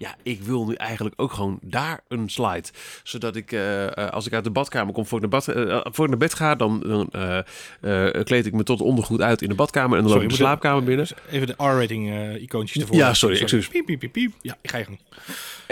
ja, 0.00 0.14
ik 0.22 0.42
wil 0.42 0.66
nu 0.66 0.74
eigenlijk 0.74 1.14
ook 1.20 1.32
gewoon 1.32 1.58
daar 1.62 2.00
een 2.08 2.28
slide. 2.28 2.68
Zodat 3.02 3.36
ik, 3.36 3.52
eh, 3.52 3.86
eh, 3.86 4.10
als 4.10 4.26
ik 4.26 4.32
uit 4.32 4.44
de 4.44 4.50
badkamer 4.50 4.94
kom, 4.94 5.06
voor 5.06 5.22
ik 5.22 5.30
naar, 5.30 5.40
bad, 5.40 5.48
eh, 5.48 5.80
voor 5.92 6.04
ik 6.04 6.10
naar 6.10 6.18
bed 6.18 6.34
ga, 6.34 6.54
dan, 6.54 7.08
eh, 7.10 8.22
kleed 8.24 8.46
ik 8.46 8.52
me 8.52 8.62
tot 8.62 8.80
ondergoed 8.80 9.20
uit 9.20 9.42
in 9.42 9.48
de 9.48 9.54
badkamer 9.54 9.96
en 9.96 10.02
dan 10.02 10.10
Sorry, 10.10 10.22
loop 10.22 10.32
ik 10.32 10.38
de 10.38 10.44
slaapkamer 10.44 10.84
binnen. 10.84 11.06
Even 11.30 11.46
de 11.46 11.52
R-rating 11.56 12.34
icoontjes 12.36 12.82
ervoor. 12.82 12.96
Ja, 12.96 13.14
sorry, 13.14 13.40
excuus. 13.40 13.68
Piep, 13.68 13.86
piep, 13.86 13.98
piep, 13.98 14.12
piep. 14.12 14.32
Ja, 14.42 14.56
ik 14.60 14.70
ga 14.70 14.78
je 14.78 14.84
gang. 14.84 14.98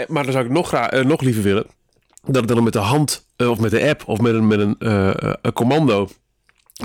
Maar 0.07 0.23
dan 0.23 0.31
zou 0.31 0.45
ik 0.45 0.51
nog, 0.51 0.67
graag, 0.67 1.03
nog 1.03 1.21
liever 1.21 1.43
willen 1.43 1.65
dat 2.23 2.41
ik 2.41 2.47
dan 2.47 2.63
met 2.63 2.73
de 2.73 2.79
hand 2.79 3.25
of 3.37 3.59
met 3.59 3.71
de 3.71 3.89
app 3.89 4.07
of 4.07 4.19
met 4.19 4.33
een, 4.33 4.47
met 4.47 4.59
een, 4.59 4.75
een 5.41 5.53
commando 5.53 6.09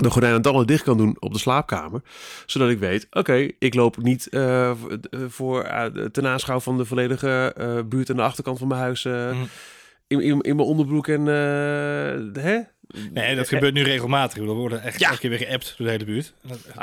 de 0.01 0.09
gordijnen 0.09 0.41
dan 0.41 0.55
al 0.55 0.65
dicht 0.65 0.83
kan 0.83 0.97
doen 0.97 1.15
op 1.19 1.33
de 1.33 1.39
slaapkamer. 1.39 2.01
Zodat 2.45 2.69
ik 2.69 2.79
weet, 2.79 3.07
oké, 3.11 3.49
ik 3.59 3.73
loop 3.73 3.97
niet 3.97 4.29
eh, 4.29 4.69
eh, 4.69 4.77
voor 5.27 5.63
eh, 5.63 5.85
ten 5.85 6.27
aanschouw 6.27 6.59
van 6.59 6.77
de 6.77 6.85
volledige 6.85 7.53
buurt 7.89 8.09
aan 8.09 8.15
de 8.15 8.21
achterkant 8.21 8.57
van 8.57 8.67
mijn 8.67 8.79
huis... 8.79 9.03
Mhm. 9.03 9.35
in, 10.07 10.21
in, 10.21 10.41
in 10.41 10.55
mijn 10.55 10.67
onderbroek 10.67 11.07
en... 11.07 11.25
hè? 11.25 12.59
Nee, 13.13 13.35
dat 13.35 13.47
gebeurt 13.47 13.73
nu 13.73 13.83
regelmatig. 13.83 14.43
We 14.43 14.51
worden 14.51 14.81
echt 14.81 14.99
Ja. 14.99 15.07
elke 15.07 15.19
keer 15.19 15.29
weer 15.29 15.39
geappt 15.39 15.73
door 15.77 15.85
de 15.87 15.91
hele 15.91 16.05
buurt. 16.05 16.33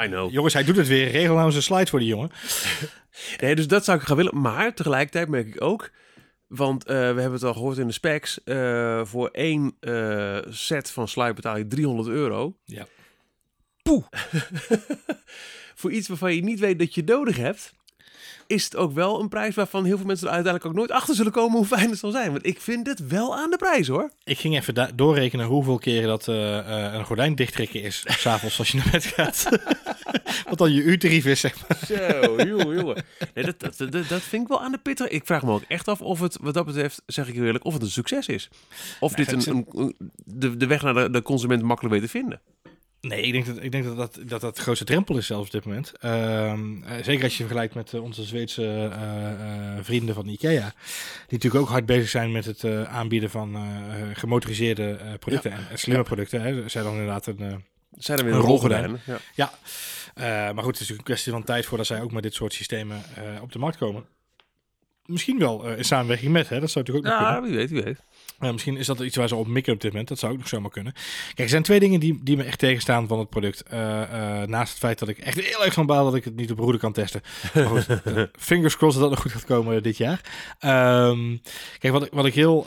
I 0.05 0.07
know. 0.07 0.31
Jongens, 0.31 0.55
hij 0.55 0.65
doet 0.65 0.77
het 0.77 0.89
weer. 0.89 1.11
Regel 1.11 1.35
nou 1.35 1.47
eens 1.47 1.57
een 1.57 1.63
slide 1.63 1.87
voor 1.91 1.99
die 1.99 2.09
jongen. 2.09 2.31
Nee, 3.41 3.55
dus 3.55 3.67
dat 3.67 3.85
zou 3.85 3.99
ik 3.99 4.05
gaan 4.05 4.17
willen. 4.17 4.41
Maar 4.41 4.75
tegelijkertijd 4.75 5.29
merk 5.29 5.47
ik 5.47 5.63
ook... 5.63 5.91
Want 6.47 6.85
we 6.85 6.93
hebben 6.93 7.33
het 7.33 7.43
al 7.43 7.53
gehoord 7.53 7.79
in 7.79 7.87
de 7.87 7.93
specs. 7.93 8.41
voor 9.09 9.29
één 9.29 9.77
set 10.49 10.91
van 10.91 11.09
slide 11.09 11.35
betaal 11.35 11.57
je 11.57 11.67
300 11.67 12.09
euro. 12.09 12.57
Ja. 12.65 12.87
Poeh. 13.83 14.05
voor 15.75 15.93
iets 15.93 16.09
waarvan 16.09 16.35
je 16.35 16.43
niet 16.43 16.61
weet 16.61 16.79
dat 16.79 16.95
je 16.95 17.01
het 17.01 17.11
nodig 17.11 17.37
hebt... 17.37 17.73
is 18.47 18.65
het 18.65 18.77
ook 18.77 18.93
wel 18.93 19.21
een 19.21 19.29
prijs 19.29 19.55
waarvan 19.55 19.85
heel 19.85 19.97
veel 19.97 20.07
mensen 20.07 20.27
er 20.29 20.33
uiteindelijk 20.35 20.73
ook 20.73 20.79
nooit 20.81 20.91
achter 21.01 21.15
zullen 21.15 21.33
komen 21.33 21.57
hoe 21.57 21.67
fijn 21.67 21.91
het 21.91 21.99
zal 21.99 22.11
zijn. 22.11 22.31
Want 22.33 22.47
ik 22.47 22.61
vind 22.61 22.87
het 22.87 23.07
wel 23.07 23.37
aan 23.37 23.51
de 23.51 23.57
prijs 23.57 23.89
hoor. 23.89 24.11
Ik 24.25 24.39
ging 24.39 24.57
even 24.57 24.97
doorrekenen 24.97 25.47
hoeveel 25.47 25.79
keren 25.79 26.09
dat 26.09 26.29
eh, 26.29 26.59
eh, 26.59 26.95
een 26.95 27.05
gordijn 27.05 27.35
dichttrekken 27.35 27.83
is. 27.83 28.03
S'avonds 28.07 28.59
als 28.59 28.69
je 28.69 28.77
naar 28.77 28.89
bed 28.91 29.05
gaat. 29.05 29.49
Wat 30.49 30.59
dan 30.59 30.73
je 30.73 30.83
uurtarief 30.83 31.25
is, 31.27 31.41
zeg 31.41 31.55
maar. 31.69 31.79
Zo, 31.87 31.95
jongen, 32.47 32.77
jongen. 32.77 33.05
Nee, 33.35 33.45
dat, 33.45 33.61
dat, 33.61 33.77
dat, 33.93 34.09
dat 34.09 34.23
vind 34.23 34.43
ik 34.43 34.49
wel 34.49 34.63
aan 34.63 34.73
de 34.73 34.79
pittig. 34.79 35.09
Ik 35.09 35.27
vraag 35.27 35.43
me 35.43 35.51
ook 35.53 35.63
echt 35.69 35.89
af 35.89 36.01
of 36.01 36.21
het, 36.21 36.39
wat 36.41 36.55
dat 36.55 36.67
betreft, 36.67 37.03
zeg 37.07 37.29
ik 37.29 37.35
eerlijk, 37.35 37.65
of 37.65 37.73
het 37.73 37.83
een 37.83 37.91
succes 37.91 38.27
is. 38.27 38.49
Of 39.01 39.17
Nee, 39.17 39.27
dit 39.27 39.47
een- 39.47 39.95
de, 40.25 40.57
de 40.57 40.67
weg 40.67 40.83
naar 40.83 40.95
de, 40.95 41.11
de 41.11 41.23
consument 41.23 41.63
makkelijk 41.63 41.95
weet 41.95 42.03
te 42.05 42.09
vinden. 42.19 42.41
Nee, 43.09 43.23
ik 43.23 43.33
denk 43.33 43.47
dat 43.47 43.63
ik 43.63 43.73
denk 43.73 43.85
dat, 43.85 43.97
dat, 43.97 44.19
dat 44.27 44.41
dat 44.41 44.57
de 44.57 44.63
grootste 44.63 44.85
drempel 44.85 45.17
is 45.17 45.27
zelfs 45.27 45.47
op 45.47 45.53
dit 45.53 45.65
moment. 45.65 45.93
Ehm, 46.01 46.83
eh, 46.83 47.05
zeker 47.05 47.25
als 47.25 47.33
je 47.37 47.43
vergelijkt 47.43 47.75
met 47.75 47.93
eh, 47.93 48.03
onze 48.03 48.23
Zweedse 48.23 48.91
eh, 48.93 49.85
vrienden 49.85 50.15
van 50.15 50.27
Ikea. 50.27 50.61
Die 50.61 50.73
natuurlijk 51.29 51.65
ook 51.65 51.69
hard 51.69 51.87
bezig 51.87 52.09
zijn 52.09 52.33
met 52.33 52.45
het 52.45 52.65
aanbieden 52.87 53.31
van 53.31 53.57
gemotoriseerde 54.13 54.99
producten 55.19 55.53
en, 55.53 55.67
en 55.71 55.79
slimme 55.79 56.03
producten. 56.03 56.43
Hè. 56.43 56.69
Zij 56.69 56.83
dan 56.83 56.93
inderdaad 56.93 57.27
een... 57.27 57.65
Zijn 57.91 58.19
er 58.19 58.25
weer 58.25 58.33
Een 58.33 58.41
een 58.41 58.47
rolgordijn. 58.47 58.87
rolgordijn? 58.87 59.21
Ja. 59.35 59.53
Ja, 60.15 60.53
maar 60.53 60.65
goed, 60.65 60.73
het 60.73 60.81
is 60.81 60.81
natuurlijk 60.81 60.99
een 60.99 61.15
kwestie 61.15 61.33
van 61.33 61.45
tijd 61.45 61.67
voordat 61.67 61.87
zij 61.87 62.01
ook 62.01 62.13
met 62.13 62.23
dit 62.23 62.35
soort 62.35 62.53
systemen 62.53 63.03
op 63.41 63.53
de 63.53 63.59
markt 63.59 63.77
komen. 63.77 64.05
Misschien 65.07 65.39
wel 65.39 65.69
in 65.69 65.85
samenwerking 65.85 66.33
met, 66.33 66.49
hè? 66.49 66.61
dat 66.61 66.71
zou 66.71 66.85
natuurlijk 66.85 67.15
ook 67.15 67.21
nog 67.21 67.33
kunnen. 67.33 67.51
ja, 67.51 67.57
wie 67.57 67.59
weet, 67.59 67.71
wie 67.71 67.83
weet. 67.83 68.01
Eh, 68.43 68.53
misschien 68.53 68.77
is 68.77 68.87
dat 68.87 69.01
iets 69.01 69.17
waar 69.17 69.29
ze 69.29 69.37
op 69.37 69.47
mikken 69.47 69.73
op 69.73 69.81
dit 69.81 69.91
moment. 69.91 70.09
Dat 70.09 70.19
zou 70.19 70.33
ook 70.33 70.39
nog 70.39 70.49
zomaar 70.49 70.71
kunnen. 70.71 70.93
Kijk, 71.27 71.39
er 71.39 71.49
zijn 71.49 71.63
twee 71.63 71.81
dingen 71.81 72.01
die, 72.01 72.21
die 72.23 72.37
me 72.37 72.43
echt 72.43 72.59
tegenstaan 72.59 73.09
van 73.09 73.19
het 73.19 73.29
product. 73.29 73.63
Eh, 73.63 74.03
eh, 74.03 74.49
naast 74.49 74.71
het 74.71 74.79
feit 74.79 74.99
dat 74.99 75.09
ik 75.09 75.19
echt 75.19 75.41
heel 75.41 75.65
erg 75.65 75.73
van 75.73 75.87
baal 75.87 76.05
dat 76.05 76.15
ik 76.15 76.25
het 76.25 76.37
niet 76.37 76.51
op 76.51 76.59
roede 76.59 76.79
kan 76.79 76.93
testen. 76.93 77.21
Maar 77.55 77.67
goed, 77.67 77.87
fingers 78.39 78.77
crossed 78.77 79.01
dat 79.01 79.11
dat 79.11 79.11
nog 79.11 79.33
goed 79.33 79.41
gaat 79.41 79.57
komen 79.57 79.83
dit 79.83 79.97
jaar. 79.97 80.21
Ehm, 80.59 81.37
kijk, 81.79 81.93
wat 81.93 82.05
ik, 82.05 82.13
wat 82.13 82.27
ik 82.27 82.35
heel 82.35 82.67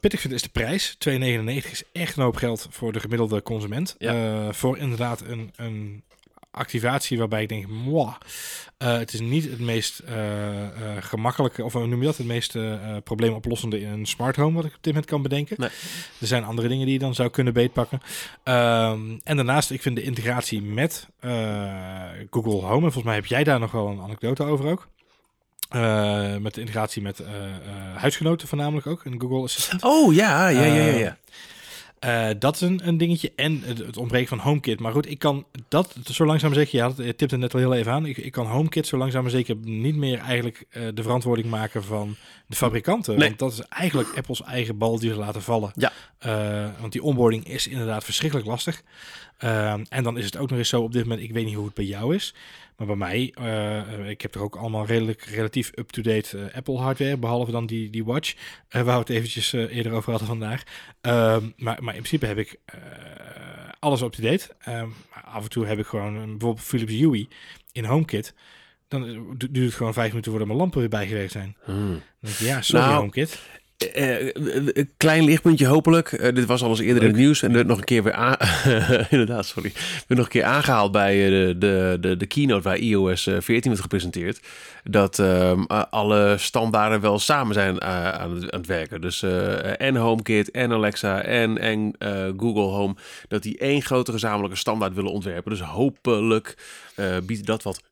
pittig 0.00 0.20
vind 0.20 0.32
is 0.32 0.42
de 0.42 0.48
prijs. 0.48 0.96
2,99 1.08 1.70
is 1.70 1.82
echt 1.92 2.16
een 2.16 2.22
hoop 2.22 2.36
geld 2.36 2.66
voor 2.70 2.92
de 2.92 3.00
gemiddelde 3.00 3.42
consument. 3.42 3.94
Ja. 3.98 4.52
Voor 4.52 4.78
inderdaad 4.78 5.20
een, 5.20 5.52
een 5.56 6.02
activatie 6.54 7.18
waarbij 7.18 7.42
ik 7.42 7.48
denk, 7.48 7.66
mwah, 7.66 8.14
eh, 8.78 8.96
het 8.96 9.12
is 9.12 9.20
niet 9.20 9.50
het 9.50 9.60
meest 9.60 9.98
eh, 9.98 10.16
gemakkelijke, 11.00 11.64
of 11.64 11.72
hoe 11.72 11.86
noem 11.86 12.00
je 12.00 12.06
dat, 12.06 12.16
het 12.16 12.26
meest 12.26 12.56
probleemoplossende 13.04 13.80
in 13.80 13.88
een 13.88 14.06
smart 14.06 14.36
home 14.36 14.56
wat 14.56 14.64
ik 14.64 14.74
op 14.74 14.82
dit 14.82 14.92
moment 14.92 15.10
kan 15.10 15.22
bedenken. 15.22 15.56
Nee. 15.58 15.70
Er 16.20 16.26
zijn 16.26 16.44
andere 16.44 16.68
dingen 16.68 16.84
die 16.84 16.94
je 16.94 17.00
dan 17.00 17.14
zou 17.14 17.30
kunnen 17.30 17.52
beetpakken. 17.52 18.00
Ehm, 18.42 19.18
en 19.24 19.36
daarnaast, 19.36 19.70
ik 19.70 19.82
vind 19.82 19.96
de 19.96 20.02
integratie 20.02 20.62
met 20.62 21.08
Google 22.30 22.60
Home, 22.60 22.86
en 22.86 22.92
volgens 22.92 23.04
mij 23.04 23.14
heb 23.14 23.26
jij 23.26 23.44
daar 23.44 23.60
nog 23.60 23.70
wel 23.70 23.86
een 23.88 24.00
anekdote 24.00 24.42
over 24.42 24.66
ook. 24.66 24.88
Met 26.40 26.54
de 26.54 26.60
integratie 26.60 27.02
met 27.02 27.20
eh, 27.20 27.32
huisgenoten 27.96 28.48
voornamelijk 28.48 28.86
ook, 28.86 29.04
in 29.04 29.20
Google 29.20 29.42
Assistant. 29.42 29.82
Oh, 29.82 30.14
ja, 30.14 30.48
ja, 30.48 30.64
ja, 30.64 30.84
ja. 30.84 31.18
Eh, 32.04 32.28
dat 32.38 32.54
is 32.54 32.60
een, 32.60 32.88
een 32.88 32.98
dingetje. 32.98 33.32
En 33.36 33.60
het, 33.64 33.78
het 33.78 33.96
ontbreken 33.96 34.28
van 34.28 34.38
HomeKit. 34.38 34.80
Maar 34.80 34.92
goed, 34.92 35.10
ik 35.10 35.18
kan 35.18 35.46
dat 35.68 35.94
zo 36.10 36.24
langzaam 36.24 36.54
zeker... 36.54 36.76
Ja, 36.78 36.86
dat- 36.88 36.96
je 37.06 37.14
tipt 37.14 37.30
het 37.30 37.40
net 37.40 37.54
al 37.54 37.60
heel 37.60 37.74
even 37.74 37.92
aan. 37.92 38.06
Ik, 38.06 38.16
ik 38.16 38.32
kan 38.32 38.46
HomeKit 38.46 38.86
zo 38.86 38.96
langzaam 38.96 39.28
zeker 39.28 39.56
niet 39.62 39.96
meer 39.96 40.18
eigenlijk 40.18 40.64
eh, 40.70 40.82
de 40.94 41.02
verantwoording 41.02 41.48
maken 41.48 41.84
van 41.84 42.16
de 42.46 42.56
fabrikanten. 42.56 43.18
Nee. 43.18 43.26
Want 43.26 43.38
dat 43.38 43.52
is 43.52 43.60
eigenlijk 43.60 44.08
Apples 44.16 44.42
eigen 44.42 44.78
bal 44.78 44.98
die 44.98 45.10
ze 45.10 45.16
laten 45.16 45.42
vallen. 45.42 45.72
Ja. 45.74 45.92
Eh, 46.18 46.80
want 46.80 46.92
die 46.92 47.02
onboarding 47.02 47.48
is 47.48 47.66
inderdaad 47.66 48.04
verschrikkelijk 48.04 48.48
lastig. 48.48 48.82
En 49.88 50.02
dan 50.02 50.18
is 50.18 50.24
het 50.24 50.36
ook 50.36 50.50
nog 50.50 50.58
eens 50.58 50.68
zo 50.68 50.82
op 50.82 50.92
dit 50.92 51.02
moment... 51.02 51.22
Ik 51.22 51.32
weet 51.32 51.44
niet 51.44 51.54
hoe 51.54 51.64
het 51.64 51.74
bij 51.74 51.84
jou 51.84 52.14
is. 52.14 52.34
Maar 52.76 52.86
bij 52.86 52.96
mij, 52.96 53.32
eh, 53.34 54.08
ik 54.08 54.20
heb 54.20 54.34
er 54.34 54.42
ook 54.42 54.56
allemaal 54.56 54.86
redelijk 54.86 55.22
relatief 55.24 55.70
up-to-date 55.74 56.38
eh, 56.38 56.56
Apple 56.56 56.78
hardware, 56.78 57.16
behalve 57.16 57.50
dan 57.50 57.66
die, 57.66 57.90
die 57.90 58.04
watch, 58.04 58.34
eh, 58.68 58.82
waar 58.82 58.94
we 58.94 59.00
het 59.00 59.08
eventjes 59.08 59.52
eerder 59.52 59.92
over 59.92 60.10
hadden 60.10 60.28
vandaag. 60.28 60.62
Ehm, 61.00 61.44
maar, 61.56 61.82
maar 61.82 61.94
in 61.94 62.02
principe 62.02 62.26
heb 62.26 62.38
ik 62.38 62.58
alles 63.78 64.00
up-to-date. 64.00 64.48
Ehm, 64.58 64.88
af 65.24 65.42
en 65.42 65.50
toe 65.50 65.66
heb 65.66 65.78
ik 65.78 65.86
gewoon 65.86 66.14
een, 66.14 66.30
bijvoorbeeld 66.30 66.66
Philips 66.66 66.92
Hue 66.92 67.28
in 67.72 67.84
HomeKit. 67.84 68.34
Dan 68.88 69.02
du- 69.36 69.50
duurt 69.50 69.66
het 69.66 69.74
gewoon 69.74 69.92
vijf 69.92 70.08
minuten 70.08 70.30
voordat 70.30 70.48
mijn 70.48 70.60
lampen 70.60 70.80
weer 70.80 70.88
bijgewerkt 70.88 71.32
zijn. 71.32 71.56
Hmm. 71.64 71.88
Dan 71.90 72.00
denk 72.20 72.34
ik, 72.34 72.46
ja, 72.46 72.62
sorry 72.62 72.84
Nou, 72.84 72.96
HomeKit. 72.96 73.40
Een 73.76 74.90
klein 74.96 75.24
lichtpuntje 75.24 75.66
hopelijk. 75.66 76.34
Dit 76.34 76.44
was 76.44 76.62
al 76.62 76.70
eens 76.70 76.80
eerder 76.80 77.02
in 77.02 77.08
het 77.08 77.18
nieuws 77.18 77.42
en 77.42 77.52
werd 77.52 77.66
nog 77.66 77.78
een 77.78 77.84
keer 77.84 78.02
weer 78.02 78.12
aan... 78.12 78.36
Inderdaad, 79.10 79.46
sorry. 79.46 79.72
Werd 79.74 80.08
nog 80.08 80.24
een 80.24 80.28
keer 80.28 80.44
aangehaald 80.44 80.92
bij 80.92 81.30
de, 81.30 81.54
de, 81.58 81.96
de, 82.00 82.16
de 82.16 82.26
keynote 82.26 82.62
waar 82.62 82.76
iOS 82.76 83.26
eh, 83.26 83.36
14 83.40 83.70
werd 83.70 83.82
gepresenteerd. 83.82 84.40
Dat 84.84 85.18
ehm, 85.18 85.62
eh, 85.66 85.82
alle 85.90 86.34
standaarden 86.38 87.00
wel 87.00 87.18
samen 87.18 87.54
zijn 87.54 87.82
aan, 87.82 88.34
het, 88.34 88.50
aan 88.50 88.58
het 88.58 88.66
werken. 88.66 89.00
Dus 89.00 89.22
en 89.76 89.96
HomeKit 89.96 90.50
en 90.50 90.72
Alexa 90.72 91.22
en, 91.22 91.58
en 91.58 91.96
Google 92.36 92.60
Home. 92.60 92.94
Dat 93.28 93.42
die 93.42 93.58
één 93.58 93.82
grote 93.82 94.12
gezamenlijke 94.12 94.56
standaard 94.56 94.94
willen 94.94 95.12
ontwerpen. 95.12 95.50
Dus 95.50 95.60
hopelijk 95.60 96.56
biedt 97.22 97.46
dat 97.46 97.62
wat. 97.62 97.82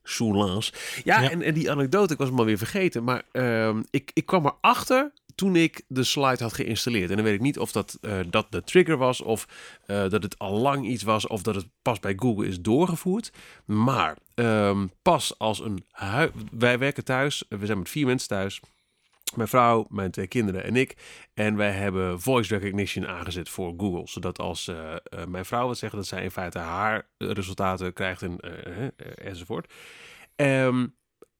Ja, 1.03 1.21
Ja. 1.21 1.29
En, 1.29 1.41
en 1.41 1.53
die 1.53 1.71
anekdote, 1.71 2.13
ik 2.13 2.19
was 2.19 2.29
hem 2.29 2.39
alweer 2.39 2.57
vergeten. 2.57 3.03
Maar 3.03 3.21
ehm, 3.31 3.81
ik, 3.89 4.11
ik 4.13 4.25
kwam 4.25 4.45
erachter 4.45 5.11
toen 5.35 5.55
ik 5.55 5.83
de 5.87 6.03
slide 6.03 6.43
had 6.43 6.53
geïnstalleerd. 6.53 7.09
En 7.09 7.15
dan 7.15 7.25
weet 7.25 7.33
ik 7.33 7.41
niet 7.41 7.59
of 7.59 7.71
dat, 7.71 7.97
eh, 8.01 8.19
dat 8.29 8.47
de 8.49 8.63
trigger 8.63 8.97
was, 8.97 9.21
of 9.21 9.47
eh, 9.85 10.09
dat 10.09 10.23
het 10.23 10.39
al 10.39 10.59
lang 10.59 10.85
iets 10.85 11.03
was, 11.03 11.27
of 11.27 11.41
dat 11.41 11.55
het 11.55 11.67
pas 11.81 11.99
bij 11.99 12.13
Google 12.15 12.47
is 12.47 12.61
doorgevoerd. 12.61 13.31
Maar 13.65 14.17
ehm, 14.35 14.87
pas 15.01 15.39
als 15.39 15.59
een 15.59 15.85
Wij 16.51 16.77
werken 16.77 17.03
thuis, 17.03 17.43
we 17.49 17.65
zijn 17.65 17.77
met 17.77 17.89
vier 17.89 18.05
mensen 18.05 18.27
thuis. 18.27 18.61
Mijn 19.35 19.47
vrouw, 19.47 19.85
mijn 19.89 20.11
twee 20.11 20.27
kinderen 20.27 20.63
en 20.63 20.75
ik. 20.75 20.95
En 21.33 21.55
wij 21.55 21.71
hebben 21.71 22.21
voice 22.21 22.57
recognition 22.57 23.07
aangezet 23.07 23.49
voor 23.49 23.73
Google. 23.77 24.07
Zodat 24.07 24.39
als 24.39 24.67
eh, 24.67 24.93
eh, 24.93 25.25
mijn 25.27 25.45
vrouw 25.45 25.67
wat 25.67 25.77
zegt, 25.77 25.93
dat 25.93 26.07
zij 26.07 26.23
in 26.23 26.31
feite 26.31 26.59
haar 26.59 27.07
resultaten 27.17 27.93
krijgt 27.93 28.21
en, 28.21 28.39
eh, 28.39 28.83
eh, 28.83 28.91
enzovoort. 29.15 29.73
Ehm, 30.35 30.87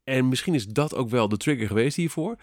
en 0.03 0.27
misschien 0.27 0.53
is 0.53 0.65
dat 0.65 0.95
ook 0.95 1.09
wel 1.09 1.29
de 1.29 1.37
trigger 1.37 1.67
geweest 1.67 1.95
hiervoor. 1.95 2.35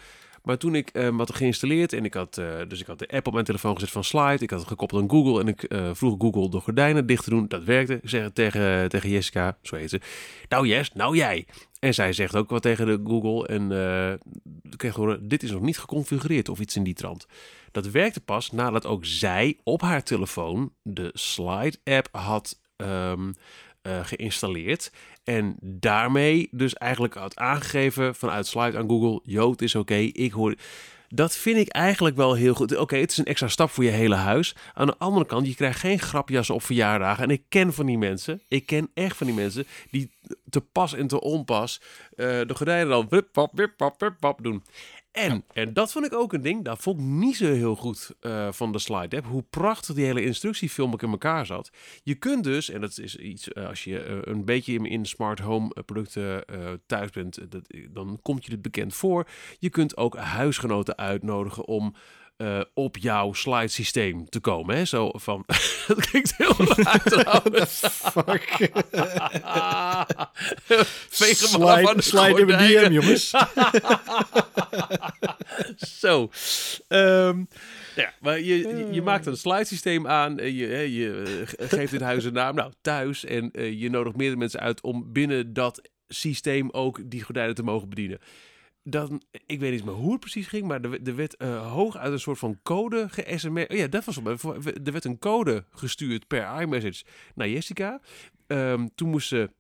Maar 0.43 0.59
toen 0.59 0.75
ik 0.75 0.89
hem 0.93 1.19
had 1.19 1.35
geïnstalleerd 1.35 1.93
en 1.93 2.05
ik 2.05 2.15
had, 2.15 2.39
eh, 2.39 2.47
dus 2.69 2.81
ik 2.81 2.87
had 2.87 2.99
de 2.99 3.09
app 3.09 3.27
op 3.27 3.33
mijn 3.33 3.45
telefoon 3.45 3.75
gezet 3.75 3.91
van 3.91 4.05
Slide. 4.05 4.43
Ik 4.43 4.51
had 4.51 4.59
het 4.59 4.69
gekoppeld 4.69 5.03
aan 5.03 5.11
Google 5.11 5.41
en 5.41 5.49
ik 5.49 5.63
eh, 5.63 5.91
vroeg 5.93 6.15
Google 6.19 6.51
de 6.51 6.61
gordijnen 6.61 7.07
dicht 7.07 7.25
te 7.25 7.31
doen. 7.31 7.49
Dat 7.49 7.65
werkte. 7.65 8.01
Ik 8.03 8.35
tegen, 8.35 8.89
tegen 8.89 9.11
Jessica, 9.11 9.59
zo 9.63 9.77
heet 9.77 9.91
ze. 9.91 10.01
Nou 10.49 10.67
Jess, 10.67 10.93
nou 10.93 11.17
jij. 11.17 11.47
En 11.79 11.95
zij 11.95 12.13
zegt 12.13 12.37
ook 12.37 12.51
wat 12.51 12.63
tegen 12.63 12.87
de 12.87 13.01
Google. 13.05 13.47
En 13.47 13.73
eh 13.73 14.13
kreeg 14.81 14.95
horen, 14.95 15.29
dit 15.29 15.43
is 15.43 15.51
nog 15.51 15.63
niet 15.63 15.79
geconfigureerd 15.79 16.49
of 16.49 16.61
iets 16.61 16.77
in 16.77 16.83
die 16.83 16.95
trant. 16.95 17.27
Dat 17.71 17.91
werkte 17.91 18.21
pas 18.21 18.51
nadat 18.51 18.87
ook 18.87 19.05
zij 19.05 19.59
op 19.63 19.81
haar 19.81 20.03
telefoon 20.03 20.75
de 20.83 21.11
Slide-app 21.13 22.09
had 22.13 22.61
ehm, 22.77 23.33
eh, 23.83 24.05
geïnstalleerd. 24.05 24.93
En 25.25 25.57
daarmee 25.61 26.49
dus 26.51 26.75
eigenlijk 26.75 27.15
had 27.15 27.37
aangegeven 27.37 28.15
vanuit 28.15 28.47
Slide 28.47 28.79
aan 28.79 28.89
Google... 28.89 29.49
Het 29.51 29.63
is 29.63 29.75
oké, 29.75 29.95
ik 29.95 30.33
hoor... 30.33 30.55
Dat 31.15 31.37
vind 31.37 31.57
ik 31.57 31.69
eigenlijk 31.69 32.17
wel 32.17 32.35
heel 32.35 32.55
goed. 32.55 32.77
Oké, 32.77 32.97
het 32.97 33.11
is 33.11 33.19
een 33.19 33.25
extra 33.25 33.49
stap 33.49 33.71
voor 33.71 33.85
je 33.85 33.91
hele 33.91 34.15
huis. 34.15 34.57
Aan 34.75 34.87
de 34.87 34.97
andere 34.99 35.27
kant, 35.27 35.47
je 35.47 35.55
krijgt 35.55 35.81
geen 35.81 35.99
grapjas 35.99 36.51
op 36.51 36.63
verjaardagen. 36.63 37.25
En 37.25 37.31
ik 37.31 37.43
ken 37.49 37.73
van 37.73 37.87
die 37.87 37.99
mensen, 37.99 38.43
ik 38.49 38.67
ken 38.67 38.91
echt 38.95 39.17
van 39.17 39.27
die 39.27 39.37
mensen... 39.37 39.67
die 39.91 40.11
te 40.51 40.61
pas 40.61 40.95
en 40.95 41.07
te 41.07 41.21
onpas 41.21 41.81
eh, 42.11 42.27
de 42.27 42.55
gordijnen 42.55 42.89
dan 42.89 43.07
wip, 43.09 43.49
wip, 43.53 43.93
wip, 43.99 44.39
doen. 44.43 44.63
En, 45.13 45.45
en 45.53 45.73
dat 45.73 45.93
vond 45.93 46.07
ik 46.07 46.15
ook 46.15 46.33
een 46.33 46.43
ding, 46.43 46.65
dat 46.65 46.79
vond 46.79 47.01
ik 47.01 47.05
niet 47.05 47.37
zo 47.37 47.45
heel 47.45 47.77
goed 47.77 48.11
eh, 48.21 48.53
van 48.53 48.73
de 48.73 48.79
slide 48.79 49.17
app. 49.17 49.27
Hoe 49.27 49.45
prachtig 49.51 49.95
die 49.95 50.05
hele 50.05 50.25
instructiefilm 50.25 50.95
in 50.99 51.11
elkaar 51.11 51.47
zat. 51.47 51.71
Je 52.03 52.15
kunt 52.15 52.45
dus, 52.45 52.71
en 52.71 52.81
dat 52.81 52.99
is 52.99 53.17
iets 53.17 53.53
eh, 53.53 53.67
als 53.67 53.85
je 53.85 54.03
eh, 54.03 54.19
een 54.23 54.45
beetje 54.45 54.89
in, 54.89 55.07
smart 55.07 55.39
home 55.39 55.83
producten 55.85 56.45
thuis 56.87 57.11
bent, 57.11 57.51
dat, 57.51 57.63
dan 57.91 58.19
komt 58.23 58.45
je 58.45 58.51
dit 58.51 58.63
bekend 58.63 58.95
voor. 58.95 59.29
Je 59.59 59.71
kunt 59.71 59.97
ook 59.97 60.17
huisgenoten 60.17 60.99
uitnodigen 60.99 61.67
om 61.67 61.95
eh, 62.41 62.61
op 62.75 62.97
jouw 62.97 63.33
slide 63.33 63.69
systeem 63.69 64.29
te 64.29 64.41
komen. 64.41 64.77
Hè? 64.77 64.85
Zo 64.85 65.11
van, 65.13 65.45
dat 65.87 66.07
klinkt 66.07 66.35
heel 66.37 66.55
raar 66.59 67.03
trouwens. 67.03 67.81
Fuck. 67.91 68.71
Vegen 71.11 71.61
maar 71.61 71.83
van 71.83 71.97
de 71.97 72.03
slide 72.03 72.41
in 72.41 72.47
mijn 72.47 72.59
gordijnen. 72.59 72.91
DM, 72.91 72.93
jongens. 72.93 73.31
Zo. 76.01 76.31
Ehm, 76.89 77.45
ja, 77.97 78.13
maar 78.21 78.41
je, 78.41 78.59
je, 78.59 78.89
je 78.91 79.03
maakt 79.03 79.27
een 79.27 79.37
slidesysteem 79.37 80.07
aan. 80.07 80.37
Je, 80.37 80.93
je 80.93 81.23
eh, 81.27 81.49
ge- 81.49 81.77
geeft 81.77 81.91
dit 81.93 82.01
huis 82.01 82.25
een 82.25 82.33
naam. 82.33 82.55
Nou, 82.55 82.73
thuis. 82.81 83.25
En 83.25 83.51
eh, 83.51 83.81
je 83.81 83.91
nodigt 83.91 84.17
meerdere 84.17 84.39
mensen 84.39 84.61
uit 84.61 84.81
om 84.83 85.13
binnen 85.13 85.53
dat 85.53 85.89
systeem 86.09 86.71
ook 86.71 87.01
die 87.05 87.23
gordijnen 87.23 87.55
te 87.55 87.63
mogen 87.63 87.89
bedienen. 87.89 88.19
Dan, 88.83 89.23
ik 89.47 89.61
weet 89.61 89.73
niet 89.73 89.85
meer 89.85 89.95
hoe 89.95 90.11
het 90.11 90.21
precies 90.21 90.47
ging, 90.47 90.67
maar 90.67 90.81
er, 90.81 91.03
er 91.03 91.17
werd 91.17 91.37
eh, 91.37 91.73
hoog 91.73 91.97
uit 91.97 92.13
een 92.13 92.21
soort 92.21 92.39
van 92.39 92.59
code 92.63 93.09
ge-sms. 93.09 93.67
Oh 93.67 93.77
ja, 93.77 93.87
dat 93.87 94.05
was 94.05 94.17
het. 94.17 94.45
Er 94.87 94.93
werd 94.93 95.05
een 95.05 95.19
code 95.19 95.65
gestuurd 95.71 96.27
per 96.27 96.61
iMessage 96.61 97.05
naar 97.35 97.49
Jessica. 97.49 98.01
Ehm, 98.47 98.87
toen 98.95 99.09
moest 99.09 99.29
ze 99.29 99.51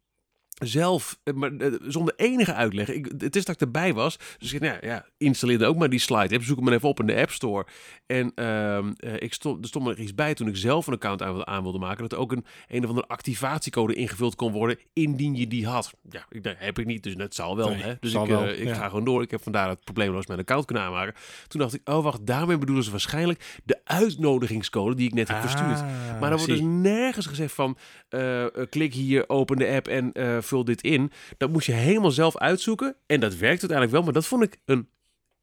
zelf, 0.68 1.18
eh, 1.22 1.34
maar 1.34 1.56
eh, 1.56 1.72
zonder 1.86 2.14
enige 2.16 2.54
uitleg. 2.54 2.88
Ik, 2.88 3.12
het 3.18 3.36
is 3.36 3.44
dat 3.44 3.54
ik 3.54 3.60
erbij 3.60 3.94
was. 3.94 4.18
Dus 4.38 4.52
ik, 4.52 4.60
nou 4.60 4.74
ja, 4.80 4.88
ja, 4.88 5.06
installeerde 5.16 5.66
ook 5.66 5.76
maar 5.76 5.90
die 5.90 5.98
slide 5.98 6.34
app. 6.34 6.42
Zoek 6.44 6.56
hem 6.56 6.64
maar 6.64 6.74
even 6.74 6.88
op 6.88 7.00
in 7.00 7.06
de 7.06 7.16
App 7.20 7.30
Store. 7.30 7.66
En 8.06 8.32
ehm, 8.34 8.90
eh, 8.96 9.14
ik 9.18 9.32
stond, 9.32 9.62
er 9.62 9.68
stond 9.68 9.86
er 9.88 9.98
iets 9.98 10.14
bij 10.14 10.34
toen 10.34 10.48
ik 10.48 10.56
zelf 10.56 10.86
een 10.86 10.92
account 10.94 11.22
aan, 11.22 11.28
wilde- 11.28 11.46
aan 11.46 11.62
wilde 11.62 11.78
maken. 11.78 12.02
Dat 12.02 12.12
er 12.12 12.18
ook 12.18 12.32
een, 12.32 12.44
een 12.68 12.82
of 12.82 12.88
andere 12.88 13.06
activatiecode 13.06 13.94
ingevuld 13.94 14.34
kon 14.34 14.52
worden 14.52 14.78
indien 14.92 15.34
je 15.36 15.46
die 15.46 15.66
had. 15.66 15.90
Ja, 16.10 16.24
ik 16.28 16.42
dacht, 16.42 16.56
heb 16.58 16.78
ik 16.78 16.86
niet, 16.86 17.02
dus 17.02 17.14
dat 17.16 17.34
zal 17.34 17.56
wel. 17.56 17.68
Nee, 17.68 17.82
hè? 17.82 17.94
Dus 18.00 18.12
zal 18.12 18.22
ik, 18.22 18.28
wel, 18.28 18.48
ik 18.48 18.64
ja. 18.64 18.74
ga 18.74 18.88
gewoon 18.88 19.04
door. 19.04 19.22
Ik 19.22 19.30
heb 19.30 19.42
vandaar 19.42 19.68
het 19.68 19.84
probleemloos 19.84 20.26
mijn 20.26 20.40
account 20.40 20.64
kunnen 20.64 20.84
aanmaken. 20.84 21.14
Toen 21.48 21.60
dacht 21.60 21.74
ik, 21.74 21.88
oh 21.88 22.02
wacht, 22.02 22.26
daarmee 22.26 22.58
bedoelen 22.58 22.84
ze 22.84 22.90
waarschijnlijk 22.90 23.58
de 23.64 23.80
uitnodigingscode 23.84 24.94
die 24.94 25.06
ik 25.06 25.14
net 25.14 25.28
heb 25.28 25.40
verstuurd. 25.40 25.78
Ah, 25.78 26.20
Maar 26.20 26.30
er 26.30 26.36
wordt 26.36 26.52
dus 26.52 26.60
nergens 26.60 27.26
gezegd 27.26 27.54
van 27.54 27.76
klik 28.70 28.94
hier, 28.94 29.28
open 29.28 29.56
de 29.56 29.68
app 29.68 29.88
en 29.88 30.12
vul 30.50 30.64
dit 30.64 30.82
in. 30.82 31.10
Dat 31.38 31.50
moest 31.50 31.66
je 31.66 31.72
helemaal 31.72 32.10
zelf 32.10 32.36
uitzoeken. 32.38 32.96
En 33.06 33.20
dat 33.20 33.32
werkt 33.34 33.60
uiteindelijk 33.60 33.90
wel, 33.90 34.02
maar 34.02 34.12
dat 34.12 34.26
vond 34.26 34.42
ik 34.42 34.56
een, 34.64 34.88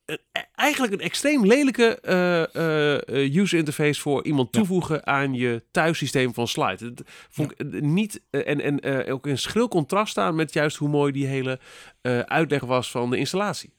een- 0.06 0.20
e- 0.32 0.42
eigenlijk 0.56 0.94
een 0.94 1.00
extreem 1.00 1.46
lelijke 1.46 2.00
eh, 2.02 3.36
user 3.36 3.58
interface 3.58 4.02
voor 4.02 4.26
iemand 4.26 4.48
Ja. 4.52 4.60
toevoegen 4.60 5.08
aan 5.08 5.34
je 5.34 5.64
thuissysteem 5.72 6.34
van 6.34 6.48
Slide. 6.48 6.94
Dat 6.94 7.08
vond 7.30 7.52
ik 7.52 7.82
niet 7.82 8.22
en, 8.30 8.62
en 8.82 9.06
ook 9.12 9.28
in 9.28 9.38
schril 9.38 9.68
contrast 9.68 10.12
staan 10.12 10.36
met 10.36 10.54
juist 10.54 10.78
hoe 10.78 10.90
mooi 10.90 11.12
die 11.12 11.26
hele 11.26 11.60
uitleg 12.26 12.62
was 12.62 12.92
van 12.92 13.10
de 13.10 13.18
installatie. 13.18 13.76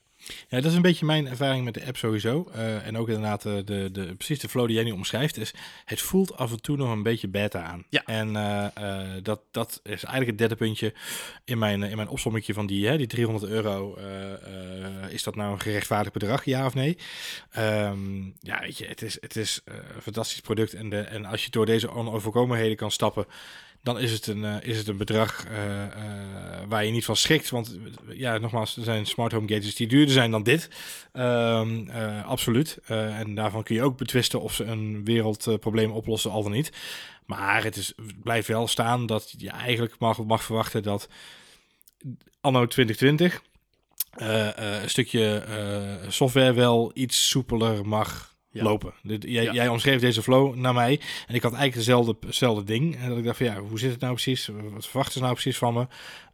Ja, 0.49 0.61
dat 0.61 0.65
is 0.65 0.75
een 0.75 0.83
beetje 0.83 1.07
mijn 1.07 1.27
ervaring 1.27 1.65
met 1.65 1.75
de 1.75 1.87
app 1.87 1.97
sowieso. 1.97 2.51
Eh, 2.55 2.87
en 2.87 2.97
ook 2.97 3.09
inderdaad 3.09 3.47
eh, 3.47 3.53
de, 3.65 3.89
de, 3.93 4.15
precies 4.15 4.39
de 4.39 4.49
flow 4.49 4.67
die 4.67 4.75
jij 4.75 4.85
nu 4.85 4.91
omschrijft. 4.91 5.37
Is, 5.37 5.55
het 5.85 6.01
voelt 6.01 6.37
af 6.37 6.51
en 6.51 6.61
toe 6.61 6.77
nog 6.77 6.91
een 6.91 7.03
beetje 7.03 7.29
beta 7.29 7.63
aan. 7.63 7.85
Ja. 7.89 8.03
En 8.05 8.37
eh, 8.37 9.07
dat, 9.23 9.41
dat 9.51 9.81
is 9.83 9.91
eigenlijk 10.05 10.27
het 10.27 10.39
derde 10.39 10.55
puntje 10.55 10.95
in 11.45 11.59
mijn, 11.59 11.83
in 11.83 11.97
mijn 11.97 12.09
opsommetje 12.09 12.55
van 12.55 12.67
die, 12.67 12.87
hè, 12.87 12.97
die 12.97 13.07
300 13.07 13.53
euro. 13.53 13.99
is 15.09 15.23
dat 15.23 15.35
nou 15.35 15.53
een 15.53 15.61
gerechtvaardigd 15.61 16.13
bedrag, 16.13 16.45
ja 16.45 16.67
of 16.67 16.75
nee? 16.75 16.99
Ehm, 17.51 18.25
ja, 18.41 18.61
weet 18.61 18.79
je, 18.79 18.87
het 18.87 19.03
is, 19.03 19.19
het 19.21 19.37
is 19.37 19.61
een 19.65 20.03
fantastisch 20.03 20.41
product. 20.41 20.75
En, 20.75 20.89
de, 20.89 21.01
en 21.01 21.25
als 21.25 21.45
je 21.45 21.51
door 21.51 21.67
deze 21.67 21.91
onoverkomenheden 21.91 22.77
kan 22.77 22.91
stappen, 22.91 23.27
dan 23.83 23.99
is 23.99 24.13
het 24.13 24.27
een, 24.27 24.45
eh, 24.45 24.69
is 24.69 24.79
het 24.79 24.89
een 24.89 24.97
bedrag 24.97 25.47
eh, 25.47 25.85
eh, 25.85 25.93
waar 26.69 26.85
je 26.85 26.91
niet 26.91 27.05
van 27.05 27.17
schrikt. 27.17 27.51
Want 27.51 27.79
ja, 28.09 28.39
nogmaals, 28.39 28.77
er 28.77 28.83
zijn 28.83 29.07
smart 29.07 29.33
home 29.33 29.49
gadgets 29.49 29.75
die 29.75 29.87
duurder 29.87 30.15
zijn 30.15 30.31
dan 30.31 30.43
dit. 30.43 30.69
Ehm, 31.13 31.89
eh, 31.89 32.25
absoluut. 32.25 32.79
En 32.87 33.35
daarvan 33.35 33.63
kun 33.63 33.75
je 33.75 33.83
ook 33.83 33.99
betwisten 33.99 34.41
of 34.41 34.55
ze 34.55 34.65
een 34.65 35.05
wereldprobleem 35.05 35.91
oplossen, 35.91 36.31
al 36.31 36.43
dan 36.43 36.53
niet. 36.53 36.73
Maar 37.27 37.65
het 37.65 37.77
is, 37.77 37.93
blijft 38.23 38.49
wel 38.49 38.69
staan 38.69 39.07
dat 39.07 39.35
je 39.37 39.51
eigenlijk 39.51 39.99
mag, 39.99 40.25
mag 40.25 40.43
verwachten 40.45 40.83
dat 40.83 41.09
anno 42.41 42.67
2020 42.67 43.43
eh, 44.11 44.49
eh, 44.49 44.83
een 44.83 44.91
stukje 44.91 45.47
software 46.09 46.53
wel 46.53 46.91
iets 46.95 47.29
soepeler 47.29 47.87
mag 47.87 48.37
Ja. 48.51 48.63
lopen. 48.63 48.93
Dit- 49.03 49.23
jij, 49.23 49.43
Ja. 49.43 49.53
jij 49.53 49.69
omschreef 49.69 50.01
deze 50.01 50.23
flow 50.23 50.55
naar 50.55 50.75
mij 50.75 51.01
en 51.27 51.35
ik 51.35 51.43
had 51.43 51.53
eigenlijk 51.53 51.75
dezelfde, 51.75 52.17
hetzelfde 52.27 52.65
ding. 52.65 52.97
En 52.97 53.09
dat 53.09 53.19
ik 53.19 53.25
dacht 53.25 53.37
van 53.37 53.47
ja, 53.47 53.59
hoe 53.59 53.79
zit 53.79 53.91
het 53.91 54.01
nou 54.01 54.13
precies? 54.13 54.51
Wat 54.73 54.87
verwachten 54.87 55.13
ze 55.15 55.21
nou 55.21 55.33
precies 55.33 55.59
van 55.59 55.75
me? 55.75 55.87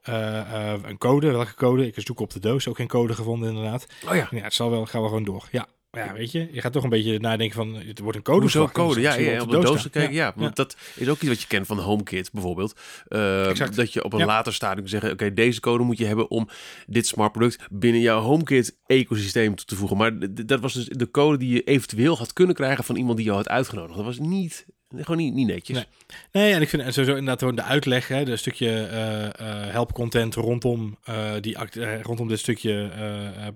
Eh, 0.02 0.72
eh, 0.72 0.80
een 0.82 0.98
code, 0.98 1.30
welke 1.30 1.54
code? 1.54 1.86
Ik 1.86 1.94
zoek 1.96 2.20
op 2.20 2.30
de 2.32 2.40
doos, 2.40 2.68
ook 2.68 2.76
geen 2.76 2.86
code 2.86 3.14
gevonden 3.14 3.48
inderdaad. 3.48 3.86
Oh 4.08 4.14
ja. 4.14 4.28
Ja, 4.30 4.42
het 4.42 4.54
zal 4.54 4.70
wel, 4.70 4.86
gaan 4.86 5.00
we 5.02 5.08
gewoon 5.08 5.24
door. 5.24 5.48
Ja, 5.50 5.66
ja, 5.94 6.12
weet 6.12 6.32
je, 6.32 6.48
je 6.52 6.60
gaat 6.60 6.72
toch 6.72 6.82
een 6.82 6.88
beetje 6.88 7.18
nadenken 7.18 7.56
van, 7.56 7.74
het 7.74 7.98
wordt 7.98 8.16
een 8.16 8.24
code. 8.24 8.40
Hoezo 8.40 8.68
code? 8.68 9.00
Ja, 9.00 9.14
ja, 9.14 9.42
op 9.42 9.50
de 9.50 9.58
doos 9.58 9.82
te 9.82 9.90
kijken. 9.90 10.14
Ja, 10.14 10.24
Ja, 10.24 10.32
want 10.36 10.56
dat 10.56 10.76
is 10.94 11.08
ook 11.08 11.20
iets 11.20 11.28
wat 11.28 11.40
je 11.40 11.46
kent 11.46 11.66
van 11.66 11.78
HomeKit 11.78 12.32
bijvoorbeeld. 12.32 12.80
Exact. 13.08 13.76
dat 13.76 13.92
je 13.92 14.04
op 14.04 14.12
een 14.12 14.24
later 14.24 14.54
stadium 14.54 14.86
zeggen... 14.86 15.12
oké, 15.12 15.34
deze 15.34 15.60
code 15.60 15.84
moet 15.84 15.98
je 15.98 16.04
hebben 16.04 16.30
om 16.30 16.48
dit 16.86 17.06
smart 17.06 17.32
product... 17.32 17.66
binnen 17.70 18.00
jouw 18.00 18.20
HomeKit-ecosysteem 18.20 19.54
toe 19.54 19.66
te 19.66 19.76
voegen. 19.76 19.96
Maar 19.96 20.12
dat 20.46 20.60
was 20.60 20.72
dus 20.72 20.86
de 20.86 21.10
code 21.10 21.38
die 21.38 21.54
je 21.54 21.62
eventueel 21.62 22.16
had 22.16 22.32
kunnen 22.32 22.54
krijgen... 22.54 22.84
van 22.84 22.96
iemand 22.96 23.16
die 23.16 23.26
jou 23.26 23.38
had 23.38 23.48
uitgenodigd. 23.48 23.96
Dat 23.96 24.04
was 24.04 24.18
niet, 24.18 24.66
gewoon 24.88 25.16
niet, 25.16 25.34
niet 25.34 25.46
netjes. 25.46 25.86
Nee. 26.32 26.52
En 26.52 26.62
ik 26.62 26.68
vind 26.68 26.82
sowieso 26.82 27.10
inderdaad 27.10 27.38
gewoon 27.38 27.54
de 27.54 27.62
uitleg, 27.62 28.08
hè, 28.08 28.24
de 28.24 28.36
stukje 28.36 28.86
eh 28.86 29.24
eh 29.24 29.72
help 29.72 29.92
content 29.92 30.34
rondom, 30.34 30.98
eh, 31.04 31.32
die 31.40 31.56
eh, 31.56 32.00
rondom 32.00 32.28
dit 32.28 32.38
stukje 32.38 32.90
eh, 32.94 33.26
eh, 33.26 33.46
eh, 33.46 33.54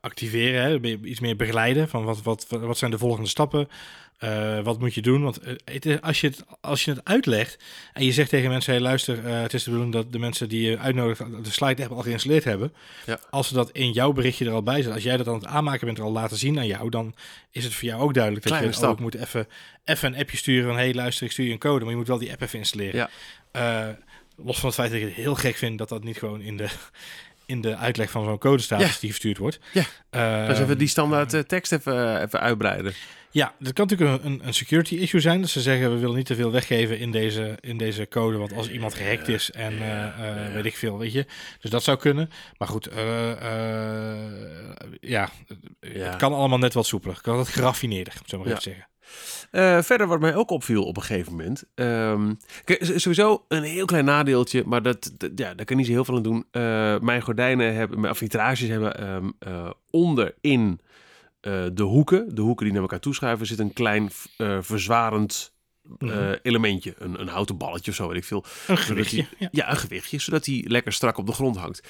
activeren, 0.00 0.62
hè, 0.62 0.96
iets 1.04 1.20
meer 1.20 1.36
begeleiden 1.36 1.88
van 1.88 2.04
wat, 2.04 2.22
wat, 2.22 2.46
wat 2.48 2.78
zijn 2.78 2.90
de 2.90 2.98
volgende 2.98 3.28
stappen, 3.28 3.68
Eh, 4.24 4.60
wat 4.60 4.78
moet 4.78 4.94
je 4.94 5.02
doen? 5.02 5.22
Want 5.22 5.38
eh, 5.38 5.54
het 5.64 5.86
is- 5.86 6.00
als, 6.00 6.20
je 6.20 6.26
het, 6.26 6.44
als 6.60 6.84
je 6.84 6.90
het 6.90 7.00
uitlegt 7.04 7.58
en 7.92 8.04
je 8.04 8.12
zegt 8.12 8.28
tegen 8.30 8.50
mensen, 8.50 8.72
hey, 8.72 8.82
luister, 8.82 9.26
eh, 9.26 9.40
het 9.42 9.54
is 9.54 9.62
de 9.64 9.70
bedoeling 9.70 9.94
dat 9.94 10.12
de 10.12 10.18
mensen 10.18 10.48
die 10.48 10.70
je 10.70 10.78
uitnodigt 10.78 11.18
de 11.44 11.50
slide 11.50 11.82
app 11.82 11.92
al 11.92 12.02
geïnstalleerd 12.02 12.44
hebben. 12.44 12.72
Ja. 13.06 13.20
Als 13.30 13.48
ze 13.48 13.54
dat 13.54 13.70
in 13.70 13.92
jouw 13.92 14.12
berichtje 14.12 14.44
er 14.44 14.52
al 14.52 14.62
bij 14.62 14.82
zit, 14.82 14.92
als 14.92 15.02
jij 15.02 15.16
dat 15.16 15.28
aan 15.28 15.34
het 15.34 15.46
aanmaken 15.46 15.86
bent 15.86 15.98
er 15.98 16.04
al 16.04 16.12
laten 16.12 16.36
zien 16.36 16.58
aan 16.58 16.66
jou, 16.66 16.90
dan 16.90 17.14
is 17.50 17.64
het 17.64 17.74
voor 17.74 17.88
jou 17.88 18.02
ook 18.02 18.14
duidelijk 18.14 18.44
dat 18.46 18.52
je 18.58 18.86
ook 18.86 19.00
moet 19.00 19.14
even, 19.14 19.48
even 19.84 20.12
een 20.12 20.18
appje 20.20 20.36
sturen 20.36 20.66
van, 20.68 20.76
hey, 20.76 20.94
luister, 20.94 21.26
ik 21.26 21.32
stuur 21.32 21.46
je 21.46 21.52
een 21.52 21.58
code, 21.58 21.80
maar 21.80 21.90
je 21.92 21.98
moet 21.98 22.08
wel 22.08 22.18
die 22.18 22.30
app 22.32 22.40
even 22.40 22.58
installeren. 22.58 22.96
Ja. 22.96 23.10
Eh, 23.88 23.94
los 24.36 24.56
van 24.58 24.66
het 24.68 24.74
feit 24.78 24.90
dat 24.90 25.00
ik 25.00 25.06
het 25.06 25.14
heel 25.16 25.34
gek 25.34 25.56
vind 25.56 25.78
dat 25.78 25.88
dat 25.88 26.04
niet 26.04 26.16
gewoon 26.18 26.40
in 26.40 26.56
de, 26.56 26.68
in 27.46 27.60
de 27.60 27.76
uitleg 27.76 28.10
van 28.10 28.24
zo'n 28.24 28.38
code 28.38 28.62
staat 28.62 28.80
Ja. 28.80 28.86
die 29.00 29.10
verstuurd 29.10 29.38
wordt. 29.38 29.58
Ja. 29.72 29.84
Eh, 30.10 30.46
Dus 30.48 30.58
even 30.60 30.78
die 30.78 30.88
standaard 30.88 31.34
eh, 31.34 31.40
tekst 31.40 31.72
even, 31.72 32.22
even 32.22 32.40
uitbreiden. 32.40 32.92
ja, 33.30 33.54
dat 33.58 33.72
kan 33.72 33.86
natuurlijk 33.86 34.24
een, 34.24 34.40
een, 34.44 34.54
security 34.54 34.94
issue 34.94 35.20
zijn. 35.20 35.40
Dat 35.40 35.50
ze 35.50 35.60
zeggen, 35.60 35.92
we 35.94 35.98
willen 35.98 36.16
niet 36.16 36.26
te 36.26 36.34
veel 36.34 36.50
weggeven 36.50 36.98
in 36.98 37.10
deze, 37.10 37.58
in 37.60 37.76
deze 37.78 38.08
code. 38.08 38.36
Want 38.36 38.52
als 38.52 38.68
iemand 38.70 38.94
gehackt 38.94 39.28
is 39.28 39.50
en 39.50 39.72
eh, 39.82 40.46
eh, 40.46 40.52
weet 40.52 40.64
ik 40.64 40.76
veel, 40.76 40.98
weet 40.98 41.12
je. 41.12 41.26
Dus 41.60 41.70
dat 41.70 41.82
zou 41.82 41.98
kunnen. 41.98 42.30
Maar 42.58 42.68
goed, 42.68 42.86
eh, 42.86 43.30
eh, 43.30 44.18
ja, 45.00 45.30
Ja. 45.80 45.90
het 46.10 46.16
kan 46.16 46.32
allemaal 46.32 46.58
net 46.58 46.74
wat 46.74 46.86
soepeler. 46.86 47.14
Het 47.14 47.24
kan 47.24 47.36
wat 47.36 47.48
geraffineerder, 47.48 48.12
het 48.18 48.28
zo 48.28 48.36
maar 48.38 48.46
Ja. 48.46 48.52
even 48.52 48.62
zeggen. 48.64 48.86
Eh, 49.50 49.82
verder 49.82 50.06
wat 50.06 50.20
mij 50.20 50.34
ook 50.34 50.50
opviel 50.50 50.84
op 50.84 50.96
een 50.96 51.02
gegeven 51.02 51.32
moment. 51.32 51.64
ehm, 51.74 52.32
sowieso 52.80 53.44
een 53.48 53.62
heel 53.62 53.84
klein 53.86 54.04
nadeeltje, 54.04 54.62
maar 54.66 54.82
dat, 54.82 55.10
dat- 55.18 55.30
ja, 55.36 55.54
daar 55.54 55.66
kan 55.66 55.76
niet 55.76 55.86
zo 55.86 55.92
heel 55.92 56.04
veel 56.04 56.16
aan 56.16 56.22
doen. 56.22 56.44
Eh, 56.50 56.98
mijn 57.00 57.22
gordijnen 57.22 57.74
hebben, 57.74 58.00
mijn- 58.00 58.16
vitrages 58.16 58.68
hebben 58.68 58.98
ehm 58.98 59.28
eh, 59.38 59.70
onderin 59.90 60.80
de 61.72 61.82
hoeken, 61.82 62.34
de 62.34 62.40
hoeken 62.42 62.64
die 62.64 62.72
naar 62.72 62.82
elkaar 62.82 63.00
toeschuiven, 63.00 63.46
zit 63.46 63.58
een 63.58 63.72
klein 63.72 64.10
verzwarend 64.60 65.52
Mhm. 65.98 66.34
elementje. 66.42 66.94
Een, 66.98 67.20
een 67.20 67.28
houten 67.28 67.56
balletje 67.56 67.90
of 67.90 67.96
zo, 67.96 68.08
weet 68.08 68.16
ik 68.16 68.24
veel. 68.24 68.44
Een 68.66 68.76
gewichtje. 68.76 69.26
Ja. 69.38 69.48
Ja, 69.50 69.70
een 69.70 69.76
gewichtje, 69.76 70.18
zodat 70.20 70.46
hij 70.46 70.64
lekker 70.68 70.92
strak 70.92 71.18
op 71.18 71.26
de 71.26 71.32
grond 71.32 71.56
hangt. 71.56 71.88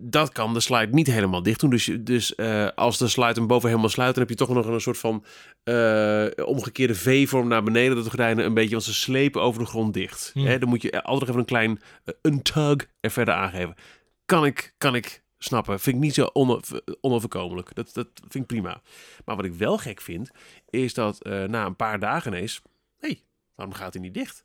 Dat 0.00 0.32
kan 0.32 0.54
de 0.54 0.60
slide 0.60 0.92
niet 0.92 1.06
helemaal 1.06 1.42
dicht 1.42 1.60
doen. 1.60 1.70
Dus, 1.70 1.90
dus 2.00 2.34
eh, 2.34 2.68
als 2.74 2.98
de 2.98 3.08
slide 3.08 3.32
hem 3.32 3.46
boven 3.46 3.68
helemaal 3.68 3.90
sluit, 3.90 4.14
dan 4.14 4.22
heb 4.22 4.30
je 4.30 4.44
toch 4.44 4.54
nog 4.54 4.66
een 4.66 4.80
soort 4.80 4.98
van 4.98 5.24
eh, 5.62 6.26
omgekeerde 6.44 6.94
V-vorm 6.94 7.48
naar 7.48 7.62
beneden. 7.62 7.94
Dat 7.94 8.04
de 8.04 8.10
gordijnen 8.10 8.44
een 8.44 8.54
beetje, 8.54 8.70
want 8.70 8.82
ze 8.82 8.94
slepen 8.94 9.42
over 9.42 9.60
de 9.60 9.68
grond 9.68 9.94
dicht. 9.94 10.30
Hè, 10.34 10.58
dan 10.58 10.68
moet 10.68 10.82
je 10.82 11.02
altijd 11.02 11.20
nog 11.20 11.28
even 11.28 11.40
een 11.40 11.46
klein 11.46 11.80
eh, 12.04 12.14
een 12.22 12.42
tug 12.42 12.86
er 13.00 13.10
verder 13.10 13.34
aangeven. 13.34 13.74
Kan 14.24 14.44
ik, 14.44 14.74
kan 14.78 14.94
ik 14.94 15.22
snappen. 15.38 15.80
Vind 15.80 15.96
ik 15.96 16.02
niet 16.02 16.14
zo 16.14 16.30
ono- 16.32 16.60
onoverkomelijk. 17.00 17.74
Dat, 17.74 17.94
dat 17.94 18.08
vind 18.20 18.34
ik 18.34 18.46
prima. 18.46 18.82
Maar 19.24 19.36
wat 19.36 19.44
ik 19.44 19.54
wel 19.54 19.78
gek 19.78 20.00
vind, 20.00 20.30
is 20.70 20.94
dat 20.94 21.22
eh, 21.22 21.44
na 21.44 21.66
een 21.66 21.76
paar 21.76 21.98
dagen 21.98 22.32
ineens... 22.32 22.62
Hé, 22.98 23.08
hey, 23.08 23.22
waarom 23.54 23.74
gaat 23.74 23.92
hij 23.92 24.02
niet 24.02 24.14
dicht? 24.14 24.44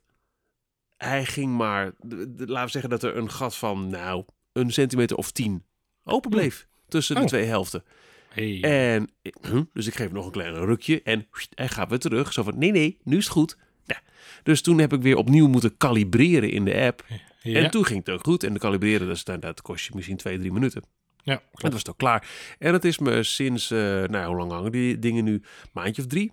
Hij 0.96 1.24
ging 1.24 1.56
maar... 1.56 1.92
laten 2.36 2.64
we 2.64 2.68
zeggen 2.68 2.90
dat 2.90 3.02
er 3.02 3.16
een 3.16 3.30
gat 3.30 3.56
van, 3.56 3.88
nou, 3.88 4.24
een 4.52 4.72
centimeter 4.72 5.16
of 5.16 5.30
tien 5.30 5.64
open 6.04 6.30
bleef. 6.30 6.66
Tussen 6.88 7.14
de 7.14 7.20
Oh. 7.20 7.26
twee 7.26 7.44
helften. 7.44 7.84
Hey. 8.28 8.60
En 8.62 9.10
hm, 9.40 9.62
dus 9.72 9.86
ik 9.86 9.94
geef 9.94 10.12
nog 10.12 10.26
een 10.26 10.32
klein 10.32 10.54
rukje 10.54 11.02
en 11.02 11.26
hij 11.54 11.68
gaat 11.68 11.88
weer 11.88 11.98
terug. 11.98 12.32
Zo 12.32 12.42
van, 12.42 12.58
nee, 12.58 12.70
nee, 12.72 12.98
nu 13.02 13.16
is 13.16 13.24
het 13.24 13.32
goed. 13.32 13.56
Ja. 13.84 14.00
Dus 14.42 14.62
toen 14.62 14.78
heb 14.78 14.92
ik 14.92 15.02
weer 15.02 15.16
opnieuw 15.16 15.48
moeten 15.48 15.76
kalibreren 15.76 16.50
in 16.50 16.64
de 16.64 16.74
app. 16.80 17.04
ja. 17.42 17.60
En 17.62 17.70
toen 17.70 17.84
ging 17.86 17.98
het 17.98 18.10
ook 18.14 18.24
goed. 18.24 18.42
En 18.44 18.52
de 18.52 18.58
kalibreren, 18.58 19.06
dat, 19.06 19.16
is- 19.16 19.24
dat 19.40 19.62
kost 19.62 19.84
je 19.84 19.90
misschien 19.94 20.16
twee, 20.16 20.38
drie 20.38 20.52
minuten. 20.52 20.82
ja, 21.22 21.32
En 21.34 21.40
dat 21.52 21.70
was 21.70 21.80
het 21.80 21.90
ook 21.90 21.98
klaar. 21.98 22.28
En 22.58 22.72
dat 22.72 22.84
is 22.84 22.98
me 22.98 23.22
sinds, 23.22 23.70
eh, 23.70 23.78
nou 24.04 24.26
hoe 24.26 24.36
lang 24.36 24.50
hangen 24.52 24.72
die 24.72 24.98
dingen 24.98 25.24
nu? 25.24 25.42
Maandje 25.72 26.02
of 26.02 26.08
drie. 26.08 26.32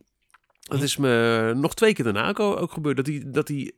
Dat 0.59 0.81
is 0.81 0.97
me 0.97 1.53
nog 1.55 1.73
twee 1.75 1.93
keer 1.93 2.05
daarna 2.05 2.27
ook, 2.29 2.39
ook 2.39 2.71
gebeurd. 2.71 2.95
Dat 2.97 3.05
hij, 3.07 3.23
dat 3.25 3.47
hij 3.47 3.71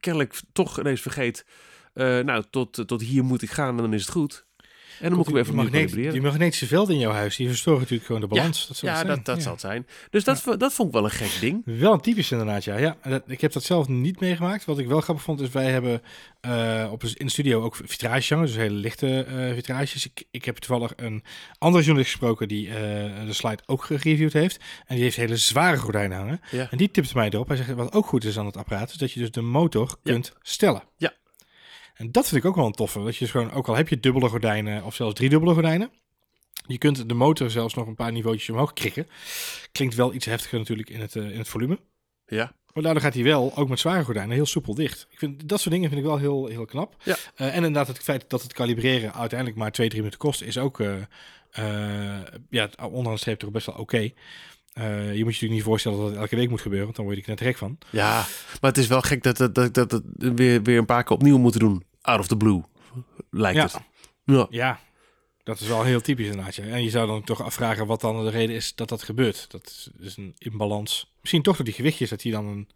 kennelijk 0.00 0.40
toch 0.52 0.78
ineens 0.80 1.00
vergeet. 1.00 1.46
Eh, 1.92 2.18
nou, 2.18 2.44
tot, 2.50 2.82
tot 2.86 3.00
hier 3.02 3.24
moet 3.24 3.42
ik 3.42 3.50
gaan 3.50 3.68
en 3.76 3.82
dan 3.82 3.94
is 3.94 4.00
het 4.02 4.10
goed. 4.10 4.48
En 5.00 5.08
dan 5.08 5.16
moet 5.18 5.26
ik 5.26 5.32
weer 5.32 5.42
even 5.42 5.54
die, 5.56 5.62
magneet, 5.62 6.22
magnetische 6.22 6.66
velden 6.66 6.94
in 6.94 7.00
jouw 7.00 7.12
huis, 7.12 7.36
die 7.36 7.48
verstoren 7.48 7.78
natuurlijk 7.80 8.06
gewoon 8.06 8.20
de 8.20 8.26
balans. 8.26 8.66
dat 8.66 8.76
zal 8.76 8.88
Ja, 8.88 8.94
het 8.96 9.06
dat, 9.06 9.14
zijn. 9.14 9.24
dat 9.24 9.36
Ja. 9.36 9.42
zal 9.42 9.52
het 9.52 9.60
zijn. 9.60 9.86
Dus 10.10 10.24
dat, 10.24 10.60
dat 10.60 10.72
vond 10.72 10.88
ik 10.88 10.94
wel 10.94 11.04
een 11.04 11.10
gek 11.10 11.40
ding. 11.40 11.62
Wel 11.64 11.92
een 11.92 12.00
typisch 12.00 12.30
inderdaad, 12.30 12.64
ja. 12.64 12.76
ja 12.78 12.96
dat- 13.02 13.22
ik 13.26 13.40
heb 13.40 13.52
dat 13.52 13.62
zelf 13.62 13.88
niet 13.88 14.20
meegemaakt. 14.20 14.64
Wat 14.64 14.78
ik 14.78 14.86
wel 14.86 15.00
grappig 15.00 15.24
vond, 15.24 15.40
is 15.40 15.48
wij 15.48 15.70
hebben 15.70 16.02
eh, 16.40 16.88
op, 16.92 17.04
in 17.04 17.26
de 17.26 17.32
studio 17.32 17.62
ook 17.62 17.76
vitrages 17.84 18.28
hangen. 18.30 18.46
Dus 18.46 18.56
hele 18.56 18.74
lichte 18.74 19.24
eh 19.24 19.54
vitrages. 19.54 20.06
Ik, 20.06 20.24
ik 20.30 20.44
heb 20.44 20.56
toevallig 20.56 20.92
een 20.96 21.22
andere 21.58 21.82
journalist 21.84 22.10
gesproken 22.12 22.48
die 22.48 22.68
de 23.26 23.32
slide 23.32 23.62
ook 23.66 23.84
gereviewd 23.84 24.32
heeft. 24.32 24.60
En 24.86 24.94
die 24.94 25.04
heeft 25.04 25.16
hele 25.16 25.36
zware 25.36 25.76
gordijnen 25.76 26.18
hangen. 26.18 26.40
Ja. 26.50 26.66
En 26.70 26.78
die 26.78 26.90
tipte 26.90 27.16
mij 27.16 27.28
erop. 27.30 27.48
Hij 27.48 27.56
zegt, 27.56 27.72
wat 27.72 27.92
ook 27.92 28.06
goed 28.06 28.24
is 28.24 28.38
aan 28.38 28.46
het 28.46 28.56
apparaat, 28.56 28.90
is 28.90 28.96
dat 28.96 29.12
je 29.12 29.20
dus 29.20 29.30
de 29.30 29.40
motor 29.42 29.98
Ja. 30.02 30.12
kunt 30.12 30.32
stellen. 30.42 30.82
Ja. 30.96 31.12
En 32.00 32.12
dat 32.12 32.28
vind 32.28 32.42
ik 32.42 32.48
ook 32.48 32.56
wel 32.56 32.66
een 32.66 32.72
toffe. 32.72 33.02
Dat 33.02 33.16
je 33.16 33.24
dus 33.24 33.30
gewoon, 33.30 33.52
ook 33.52 33.68
al 33.68 33.76
heb 33.76 33.88
je 33.88 34.00
dubbele 34.00 34.28
gordijnen 34.28 34.84
of 34.84 34.94
zelfs 34.94 35.14
driedubbele 35.14 35.52
gordijnen. 35.52 35.90
Je 36.66 36.78
kunt 36.78 37.08
de 37.08 37.14
motor 37.14 37.50
zelfs 37.50 37.74
nog 37.74 37.86
een 37.86 37.94
paar 37.94 38.12
niveautjes 38.12 38.50
omhoog 38.50 38.72
krikken. 38.72 39.08
Klinkt 39.72 39.94
wel 39.94 40.14
iets 40.14 40.26
heftiger 40.26 40.58
natuurlijk 40.58 40.90
in 40.90 41.00
het, 41.00 41.16
eh, 41.16 41.30
in 41.30 41.38
het 41.38 41.48
volume. 41.48 41.78
Ja. 42.26 42.52
Maar 42.72 42.82
daardoor 42.82 43.02
gaat 43.02 43.14
hij 43.14 43.22
wel, 43.22 43.56
ook 43.56 43.68
met 43.68 43.78
zware 43.78 44.04
gordijnen, 44.04 44.34
heel 44.34 44.46
soepel 44.46 44.74
dicht. 44.74 45.06
Ik 45.10 45.18
vind, 45.18 45.48
dat 45.48 45.60
soort 45.60 45.74
dingen 45.74 45.88
vind 45.88 46.00
ik 46.00 46.06
wel 46.06 46.18
heel, 46.18 46.46
heel 46.46 46.64
knap. 46.64 46.96
Ja. 47.02 47.16
Eh, 47.34 47.46
en 47.46 47.54
inderdaad, 47.54 47.86
het 47.86 47.98
feit 47.98 48.24
dat 48.28 48.42
het 48.42 48.52
kalibreren 48.52 49.14
uiteindelijk 49.14 49.58
maar 49.58 49.72
twee, 49.72 49.88
drie 49.88 50.00
minuten 50.00 50.20
kost, 50.20 50.42
is 50.42 50.58
ook, 50.58 50.80
eh 50.80 50.94
eh 51.50 52.22
ja, 52.50 52.66
de 52.66 53.12
streep 53.14 53.38
toch 53.38 53.50
best 53.50 53.66
wel 53.66 53.74
oké. 53.74 53.98
Je 53.98 54.12
moet 54.80 55.12
je 55.12 55.24
natuurlijk 55.24 55.50
niet 55.50 55.62
voorstellen 55.62 55.98
dat 55.98 56.08
het 56.08 56.16
elke 56.16 56.36
week 56.36 56.48
moet 56.48 56.60
gebeuren, 56.60 56.84
want 56.84 56.96
dan 56.96 57.04
word 57.04 57.16
je 57.16 57.22
er 57.22 57.28
net 57.28 57.40
gek 57.40 57.56
van. 57.56 57.78
Ja, 57.90 58.26
maar 58.60 58.70
het 58.70 58.78
is 58.78 58.86
wel 58.86 59.00
gek 59.00 59.22
dat 59.22 59.36
dat, 59.36 59.54
dat, 59.54 59.74
dat, 59.74 59.90
dat 59.90 60.02
weer, 60.16 60.62
weer 60.62 60.78
een 60.78 60.84
paar 60.84 61.04
keer 61.04 61.16
opnieuw 61.16 61.38
moeten 61.38 61.60
doen. 61.60 61.82
Out 62.00 62.18
of 62.20 62.26
the 62.26 62.36
blue, 62.36 62.62
lijkt 63.30 63.56
Ja. 63.58 63.62
het. 63.64 63.80
Ja. 64.24 64.46
Ja, 64.50 64.80
dat 65.42 65.60
is 65.60 65.66
wel 65.68 65.82
heel 65.82 66.00
typisch 66.00 66.26
inderdaad. 66.26 66.54
ja. 66.54 66.64
En 66.64 66.82
je 66.82 66.90
zou 66.90 67.06
dan 67.06 67.24
toch 67.24 67.42
afvragen 67.42 67.86
wat 67.86 68.00
dan 68.00 68.24
de 68.24 68.30
reden 68.30 68.56
is 68.56 68.74
dat 68.74 68.88
dat 68.88 69.02
gebeurt. 69.02 69.50
Dat 69.50 69.66
is, 69.66 69.90
is 69.98 70.16
een 70.16 70.34
imbalans. 70.38 71.12
Misschien 71.20 71.42
toch 71.42 71.56
door 71.56 71.64
die 71.64 71.74
gewichtjes, 71.74 72.10
dat 72.10 72.22
hij 72.22 72.32
dan 72.32 72.46
een 72.46 72.68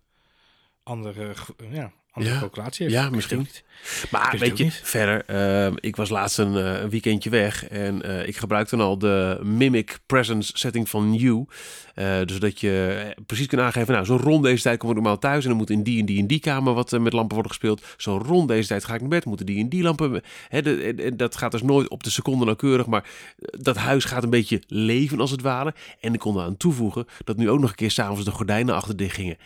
andere, 0.82 1.34
ge- 1.34 1.54
ja, 1.70 1.92
andere 2.14 2.34
Ja. 2.34 2.40
calculatie 2.40 2.86
heeft. 2.86 2.98
Ja, 2.98 3.10
misschien. 3.10 3.38
niet. 3.38 3.64
Maar 4.10 4.36
weet 4.38 4.58
je, 4.58 4.70
verder, 4.70 5.24
ehm, 5.26 5.74
ik 5.80 5.96
was 5.96 6.08
laatst 6.08 6.38
een, 6.38 6.56
eh, 6.56 6.80
een 6.80 6.90
weekendje 6.90 7.30
weg 7.30 7.68
en 7.68 8.02
eh, 8.02 8.26
ik 8.28 8.36
gebruikte 8.36 8.76
dan 8.76 8.86
al 8.86 8.98
de 8.98 9.40
Mimic 9.42 9.98
Presence 10.06 10.52
setting 10.54 10.88
van 10.88 11.14
You. 11.14 11.46
Eh, 11.94 12.20
dus 12.24 12.38
dat 12.38 12.60
je 12.60 13.02
eh, 13.16 13.24
precies 13.26 13.46
kunt 13.46 13.60
aangeven, 13.60 13.92
nou, 13.94 14.04
zo 14.06 14.16
rond 14.16 14.44
deze 14.44 14.62
tijd 14.62 14.78
kom 14.78 14.88
ik 14.88 14.94
normaal 14.94 15.18
thuis 15.18 15.42
en 15.42 15.48
dan 15.48 15.58
moet 15.58 15.70
in 15.70 15.82
die 15.82 16.00
en 16.00 16.06
die 16.06 16.18
en 16.20 16.26
die 16.26 16.40
kamer 16.40 16.74
wat 16.74 16.92
eh, 16.92 17.00
met 17.00 17.12
lampen 17.12 17.34
worden 17.34 17.52
gespeeld. 17.52 17.84
Zo 17.96 18.16
rond 18.26 18.48
deze 18.48 18.68
tijd 18.68 18.84
ga 18.84 18.94
ik 18.94 19.00
naar 19.00 19.08
bed, 19.08 19.24
moeten 19.24 19.46
die 19.46 19.58
en 19.60 19.68
die 19.68 19.82
lampen. 19.82 20.22
Hè, 20.48 20.62
de, 20.62 21.12
dat 21.16 21.36
gaat 21.36 21.50
dus 21.52 21.62
nooit 21.62 21.88
op 21.88 22.02
de 22.02 22.10
seconde 22.10 22.44
nauwkeurig, 22.44 22.86
maar 22.86 23.02
eh, 23.04 23.60
dat 23.62 23.76
huis 23.76 24.04
gaat 24.04 24.22
een 24.22 24.30
beetje 24.30 24.62
leven 24.66 25.20
als 25.20 25.30
het 25.30 25.42
ware. 25.42 25.74
En 26.00 26.14
ik 26.14 26.20
kon 26.20 26.36
eraan 26.36 26.56
toevoegen 26.56 27.06
dat 27.24 27.36
nu 27.36 27.50
ook 27.50 27.60
nog 27.60 27.70
een 27.70 27.76
keer 27.76 27.90
s'avonds 27.90 28.24
de 28.24 28.30
gordijnen 28.30 28.74
achter 28.74 28.96
dicht 28.96 29.14
gingen. 29.14 29.36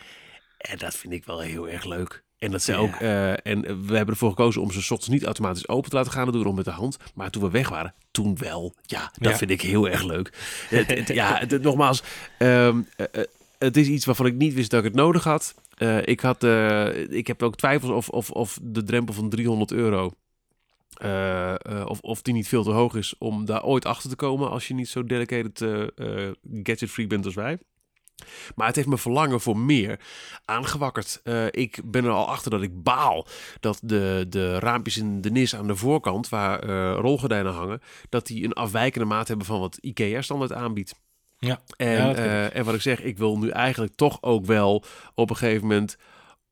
En 0.58 0.78
dat 0.78 0.94
vind 0.96 1.12
ik 1.12 1.24
wel 1.24 1.40
heel 1.40 1.68
erg 1.68 1.84
leuk. 1.84 2.24
En 2.38 2.50
dat 2.50 2.62
ze 2.62 2.72
Ja. 2.72 2.78
ook. 2.78 2.94
eh, 2.94 3.46
en 3.46 3.60
we 3.86 3.96
hebben 3.96 4.14
ervoor 4.14 4.28
gekozen 4.30 4.62
om 4.62 4.70
ze 4.72 4.82
's 4.82 4.90
ochtends 4.90 5.08
niet 5.14 5.24
automatisch 5.24 5.68
open 5.68 5.90
te 5.90 5.96
laten 5.96 6.12
gaan. 6.12 6.24
Dat 6.24 6.34
doen 6.34 6.44
we 6.44 6.52
met 6.52 6.64
de 6.64 6.70
hand. 6.70 6.96
Maar 7.14 7.30
toen 7.30 7.42
we 7.42 7.50
weg 7.50 7.68
waren, 7.68 7.94
toen 8.10 8.36
wel. 8.38 8.74
Ja, 8.82 9.10
dat 9.14 9.30
Ja. 9.32 9.36
vind 9.38 9.50
ik 9.50 9.60
heel 9.60 9.88
erg 9.88 10.02
leuk. 10.04 10.32
ja, 11.06 11.38
het, 11.48 11.62
nogmaals. 11.62 12.02
ehm, 12.38 12.80
eh, 12.96 13.06
eh, 13.12 13.24
het 13.58 13.76
is 13.76 13.86
iets 13.88 14.04
waarvan 14.04 14.26
ik 14.26 14.34
niet 14.34 14.54
wist 14.54 14.70
dat 14.70 14.78
ik 14.78 14.84
het 14.86 14.94
nodig 14.94 15.24
had. 15.24 15.54
Ik, 16.04 16.20
had 16.20 16.42
ik 17.10 17.26
heb 17.26 17.42
ook 17.42 17.56
twijfels 17.56 17.90
of, 17.92 18.08
of, 18.08 18.30
of 18.30 18.58
de 18.62 18.82
drempel 18.82 19.14
van 19.14 19.28
300 19.28 19.72
euro. 19.72 20.12
of, 21.86 22.00
of 22.00 22.22
die 22.22 22.34
niet 22.34 22.48
veel 22.48 22.62
te 22.64 22.70
hoog 22.70 22.94
is 22.94 23.14
om 23.18 23.44
daar 23.44 23.64
ooit 23.64 23.84
achter 23.84 24.10
te 24.10 24.16
komen 24.16 24.50
als 24.50 24.68
je 24.68 24.74
niet 24.74 24.88
zo 24.88 25.04
dedicated 25.04 25.60
eh, 25.60 26.30
gadget 26.62 26.90
freak 26.90 27.08
bent 27.08 27.24
als 27.24 27.34
wij. 27.34 27.58
Maar 28.54 28.66
het 28.66 28.76
heeft 28.76 28.88
me 28.88 28.98
verlangen 28.98 29.40
voor 29.40 29.58
meer 29.58 30.00
aangewakkerd. 30.44 31.20
Eh, 31.22 31.46
ik 31.50 31.80
ben 31.84 32.04
er 32.04 32.10
al 32.10 32.28
achter 32.28 32.50
dat 32.50 32.62
ik 32.62 32.82
baal 32.82 33.26
dat 33.60 33.80
de, 33.82 34.26
de 34.28 34.58
raampjes 34.58 34.96
in 34.96 35.20
de 35.20 35.30
nis 35.30 35.56
aan 35.56 35.66
de 35.66 35.76
voorkant, 35.76 36.28
waar 36.28 36.60
eh, 36.60 36.98
rolgordijnen 37.00 37.52
hangen, 37.52 37.80
dat 38.08 38.26
die 38.26 38.44
een 38.44 38.52
afwijkende 38.52 39.06
maat 39.06 39.28
hebben 39.28 39.46
van 39.46 39.60
wat 39.60 39.78
IKEA 39.80 40.22
standaard 40.22 40.52
aanbiedt. 40.52 40.94
Ja. 41.38 41.60
En, 41.76 41.88
Ja, 41.88 42.14
eh, 42.14 42.56
en 42.56 42.64
wat 42.64 42.74
ik 42.74 42.80
zeg, 42.80 43.02
ik 43.02 43.18
wil 43.18 43.38
nu 43.38 43.48
eigenlijk 43.48 43.94
toch 43.94 44.22
ook 44.22 44.44
wel 44.44 44.84
op 45.14 45.30
een 45.30 45.36
gegeven 45.36 45.66
moment 45.66 45.96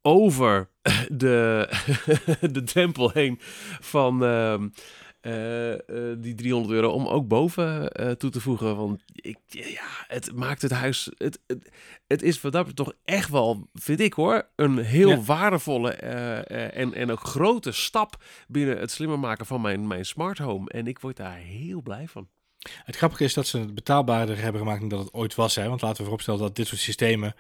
over 0.03 0.71
de, 1.09 1.69
de 2.53 2.63
drempel 2.63 3.11
heen 3.11 3.39
van 3.81 4.19
eh, 5.27 5.73
eh, 5.73 6.17
die 6.19 6.35
300 6.35 6.75
euro 6.75 6.91
om 6.91 7.07
ook 7.07 7.29
boven 7.29 7.93
eh, 7.93 8.11
toe 8.11 8.31
te 8.31 8.41
voegen. 8.41 8.77
Want 8.77 9.03
ik, 9.12 9.39
ja, 9.49 9.87
het 10.07 10.35
maakt 10.35 10.62
het 10.62 10.71
huis. 10.71 11.11
Het, 11.17 11.39
het, 11.47 11.71
het 12.07 12.23
is 12.23 12.41
wat 12.41 12.53
dat 12.53 12.77
toch 12.77 12.93
echt 13.05 13.31
wel, 13.31 13.69
vind 13.75 14.01
ik 14.01 14.12
hoor, 14.12 14.49
een 14.57 14.79
heel 14.79 15.09
Ja. 15.09 15.21
waardevolle 15.21 15.91
en, 15.93 16.95
en 16.95 17.11
ook 17.11 17.21
grote 17.21 17.73
stap 17.73 18.23
binnen 18.49 18.79
het 18.79 18.91
slimmer 18.91 19.19
maken 19.19 19.47
van 19.47 19.61
mijn, 19.61 19.87
mijn 19.87 20.05
smart 20.05 20.39
home. 20.39 20.71
En 20.71 20.87
ik 20.87 20.99
word 20.99 21.17
daar 21.17 21.37
heel 21.37 21.83
blij 21.83 22.09
van. 22.09 22.29
Het 22.85 22.97
grappige 22.97 23.25
is 23.25 23.35
dat 23.35 23.47
ze 23.47 23.59
het 23.59 23.75
betaalbaarder 23.75 24.41
hebben 24.41 24.61
gemaakt 24.61 24.81
dan 24.81 24.89
dat 24.89 24.99
het 24.99 25.12
ooit 25.12 25.35
was. 25.35 25.55
Hè? 25.55 25.69
Want 25.69 25.81
laten 25.81 25.97
we 25.97 26.03
vooropstellen 26.03 26.41
dat 26.41 26.57
dit 26.57 26.67
soort 26.67 26.81
systemen 26.81 27.35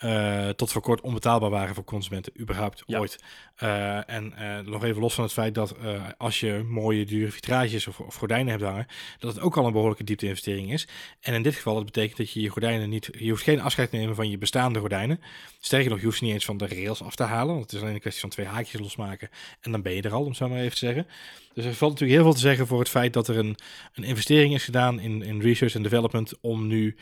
eh, 0.00 0.48
tot 0.48 0.72
voor 0.72 0.82
kort 0.82 1.00
onbetaalbaar 1.00 1.50
waren 1.50 1.74
voor 1.74 1.84
consumenten, 1.84 2.32
überhaupt 2.40 2.82
Ja. 2.86 2.98
ooit. 2.98 3.18
Eh, 3.56 4.10
en 4.10 4.32
eh, 4.36 4.58
nog 4.58 4.84
even 4.84 5.00
los 5.00 5.14
van 5.14 5.24
het 5.24 5.32
feit 5.32 5.54
dat 5.54 5.74
als 6.18 6.40
je 6.40 6.64
mooie 6.68 7.04
dure 7.04 7.30
vitrages 7.30 7.86
of, 7.86 8.00
of 8.00 8.14
gordijnen 8.14 8.48
hebt 8.50 8.62
hangen, 8.62 8.86
dat 9.18 9.34
het 9.34 9.42
ook 9.42 9.56
al 9.56 9.66
een 9.66 9.72
behoorlijke 9.72 10.04
diepte-investering 10.04 10.72
is. 10.72 10.88
En 11.20 11.34
in 11.34 11.42
dit 11.42 11.54
geval, 11.54 11.74
dat 11.74 11.84
betekent 11.84 12.16
dat 12.16 12.30
je 12.32 12.40
je 12.40 12.48
gordijnen 12.48 12.88
niet, 12.88 13.08
je 13.18 13.30
hoeft 13.30 13.42
geen 13.42 13.60
afscheid 13.60 13.90
te 13.90 13.96
nemen 13.96 14.14
van 14.14 14.30
je 14.30 14.38
bestaande 14.38 14.78
gordijnen. 14.78 15.20
Sterker 15.60 15.90
nog, 15.90 15.98
je 15.98 16.04
hoeft 16.04 16.18
ze 16.18 16.24
niet 16.24 16.32
eens 16.32 16.44
van 16.44 16.56
de 16.56 16.66
rails 16.68 17.02
af 17.02 17.14
te 17.14 17.22
halen, 17.22 17.54
want 17.54 17.62
het 17.62 17.72
is 17.72 17.80
alleen 17.80 17.94
een 17.94 18.00
kwestie 18.00 18.20
van 18.20 18.30
twee 18.30 18.46
haakjes 18.46 18.80
losmaken 18.80 19.28
en 19.60 19.72
dan 19.72 19.82
ben 19.82 19.94
je 19.94 20.02
er 20.02 20.12
al, 20.12 20.24
om 20.24 20.34
zo 20.34 20.48
maar 20.48 20.58
even 20.58 20.70
te 20.70 20.76
zeggen. 20.76 21.06
Dus 21.54 21.64
er 21.64 21.74
valt 21.74 21.90
natuurlijk 21.92 22.20
heel 22.20 22.30
veel 22.30 22.40
te 22.40 22.46
zeggen 22.48 22.66
voor 22.66 22.78
het 22.78 22.88
feit 22.88 23.12
dat 23.12 23.28
er 23.28 23.36
een, 23.38 23.56
een 23.94 24.04
investering 24.04 24.54
is 24.54 24.64
gedaan 24.64 25.00
in, 25.00 25.22
in 25.22 25.40
research 25.40 25.74
en 25.74 25.82
development 25.82 26.32
om 26.40 26.66
nu 26.66 26.96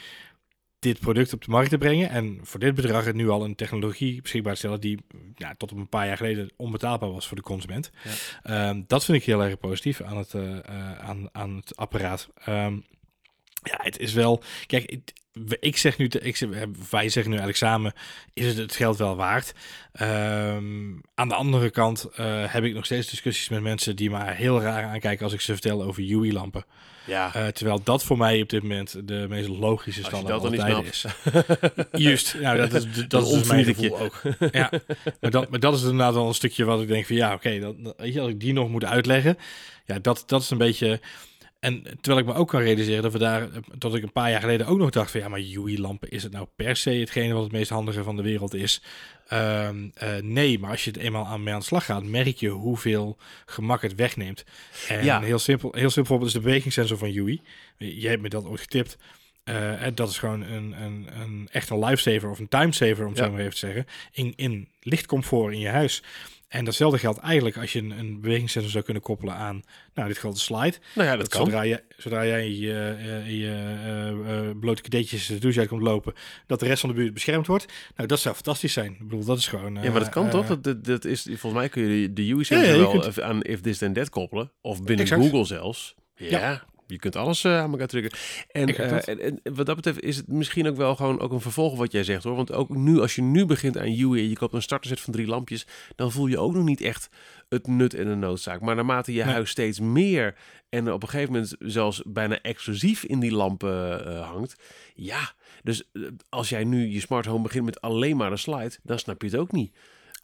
dit 0.78 1.00
product 1.00 1.32
op 1.32 1.44
de 1.44 1.50
markt 1.50 1.70
te 1.70 1.78
brengen. 1.78 2.10
En 2.10 2.38
voor 2.42 2.60
dit 2.60 2.74
bedrag 2.74 3.04
het 3.04 3.14
nu 3.14 3.28
al 3.28 3.44
een 3.44 3.54
technologie 3.54 4.22
beschikbaar 4.22 4.52
te 4.52 4.58
stellen 4.58 4.80
die 4.80 4.98
ja, 5.34 5.54
tot 5.56 5.72
op 5.72 5.78
een 5.78 5.88
paar 5.88 6.06
jaar 6.06 6.16
geleden 6.16 6.50
onbetaalbaar 6.56 7.12
was 7.12 7.26
voor 7.26 7.36
de 7.36 7.42
consument. 7.42 7.90
Ja. 8.04 8.10
Ehm, 8.42 8.82
dat 8.86 9.04
vind 9.04 9.18
ik 9.18 9.24
heel 9.24 9.42
erg 9.42 9.58
positief 9.58 10.00
aan 10.00 10.16
het, 10.16 10.34
eh, 10.34 10.58
eh, 10.58 10.98
aan, 10.98 11.28
aan 11.32 11.56
het 11.56 11.76
apparaat. 11.76 12.28
Ehm, 12.34 12.74
ja, 13.62 13.78
het 13.82 13.98
is 13.98 14.12
wel. 14.12 14.42
Kijk, 14.66 15.00
ik, 15.46 15.56
ik 15.60 15.76
zeg 15.76 15.98
nu, 15.98 16.06
ik 16.20 16.36
zeg, 16.36 16.48
wij 16.90 17.08
zeggen 17.08 17.30
nu 17.32 17.38
eigenlijk 17.38 17.56
samen, 17.56 17.92
is 18.34 18.46
het 18.46 18.56
het 18.56 18.76
geld 18.76 18.96
wel 18.96 19.16
waard? 19.16 19.52
Ehm, 19.92 20.92
aan 21.14 21.28
de 21.28 21.34
andere 21.34 21.70
kant 21.70 22.08
eh, 22.14 22.44
heb 22.46 22.64
ik 22.64 22.74
nog 22.74 22.84
steeds 22.84 23.10
discussies 23.10 23.48
met 23.48 23.62
mensen 23.62 23.96
die 23.96 24.10
me 24.10 24.30
heel 24.30 24.60
raar 24.60 24.84
aankijken 24.84 25.24
als 25.24 25.32
ik 25.32 25.40
ze 25.40 25.52
vertel 25.52 25.82
over 25.82 26.02
UI-lampen. 26.02 26.64
Ja, 27.06 27.34
Eh, 27.34 27.46
terwijl 27.46 27.80
dat 27.82 28.04
voor 28.04 28.18
mij 28.18 28.42
op 28.42 28.48
dit 28.48 28.62
moment 28.62 29.08
de 29.08 29.26
meest 29.28 29.48
logische 29.48 30.02
standaard 30.04 30.42
dat 30.42 30.52
dan 30.52 30.60
aller 30.60 30.82
niet 30.82 31.02
tijden 31.02 31.74
is. 31.90 31.92
Juist, 32.04 32.36
nou, 32.40 32.56
dat 32.58 32.72
is, 32.72 32.92
dat 32.94 33.10
Dat 33.10 33.26
is 33.26 33.32
dus 33.32 33.46
mijn 33.48 33.64
gevoel 33.64 33.98
ook. 34.00 34.22
Ja, 34.52 34.70
maar 35.20 35.30
dat, 35.30 35.50
maar 35.50 35.60
dat 35.60 35.74
is 35.74 35.82
inderdaad 35.82 36.14
wel 36.14 36.28
een 36.28 36.34
stukje 36.34 36.64
wat 36.64 36.80
ik 36.82 36.88
denk 36.88 37.06
van 37.06 37.16
ja, 37.16 37.34
oké, 37.34 37.58
dat 37.60 37.84
dat- 37.84 37.94
weet 37.96 38.12
je, 38.14 38.20
als 38.20 38.30
ik 38.30 38.40
die 38.40 38.52
nog 38.52 38.68
moet 38.68 38.84
uitleggen, 38.84 39.38
ja, 39.86 39.98
dat, 39.98 40.22
dat 40.26 40.42
is 40.42 40.50
een 40.50 40.58
beetje. 40.58 41.00
En 41.60 41.82
terwijl 42.00 42.18
ik 42.26 42.32
me 42.32 42.38
ook 42.40 42.48
kan 42.48 42.60
realiseren 42.60 43.02
dat 43.02 43.12
we 43.12 43.18
daar, 43.18 43.48
tot 43.78 43.94
ik 43.94 44.02
een 44.02 44.12
paar 44.12 44.30
jaar 44.30 44.40
geleden 44.40 44.66
ook 44.66 44.78
nog 44.78 44.90
dacht 44.90 45.10
van 45.10 45.20
ja, 45.20 45.28
maar 45.28 45.38
UI-lampen, 45.40 46.10
is 46.10 46.22
het 46.22 46.32
nou 46.32 46.46
per 46.56 46.76
se 46.76 46.90
hetgene 46.90 47.32
wat 47.34 47.42
het 47.42 47.52
meest 47.52 47.70
handige 47.70 48.02
van 48.02 48.16
de 48.16 48.22
wereld 48.22 48.54
is? 48.54 48.82
Ehm, 49.28 49.88
eh, 49.94 50.16
nee, 50.22 50.58
maar 50.58 50.70
als 50.70 50.84
je 50.84 50.90
het 50.90 50.98
eenmaal 51.00 51.26
aan 51.26 51.42
mee 51.42 51.54
aan 51.54 51.60
de 51.60 51.66
slag 51.66 51.84
gaat, 51.84 52.04
merk 52.04 52.36
je 52.36 52.48
hoeveel 52.48 53.16
gemak 53.46 53.82
het 53.82 53.94
wegneemt. 53.94 54.44
En 54.88 55.04
Ja. 55.04 55.20
heel 55.20 55.38
simpel, 55.38 55.72
heel 55.72 55.90
simpel 55.90 56.04
voorbeeld 56.04 56.28
is 56.34 56.36
de 56.36 56.40
bewegingssensor 56.46 56.98
van 56.98 57.16
UI. 57.16 57.40
Je 57.76 58.08
hebt 58.08 58.22
me 58.22 58.28
dat 58.28 58.44
ooit 58.44 58.60
getipt. 58.60 58.96
en 59.78 59.94
dat 59.94 60.08
is 60.10 60.18
gewoon 60.18 60.40
een, 60.42 60.82
een, 60.82 61.06
een 61.20 61.48
echt 61.52 61.70
een 61.70 61.78
lifesaver 61.84 62.30
of 62.30 62.38
een 62.38 62.48
timesaver, 62.48 63.04
om 63.04 63.10
het 63.10 63.18
Ja. 63.18 63.24
zo 63.24 63.30
maar 63.30 63.40
even 63.40 63.52
te 63.52 63.58
zeggen. 63.58 63.86
In, 64.12 64.32
in 64.36 64.68
lichtcomfort 64.80 65.52
in 65.52 65.58
je 65.60 65.68
huis. 65.68 66.02
En 66.48 66.64
datzelfde 66.64 66.98
geldt 66.98 67.18
eigenlijk 67.18 67.56
als 67.56 67.72
je 67.72 67.78
een, 67.78 67.90
een 67.90 68.20
bewegingssensor 68.20 68.70
zou 68.72 68.84
kunnen 68.84 69.02
koppelen 69.02 69.34
aan, 69.34 69.62
nou, 69.94 70.08
dit 70.08 70.18
geldt 70.18 70.36
de 70.36 70.42
slide. 70.42 70.76
Nou 70.94 71.08
ja, 71.08 71.16
dat, 71.16 71.28
kan. 71.28 71.44
Zodra, 71.44 71.62
je, 71.62 71.82
zodra 71.96 72.26
jij 72.26 72.50
je, 72.50 72.96
eh, 72.98 73.40
je 73.40 73.46
eh, 73.46 74.48
eh, 74.48 74.58
blote 74.58 74.82
cadeetjes 74.82 75.26
de 75.26 75.38
douche 75.38 75.60
uit 75.60 75.68
komt 75.68 75.82
lopen, 75.82 76.14
dat 76.46 76.60
de 76.60 76.66
rest 76.66 76.80
van 76.80 76.88
de 76.88 76.94
buurt 76.94 77.14
beschermd 77.14 77.46
wordt. 77.46 77.72
Nou, 77.96 78.08
dat 78.08 78.20
zou 78.20 78.34
fantastisch 78.34 78.72
zijn. 78.72 78.92
Ik 78.92 78.98
bedoel, 78.98 79.24
dat 79.24 79.38
is 79.38 79.46
gewoon... 79.46 79.74
Ja, 79.74 79.90
maar 79.90 80.00
dat 80.00 80.08
kan 80.08 80.30
toch? 80.30 80.60
Dat, 80.60 80.84
dat, 80.84 81.04
is, 81.04 81.22
volgens 81.22 81.52
mij 81.52 81.68
kun 81.68 81.82
je 81.82 82.12
de 82.12 82.22
UI 82.22 82.36
Ja, 82.38 82.42
sensor 82.44 82.74
ja, 82.74 82.78
wel 82.78 82.98
kunt- 82.98 83.20
aan 83.20 83.42
if 83.42 83.60
this 83.60 83.78
then 83.78 83.92
that 83.92 84.10
koppelen. 84.10 84.52
Of 84.60 84.82
binnen 84.82 85.04
Exact. 85.04 85.22
Google 85.22 85.44
zelfs. 85.44 85.94
Ja, 86.14 86.38
Ja. 86.38 86.64
Je 86.88 86.98
kunt 86.98 87.16
alles 87.16 87.44
eh, 87.44 87.58
aan 87.58 87.70
elkaar 87.70 87.86
triggeren. 87.86 88.18
En, 88.50 88.76
eh, 88.76 89.08
en, 89.08 89.20
en 89.20 89.54
wat 89.54 89.66
dat 89.66 89.76
betreft 89.76 90.00
is 90.00 90.16
het 90.16 90.28
misschien 90.28 90.68
ook 90.68 90.76
wel 90.76 90.96
gewoon 90.96 91.20
ook 91.20 91.32
een 91.32 91.40
vervolg 91.40 91.76
wat 91.76 91.92
jij 91.92 92.04
zegt 92.04 92.24
hoor. 92.24 92.36
Want 92.36 92.52
ook 92.52 92.68
nu, 92.68 93.00
als 93.00 93.14
je 93.14 93.22
nu 93.22 93.46
begint 93.46 93.78
aan 93.78 93.86
UI 93.86 94.22
en 94.22 94.28
je 94.28 94.36
koopt 94.36 94.54
een 94.54 94.62
starterset 94.62 95.00
van 95.00 95.12
drie 95.12 95.26
lampjes, 95.26 95.66
dan 95.96 96.12
voel 96.12 96.26
je 96.26 96.38
ook 96.38 96.54
nog 96.54 96.64
niet 96.64 96.80
echt 96.80 97.08
het 97.48 97.66
nut 97.66 97.94
en 97.94 98.04
de 98.04 98.14
noodzaak. 98.14 98.60
Maar 98.60 98.74
naarmate 98.74 99.12
je 99.12 99.24
Nee. 99.24 99.32
huis 99.32 99.50
steeds 99.50 99.80
meer 99.80 100.34
en 100.68 100.92
op 100.92 101.02
een 101.02 101.08
gegeven 101.08 101.32
moment 101.32 101.54
zelfs 101.58 102.02
bijna 102.06 102.40
exclusief 102.40 103.04
in 103.04 103.20
die 103.20 103.32
lampen 103.32 104.06
eh, 104.06 104.30
hangt, 104.30 104.56
ja. 104.94 105.32
Dus 105.62 105.90
als 106.28 106.48
jij 106.48 106.64
nu 106.64 106.86
je 106.86 107.00
smart 107.00 107.26
home 107.26 107.42
begint 107.42 107.64
met 107.64 107.80
alleen 107.80 108.16
maar 108.16 108.30
een 108.32 108.38
slide, 108.38 108.78
dan 108.82 108.98
snap 108.98 109.22
je 109.22 109.28
het 109.28 109.36
ook 109.36 109.52
niet. 109.52 109.76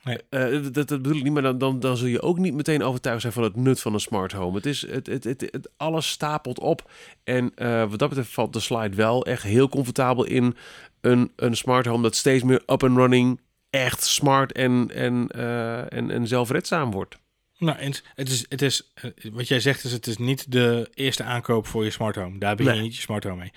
Nee. 0.05 0.19
Eh, 0.31 0.63
dat, 0.63 0.75
dat 0.75 0.89
bedoel 0.89 1.17
ik 1.17 1.23
niet, 1.23 1.33
maar 1.33 1.43
dan, 1.43 1.59
dan, 1.59 1.81
dan 1.81 1.97
zul 1.97 2.07
je 2.09 2.23
ook 2.23 2.39
niet 2.39 2.55
meteen 2.55 2.83
overtuigd 2.83 3.21
zijn 3.21 3.33
van 3.33 3.43
het 3.43 3.57
nut 3.57 3.81
van 3.81 3.95
een 3.95 4.01
smart 4.01 4.33
home. 4.33 4.57
Het 4.57 4.67
is, 4.67 4.87
het, 4.87 5.07
het, 5.07 5.25
het, 5.25 5.41
het- 5.41 5.69
alles 5.77 6.09
stapelt 6.11 6.59
op. 6.61 6.91
En 7.25 7.53
eh, 7.55 7.91
wat 7.91 7.99
dat 7.99 8.09
betreft 8.09 8.33
valt 8.33 8.53
de 8.53 8.61
slide 8.61 8.97
wel 8.97 9.25
echt 9.27 9.43
heel 9.43 9.69
comfortabel 9.69 10.25
in 10.25 10.57
een, 11.01 11.33
een 11.37 11.57
smart 11.57 11.87
home 11.87 12.03
dat 12.03 12.17
steeds 12.17 12.43
meer 12.43 12.63
up 12.67 12.83
and 12.83 12.97
running, 12.97 13.41
echt 13.71 14.03
smart 14.05 14.53
en, 14.53 14.91
en, 14.95 15.29
eh, 15.29 15.93
en, 15.93 16.11
en 16.11 16.27
zelfredzaam 16.27 16.91
wordt. 16.91 17.19
Nou, 17.59 17.79
het 18.15 18.29
is, 18.31 18.45
het 18.49 18.63
is, 18.63 18.93
wat 19.33 19.49
jij 19.49 19.61
zegt 19.61 19.85
is, 19.85 19.93
het 19.93 20.07
is 20.07 20.17
niet 20.17 20.53
de 20.53 20.91
eerste 20.95 21.23
aankoop 21.23 21.67
voor 21.67 21.85
je 21.85 21.91
smart 21.91 22.17
home. 22.17 22.39
Daar 22.39 22.57
begin 22.57 22.73
je 22.73 22.79
Nee. 22.79 22.87
niet 22.89 22.97
je 22.97 23.03
smart 23.03 23.25
home 23.25 23.37
mee. 23.37 23.53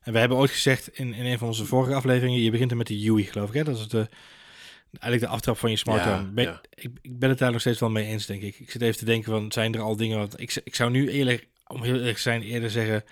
En 0.00 0.12
we 0.12 0.18
hebben 0.18 0.38
ooit 0.38 0.50
gezegd 0.50 0.88
in, 0.98 1.14
in 1.14 1.26
een 1.26 1.38
van 1.38 1.48
onze 1.48 1.64
vorige 1.64 1.94
afleveringen, 1.94 2.40
je 2.42 2.50
begint 2.50 2.70
er 2.70 2.76
met 2.76 2.86
de 2.86 3.08
UI, 3.10 3.24
geloof 3.24 3.48
ik. 3.48 3.54
Hè? 3.54 3.64
Dat 3.64 3.76
is 3.78 3.88
de, 3.88 4.08
eigenlijk 4.92 5.20
de 5.22 5.36
aftrap 5.36 5.58
van 5.58 5.70
je 5.70 5.76
smart 5.76 6.04
Ja, 6.04 6.16
home. 6.16 6.28
Ben, 6.28 6.44
ja. 6.44 6.60
ik, 6.74 6.90
ik 7.00 7.18
ben 7.18 7.28
het 7.28 7.38
daar 7.38 7.52
nog 7.52 7.60
steeds 7.60 7.80
wel 7.80 7.90
mee 7.90 8.06
eens, 8.06 8.26
denk 8.26 8.42
ik. 8.42 8.58
Ik 8.58 8.70
zit 8.70 8.82
even 8.82 8.98
te 8.98 9.04
denken, 9.04 9.32
van, 9.32 9.52
zijn 9.52 9.74
er 9.74 9.80
al 9.80 9.96
dingen... 9.96 10.18
Wat, 10.18 10.40
ik, 10.40 10.60
ik 10.64 10.74
zou 10.74 10.90
nu 10.90 11.10
eerlijk, 11.10 11.48
om 11.66 11.82
heel 11.82 11.94
eerlijk 11.94 12.16
te 12.16 12.22
zijn, 12.22 12.42
eerder 12.42 12.70
zeggen... 12.70 13.04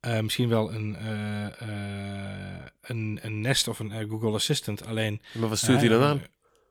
eh, 0.00 0.20
misschien 0.20 0.48
wel 0.48 0.72
een, 0.72 0.96
eh, 0.96 1.46
eh, 1.60 2.66
een, 2.82 3.18
een 3.22 3.40
Nest 3.40 3.68
of 3.68 3.78
een 3.78 4.08
Google 4.08 4.32
Assistant. 4.32 4.86
Alleen 4.86 5.20
Maar 5.32 5.48
wat 5.48 5.58
stuurt 5.58 5.80
hij 5.80 5.88
dan 5.88 6.02
aan? 6.02 6.22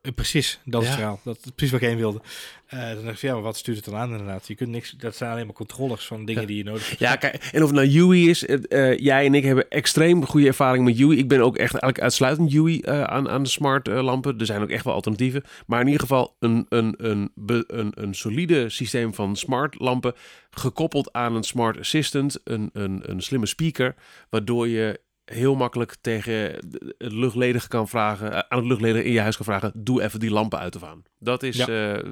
Eh, 0.02 0.12
precies, 0.16 0.60
dat 0.66 0.82
is 0.82 0.88
Ja. 0.88 0.94
het 0.94 1.02
verhaal. 1.04 1.20
Dat 1.24 1.38
is 1.44 1.52
precies 1.56 1.72
wat 1.74 1.82
ik 1.82 1.88
heen 1.88 1.98
wilde. 1.98 2.22
Eh, 2.68 2.80
dan 2.94 3.04
dacht 3.04 3.16
ik, 3.16 3.22
ja, 3.22 3.34
maar 3.34 3.42
wat 3.42 3.58
stuurt 3.58 3.78
het 3.78 3.86
dan 3.86 3.96
aan 3.96 4.10
inderdaad? 4.12 4.48
Je 4.48 4.56
kunt 4.56 4.70
niks, 4.70 4.92
dat 4.92 5.16
zijn 5.16 5.32
alleen 5.32 5.46
maar 5.46 5.56
controllers 5.56 6.06
van 6.06 6.26
dingen 6.26 6.42
Ja. 6.42 6.48
die 6.48 6.58
je 6.58 6.64
nodig 6.64 6.88
hebt. 6.88 7.00
Ja, 7.00 7.16
kijk, 7.16 7.36
en 7.36 7.64
of 7.64 7.72
het 7.72 7.78
nou 7.80 7.98
UI 8.00 8.30
is, 8.30 8.46
eh, 8.46 8.98
jij 8.98 9.26
en 9.26 9.34
ik 9.34 9.44
hebben 9.44 9.70
extreem 9.70 10.26
goede 10.26 10.48
ervaring 10.48 10.86
met 10.86 11.00
UI. 11.00 11.18
Ik 11.18 11.28
ben 11.28 11.42
ook 11.42 11.56
echt 11.58 11.72
eigenlijk 11.72 12.00
uitsluitend 12.02 12.54
UI 12.54 12.80
eh, 12.82 13.04
aan, 13.04 13.30
aan 13.30 13.44
de 13.44 13.50
smart 13.50 13.88
lampen. 13.88 14.40
Er 14.40 14.46
zijn 14.46 14.62
ook 14.62 14.70
echt 14.70 14.84
wel 14.86 14.94
alternatieven. 14.94 15.44
Maar 15.66 15.80
in 15.80 15.86
ieder 15.86 16.02
geval 16.02 16.36
een, 16.40 16.66
een, 16.70 16.94
een, 16.98 17.32
be- 17.36 17.64
een, 17.68 17.92
een 17.96 18.14
solide 18.16 18.70
systeem 18.70 19.14
van 19.14 19.36
smart 19.36 19.80
lampen. 19.80 20.14
Gekoppeld 20.52 21.14
aan 21.14 21.36
een 21.36 21.44
smart 21.44 21.80
assistant, 21.80 22.40
een, 22.44 22.70
een, 22.74 23.02
een 23.04 23.22
slimme 23.22 23.46
speaker. 23.46 23.96
Waardoor 24.30 24.68
je 24.68 25.00
heel 25.32 25.56
makkelijk 25.56 25.96
tegen 26.02 26.34
het 26.98 27.12
luchtledige 27.12 27.68
kan 27.68 27.88
vragen, 27.88 28.32
eh, 28.34 28.40
aan 28.48 28.58
het 28.58 28.68
luchtledige 28.68 29.04
in 29.06 29.12
je 29.12 29.20
huis 29.22 29.36
kan 29.36 29.46
vragen, 29.46 29.72
doe 29.76 30.02
even 30.04 30.20
die 30.20 30.32
lampen 30.32 30.60
uit 30.60 30.76
of 30.76 30.84
aan. 30.84 31.04
Dat 31.20 31.44
is 31.44 31.56
Ja. 31.58 31.68
eh, 31.98 32.04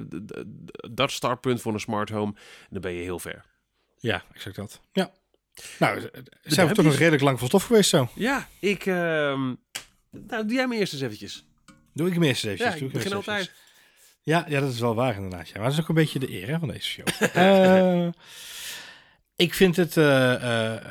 dat 0.90 1.10
startpunt 1.10 1.60
voor 1.60 1.72
een 1.72 1.80
smart 1.80 2.08
home. 2.10 2.32
En 2.34 2.68
dan 2.70 2.80
ben 2.80 2.92
je 2.92 3.02
heel 3.02 3.18
ver. 3.18 3.44
Ja, 3.98 4.22
exact 4.34 4.56
dat. 4.56 4.80
Ja. 4.92 5.10
Nou, 5.78 5.98
eh, 5.98 6.04
zijn 6.42 6.68
we 6.68 6.74
toch 6.74 6.84
nog 6.84 6.94
redelijk 6.94 7.22
lang 7.22 7.38
van 7.38 7.48
stof 7.48 7.62
geweest 7.64 7.90
zo. 7.90 8.08
Ja, 8.14 8.48
ik. 8.60 8.86
ehm, 8.86 9.54
nou, 10.10 10.46
doe 10.46 10.52
jij 10.52 10.66
me 10.68 10.76
eerst 10.76 10.92
eens 10.92 11.02
eventjes. 11.02 11.44
Doe 11.94 12.06
ik 12.06 12.12
hem 12.12 12.22
eerst 12.22 12.44
eens 12.44 12.58
Ja, 12.58 12.64
eventjes. 12.66 12.88
ik 12.88 12.92
doe 12.92 13.02
begin 13.02 13.16
altijd. 13.16 13.52
Ja, 14.22 14.44
ja, 14.48 14.60
dat 14.60 14.72
is 14.72 14.80
wel 14.80 14.94
waar 14.94 15.14
inderdaad. 15.14 15.48
Ja. 15.48 15.54
Maar 15.54 15.64
dat 15.64 15.72
is 15.72 15.80
ook 15.80 15.88
een 15.88 15.94
beetje 15.94 16.18
de 16.18 16.30
eer 16.32 16.48
hè, 16.48 16.58
van 16.58 16.68
deze 16.68 16.84
show. 16.88 17.06
ik 19.38 19.54
vind 19.54 19.76
het 19.76 19.96
eh, 19.96 20.72
eh, 20.72 20.82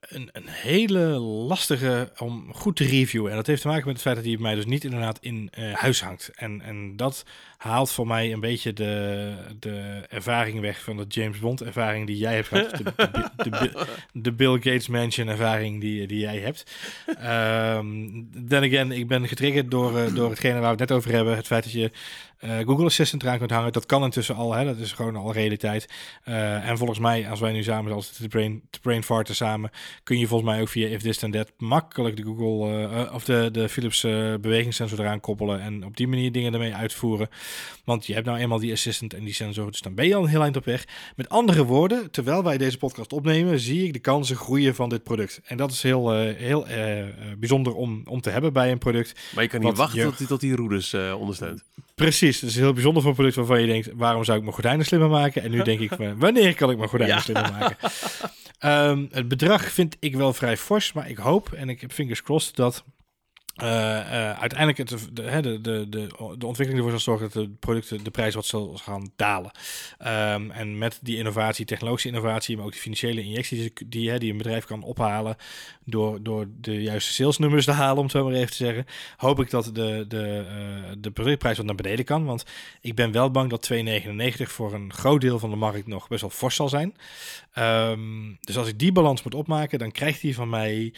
een, 0.00 0.28
een 0.32 0.48
hele 0.48 1.06
lastige 1.48 2.12
om 2.18 2.54
goed 2.54 2.76
te 2.76 2.84
reviewen. 2.84 3.30
En 3.30 3.36
dat 3.36 3.46
heeft 3.46 3.62
te 3.62 3.68
maken 3.68 3.86
met 3.86 3.92
het 3.92 4.02
feit 4.02 4.16
dat 4.16 4.24
hij 4.24 4.34
bij 4.34 4.42
mij 4.42 4.54
dus 4.54 4.64
niet 4.64 4.84
inderdaad 4.84 5.18
in 5.20 5.48
eh, 5.50 5.74
huis 5.74 6.02
hangt. 6.02 6.30
En, 6.34 6.60
en 6.60 6.96
dat 6.96 7.24
haalt 7.62 7.90
voor 7.90 8.06
mij 8.06 8.32
een 8.32 8.40
beetje 8.40 8.72
de, 8.72 9.32
de 9.58 10.02
ervaring 10.08 10.60
weg 10.60 10.82
van 10.82 10.96
de 10.96 11.04
James 11.08 11.38
Bond 11.38 11.62
ervaring 11.62 12.06
die 12.06 12.16
jij 12.16 12.34
hebt 12.34 12.48
gehad. 12.48 12.70
De, 12.70 12.82
de, 12.96 13.30
de, 13.36 13.50
de, 13.50 13.86
de 14.12 14.32
Bill 14.32 14.54
Gates 14.54 14.88
Mansion 14.88 15.28
ervaring 15.28 15.80
die, 15.80 16.06
die 16.06 16.18
jij 16.18 16.38
hebt. 16.38 16.64
Ehm 17.18 18.02
then 18.48 18.62
again, 18.62 18.92
ik 18.92 19.08
ben 19.08 19.28
getriggerd 19.28 19.70
door, 19.70 19.98
eh, 19.98 20.14
door 20.14 20.30
hetgene 20.30 20.52
waar 20.52 20.62
we 20.62 20.68
het 20.68 20.88
net 20.88 20.92
over 20.92 21.12
hebben. 21.12 21.36
Het 21.36 21.46
feit 21.46 21.62
dat 21.62 21.72
je 21.72 21.90
eh, 22.38 22.58
Google 22.58 22.84
Assistant 22.84 23.22
eraan 23.22 23.38
kunt 23.38 23.50
hangen. 23.50 23.72
Dat 23.72 23.86
kan 23.86 24.04
intussen 24.04 24.34
al, 24.34 24.52
hè? 24.52 24.64
dat 24.64 24.78
is 24.78 24.92
gewoon 24.92 25.16
al 25.16 25.32
realiteit. 25.32 25.88
Eh, 26.24 26.68
en 26.68 26.78
volgens 26.78 26.98
mij, 26.98 27.28
als 27.30 27.40
wij 27.40 27.52
nu 27.52 27.62
samen 27.62 27.92
als 27.92 28.08
te 28.08 28.28
brain, 28.28 28.62
te 28.70 28.80
brainfarten 28.80 29.34
samen, 29.34 29.70
kun 30.02 30.18
je 30.18 30.26
volgens 30.26 30.50
mij 30.50 30.60
ook 30.60 30.68
via 30.68 30.88
If 30.88 31.02
This 31.02 31.18
Then 31.18 31.30
That 31.30 31.52
makkelijk 31.58 32.16
de 32.16 32.22
Google 32.22 33.10
of 33.12 33.24
de, 33.24 33.48
de 33.52 33.68
Philips 33.68 34.00
bewegingssensor 34.40 35.00
eraan 35.00 35.20
koppelen 35.20 35.60
en 35.60 35.84
op 35.84 35.96
die 35.96 36.08
manier 36.08 36.32
dingen 36.32 36.52
ermee 36.52 36.74
uitvoeren. 36.74 37.28
Want 37.84 38.06
je 38.06 38.14
hebt 38.14 38.26
nou 38.26 38.38
eenmaal 38.38 38.58
die 38.58 38.72
assistant 38.72 39.14
en 39.14 39.24
die 39.24 39.34
sensor, 39.34 39.70
dus 39.70 39.80
dan 39.80 39.94
ben 39.94 40.06
je 40.06 40.14
al 40.14 40.22
een 40.22 40.28
heel 40.28 40.42
eind 40.42 40.56
op 40.56 40.64
weg. 40.64 40.84
Met 41.16 41.28
andere 41.28 41.64
woorden, 41.64 42.10
terwijl 42.10 42.42
wij 42.44 42.58
deze 42.58 42.78
podcast 42.78 43.12
opnemen, 43.12 43.60
zie 43.60 43.84
ik 43.86 43.92
de 43.92 43.98
kansen 43.98 44.36
groeien 44.36 44.74
van 44.74 44.88
dit 44.88 45.02
product. 45.02 45.40
En 45.44 45.56
dat 45.56 45.70
is 45.70 45.82
heel, 45.82 46.12
eh, 46.14 46.36
heel 46.36 46.66
eh, 46.66 47.00
eh, 47.00 47.08
bijzonder 47.38 47.74
om, 47.74 48.02
om 48.04 48.20
te 48.20 48.30
hebben 48.30 48.52
bij 48.52 48.70
een 48.70 48.78
product. 48.78 49.20
Maar 49.34 49.42
je 49.42 49.50
kan 49.50 49.60
niet 49.60 49.76
wachten 49.76 49.98
je- 49.98 50.04
tot, 50.04 50.18
die, 50.18 50.26
tot 50.26 50.40
die 50.40 51.16
ondersteunt. 51.16 51.62
Precies, 51.94 52.40
het 52.40 52.50
is 52.50 52.56
heel 52.56 52.72
bijzonder 52.72 53.02
voor 53.02 53.10
een 53.10 53.16
product 53.16 53.36
waarvan 53.36 53.60
je 53.60 53.66
denkt, 53.66 53.88
waarom 53.94 54.24
zou 54.24 54.36
ik 54.36 54.42
mijn 54.42 54.54
gordijnen 54.54 54.86
slimmer 54.86 55.08
maken? 55.08 55.42
En 55.42 55.50
nu 55.50 55.62
denk 55.62 55.80
ik, 55.80 55.90
wanneer 56.16 56.54
kan 56.54 56.70
ik 56.70 56.76
mijn 56.76 56.88
gordijnen 56.88 57.16
Ja. 57.16 57.22
slimmer 57.22 57.50
maken? 57.52 57.76
Ehm, 58.58 59.04
het 59.10 59.28
bedrag 59.28 59.62
vind 59.72 59.96
ik 60.00 60.16
wel 60.16 60.32
vrij 60.32 60.56
fors, 60.56 60.92
maar 60.92 61.10
ik 61.10 61.16
hoop 61.16 61.52
en 61.52 61.68
ik 61.68 61.80
heb 61.80 61.92
fingers 61.92 62.22
crossed 62.22 62.56
dat 62.56 62.84
eh, 63.54 64.00
eh, 64.00 64.40
uiteindelijk 64.40 64.78
het, 64.78 64.88
de, 65.12 65.40
de, 65.40 65.60
de, 65.60 65.88
de, 65.88 66.46
ontwikkeling 66.46 66.76
ervoor 66.76 66.90
zal 66.90 67.16
zorgen 67.16 67.30
dat 67.32 67.44
de 67.44 67.50
producten 67.58 68.04
de 68.04 68.10
prijs 68.10 68.34
wat 68.34 68.46
zal 68.46 68.76
gaan 68.76 69.12
dalen. 69.16 69.50
Ehm, 69.98 70.50
en 70.50 70.78
met 70.78 70.98
die 71.02 71.16
innovatie, 71.16 71.64
technologische 71.64 72.08
innovatie, 72.08 72.56
maar 72.56 72.64
ook 72.64 72.72
de 72.72 72.78
financiële 72.78 73.22
injectie 73.22 73.58
die, 73.58 73.88
die, 73.88 74.10
hè, 74.10 74.18
die 74.18 74.30
een 74.30 74.36
bedrijf 74.36 74.64
kan 74.64 74.82
ophalen 74.82 75.36
door, 75.84 76.22
door 76.22 76.46
de 76.60 76.82
juiste 76.82 77.12
salesnummers 77.12 77.64
te 77.64 77.70
halen, 77.70 77.96
om 77.96 78.02
het 78.02 78.12
zo 78.12 78.24
maar 78.24 78.34
even 78.34 78.50
te 78.50 78.56
zeggen, 78.56 78.86
hoop 79.16 79.40
ik 79.40 79.50
dat 79.50 79.64
de, 79.64 80.04
de, 80.08 80.46
eh, 80.48 80.92
de 80.98 81.10
productprijs 81.10 81.56
wat 81.56 81.66
naar 81.66 81.74
beneden 81.74 82.04
kan. 82.04 82.24
Want 82.24 82.44
ik 82.80 82.94
ben 82.94 83.12
wel 83.12 83.30
bang 83.30 83.50
dat 83.50 83.62
2,99 83.72 84.52
voor 84.52 84.72
een 84.72 84.92
groot 84.92 85.20
deel 85.20 85.38
van 85.38 85.50
de 85.50 85.56
markt 85.56 85.86
nog 85.86 86.08
best 86.08 86.20
wel 86.20 86.30
fors 86.30 86.54
zal 86.54 86.68
zijn. 86.68 86.96
Ehm, 87.52 88.34
dus 88.40 88.56
als 88.56 88.68
ik 88.68 88.78
die 88.78 88.92
balans 88.92 89.22
moet 89.22 89.34
opmaken, 89.34 89.78
dan 89.78 89.90
krijgt 89.90 90.22
hij 90.22 90.32
van 90.32 90.48
mij 90.48 90.92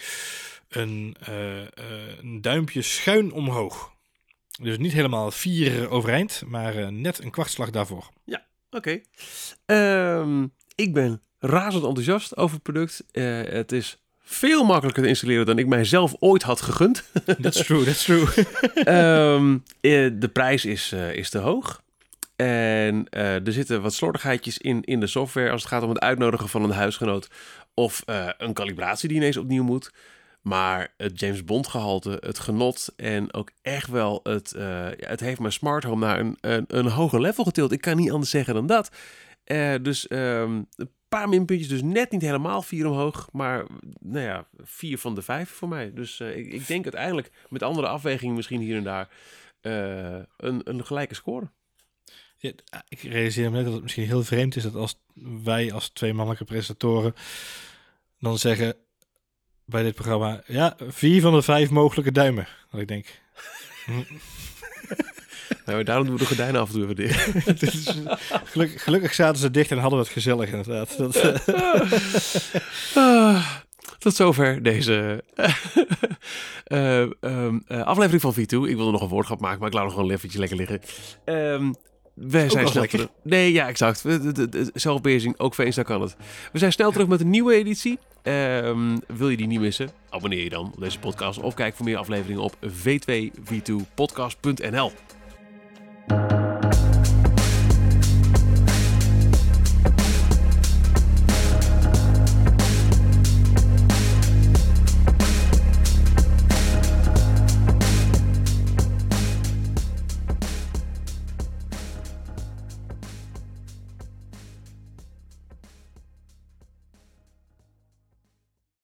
een, 0.75 1.17
eh, 1.21 1.61
eh, 1.61 1.69
een 2.21 2.41
duimpje 2.41 2.83
schuin 2.83 3.33
omhoog. 3.33 3.93
Dus 4.61 4.79
niet 4.79 4.93
helemaal 4.93 5.31
vier 5.31 5.91
overeind, 5.91 6.43
maar 6.47 6.77
eh, 6.77 6.89
net 6.89 7.23
een 7.23 7.31
kwartslag 7.31 7.71
daarvoor. 7.71 8.11
Oké. 8.71 9.01
Ehm, 9.67 10.47
ik 10.75 10.93
ben 10.93 11.23
razend 11.39 11.85
enthousiast 11.85 12.37
over 12.37 12.55
het 12.55 12.63
product. 12.63 13.05
Het 13.13 13.73
is 13.73 13.99
veel 14.23 14.65
makkelijker 14.65 15.03
te 15.03 15.09
installeren 15.09 15.47
dan 15.47 15.59
ik 15.59 15.67
mijzelf 15.67 16.15
ooit 16.19 16.43
had 16.43 16.61
gegund. 16.61 17.05
That's 17.43 17.65
true, 17.65 17.85
that's 17.85 18.05
true. 18.05 18.27
Ehm, 18.75 19.59
eh, 19.81 20.11
de 20.13 20.31
prijs 20.33 20.65
is, 20.65 20.93
is 20.93 21.31
te 21.31 21.39
hoog. 21.39 21.83
En 22.37 23.09
er 23.11 23.53
zitten 23.53 23.83
wat 23.83 23.95
slordigheidjes 23.95 24.59
in, 24.59 24.83
in 24.85 25.01
de 25.01 25.07
software 25.07 25.51
als 25.51 25.63
het 25.63 25.71
gaat 25.71 25.83
om 25.83 25.89
het 25.89 26.01
uitnodigen 26.01 26.49
van 26.49 26.63
een 26.63 26.71
huisgenoot. 26.71 27.29
Of 27.75 28.03
een 28.39 28.53
kalibratie 28.53 29.09
die 29.09 29.17
ineens 29.17 29.37
opnieuw 29.37 29.65
moet. 29.65 29.91
Maar 30.45 30.95
het 30.97 31.21
James 31.21 31.45
Bond 31.45 31.67
gehalte, 31.67 32.19
het 32.21 32.39
genot 32.39 32.93
en 32.97 33.33
ook 33.33 33.51
echt 33.63 33.89
wel 33.89 34.21
het... 34.23 34.53
eh, 34.53 34.89
het 34.97 35.21
heeft 35.21 35.41
mijn 35.41 35.53
smart 35.53 35.85
home 35.85 36.07
naar 36.07 36.21
een, 36.21 36.37
een, 36.41 36.65
een 36.67 36.87
hoger 36.87 37.21
level 37.21 37.45
getild. 37.45 37.73
Ik 37.73 37.81
kan 37.81 37.97
niet 37.97 38.11
anders 38.11 38.31
zeggen 38.31 38.55
dan 38.55 38.67
dat. 38.67 38.91
Eh, 39.45 39.75
dus 39.83 40.07
ehm, 40.07 40.63
een 40.77 40.91
paar 41.09 41.29
minpuntjes, 41.29 41.69
dus 41.69 41.83
net 41.83 42.11
niet 42.11 42.23
helemaal 42.23 42.63
vier 42.63 42.87
omhoog. 42.87 43.29
Maar 43.33 43.67
nou 43.99 44.25
ja, 44.25 44.47
vier 44.57 44.99
van 44.99 45.15
de 45.15 45.23
vijf 45.23 45.51
voor 45.51 45.69
mij. 45.69 45.93
Dus 45.93 46.21
eh, 46.21 46.37
ik, 46.37 46.53
ik 46.53 46.67
denk 46.67 46.85
uiteindelijk 46.85 47.31
met 47.49 47.63
andere 47.63 47.87
afwegingen 47.87 48.35
misschien 48.35 48.61
hier 48.61 48.77
en 48.77 48.85
daar... 48.85 49.09
een, 50.37 50.61
een 50.65 50.87
gelijke 50.87 51.15
score. 51.15 51.51
Ik 52.89 53.01
realiseer 53.03 53.51
me 53.51 53.57
net 53.57 53.65
dat 53.65 53.75
het 53.75 53.83
misschien 53.83 54.07
heel 54.07 54.23
vreemd 54.23 54.57
is 54.57 54.63
dat 54.63 54.75
als 54.75 55.01
wij 55.45 55.73
als 55.73 55.89
twee 55.89 56.13
mannelijke 56.15 56.45
presentatoren 56.45 57.15
dan 58.19 58.39
zeggen 58.39 58.77
bij 59.65 59.83
dit 59.83 59.95
programma? 59.95 60.43
Ja, 60.47 60.77
vier 60.89 61.21
van 61.21 61.33
de 61.33 61.43
vijf 61.43 61.71
mogelijke 61.71 62.13
duimen. 62.13 62.47
Dat 62.71 62.81
ik 62.81 62.89
denk. 62.89 63.07
Nou, 65.67 65.83
daarom 65.83 66.05
doen 66.05 66.15
we 66.15 66.21
de 66.21 66.27
gordijnen 66.27 66.61
af 66.61 66.69
en 66.69 66.75
toe 66.75 66.83
even 66.83 67.57
dicht. 67.57 67.97
Gelukkig, 68.85 69.15
zaten 69.15 69.41
ze 69.41 69.51
dicht 69.51 69.71
en 69.71 69.79
hadden 69.79 69.99
we 69.99 70.05
het 70.05 70.15
gezellig 70.15 70.51
inderdaad. 70.51 70.97
Dat, 70.97 71.17
eh, 71.17 71.55
Ah, 72.95 73.47
tot 73.99 74.15
zover 74.15 74.63
deze 74.63 75.25
eh, 76.65 77.01
ehm, 77.21 77.59
eh, 77.67 77.83
aflevering 77.83 78.21
van 78.21 78.35
V2. 78.35 78.69
Ik 78.71 78.77
wilde 78.77 78.91
nog 78.91 79.03
een 79.03 79.09
woordgrap 79.09 79.41
maken, 79.41 79.59
maar 79.59 79.69
ik 79.69 79.75
laat 79.75 79.85
nog 79.85 79.95
wel 79.95 80.11
een 80.11 80.19
lekker 80.33 80.57
liggen. 80.57 80.81
Ehm 81.25 81.73
wij 82.15 82.49
zijn 82.51 82.69
snel 82.69 82.87
terug. 82.87 83.09
Nee, 83.23 83.53
ja, 83.53 83.69
exact. 83.69 84.03
We- 84.03 84.71
Zelfbeheersing, 84.75 85.39
ook 85.39 85.55
voor 85.55 85.65
eens, 85.65 85.77
dan 85.77 85.85
kan 85.85 86.01
het. 86.03 86.17
We 86.53 86.59
zijn 86.59 86.73
snel 86.73 86.91
terug 86.91 87.07
met 87.09 87.21
een 87.21 87.31
nieuwe 87.31 87.55
editie. 87.55 87.99
Ehm, 88.23 88.97
wil 89.07 89.29
je 89.29 89.37
die 89.37 89.47
niet 89.47 89.61
missen? 89.61 89.91
Abonneer 90.11 90.43
je 90.43 90.49
dan 90.51 90.71
op 90.75 90.81
deze 90.81 90.99
podcast 90.99 91.41
of 91.41 91.55
kijk 91.55 91.75
voor 91.75 91.85
meer 91.85 91.97
afleveringen 91.97 92.43
op 92.43 92.57
v2v2podcast.nl. 92.67 94.93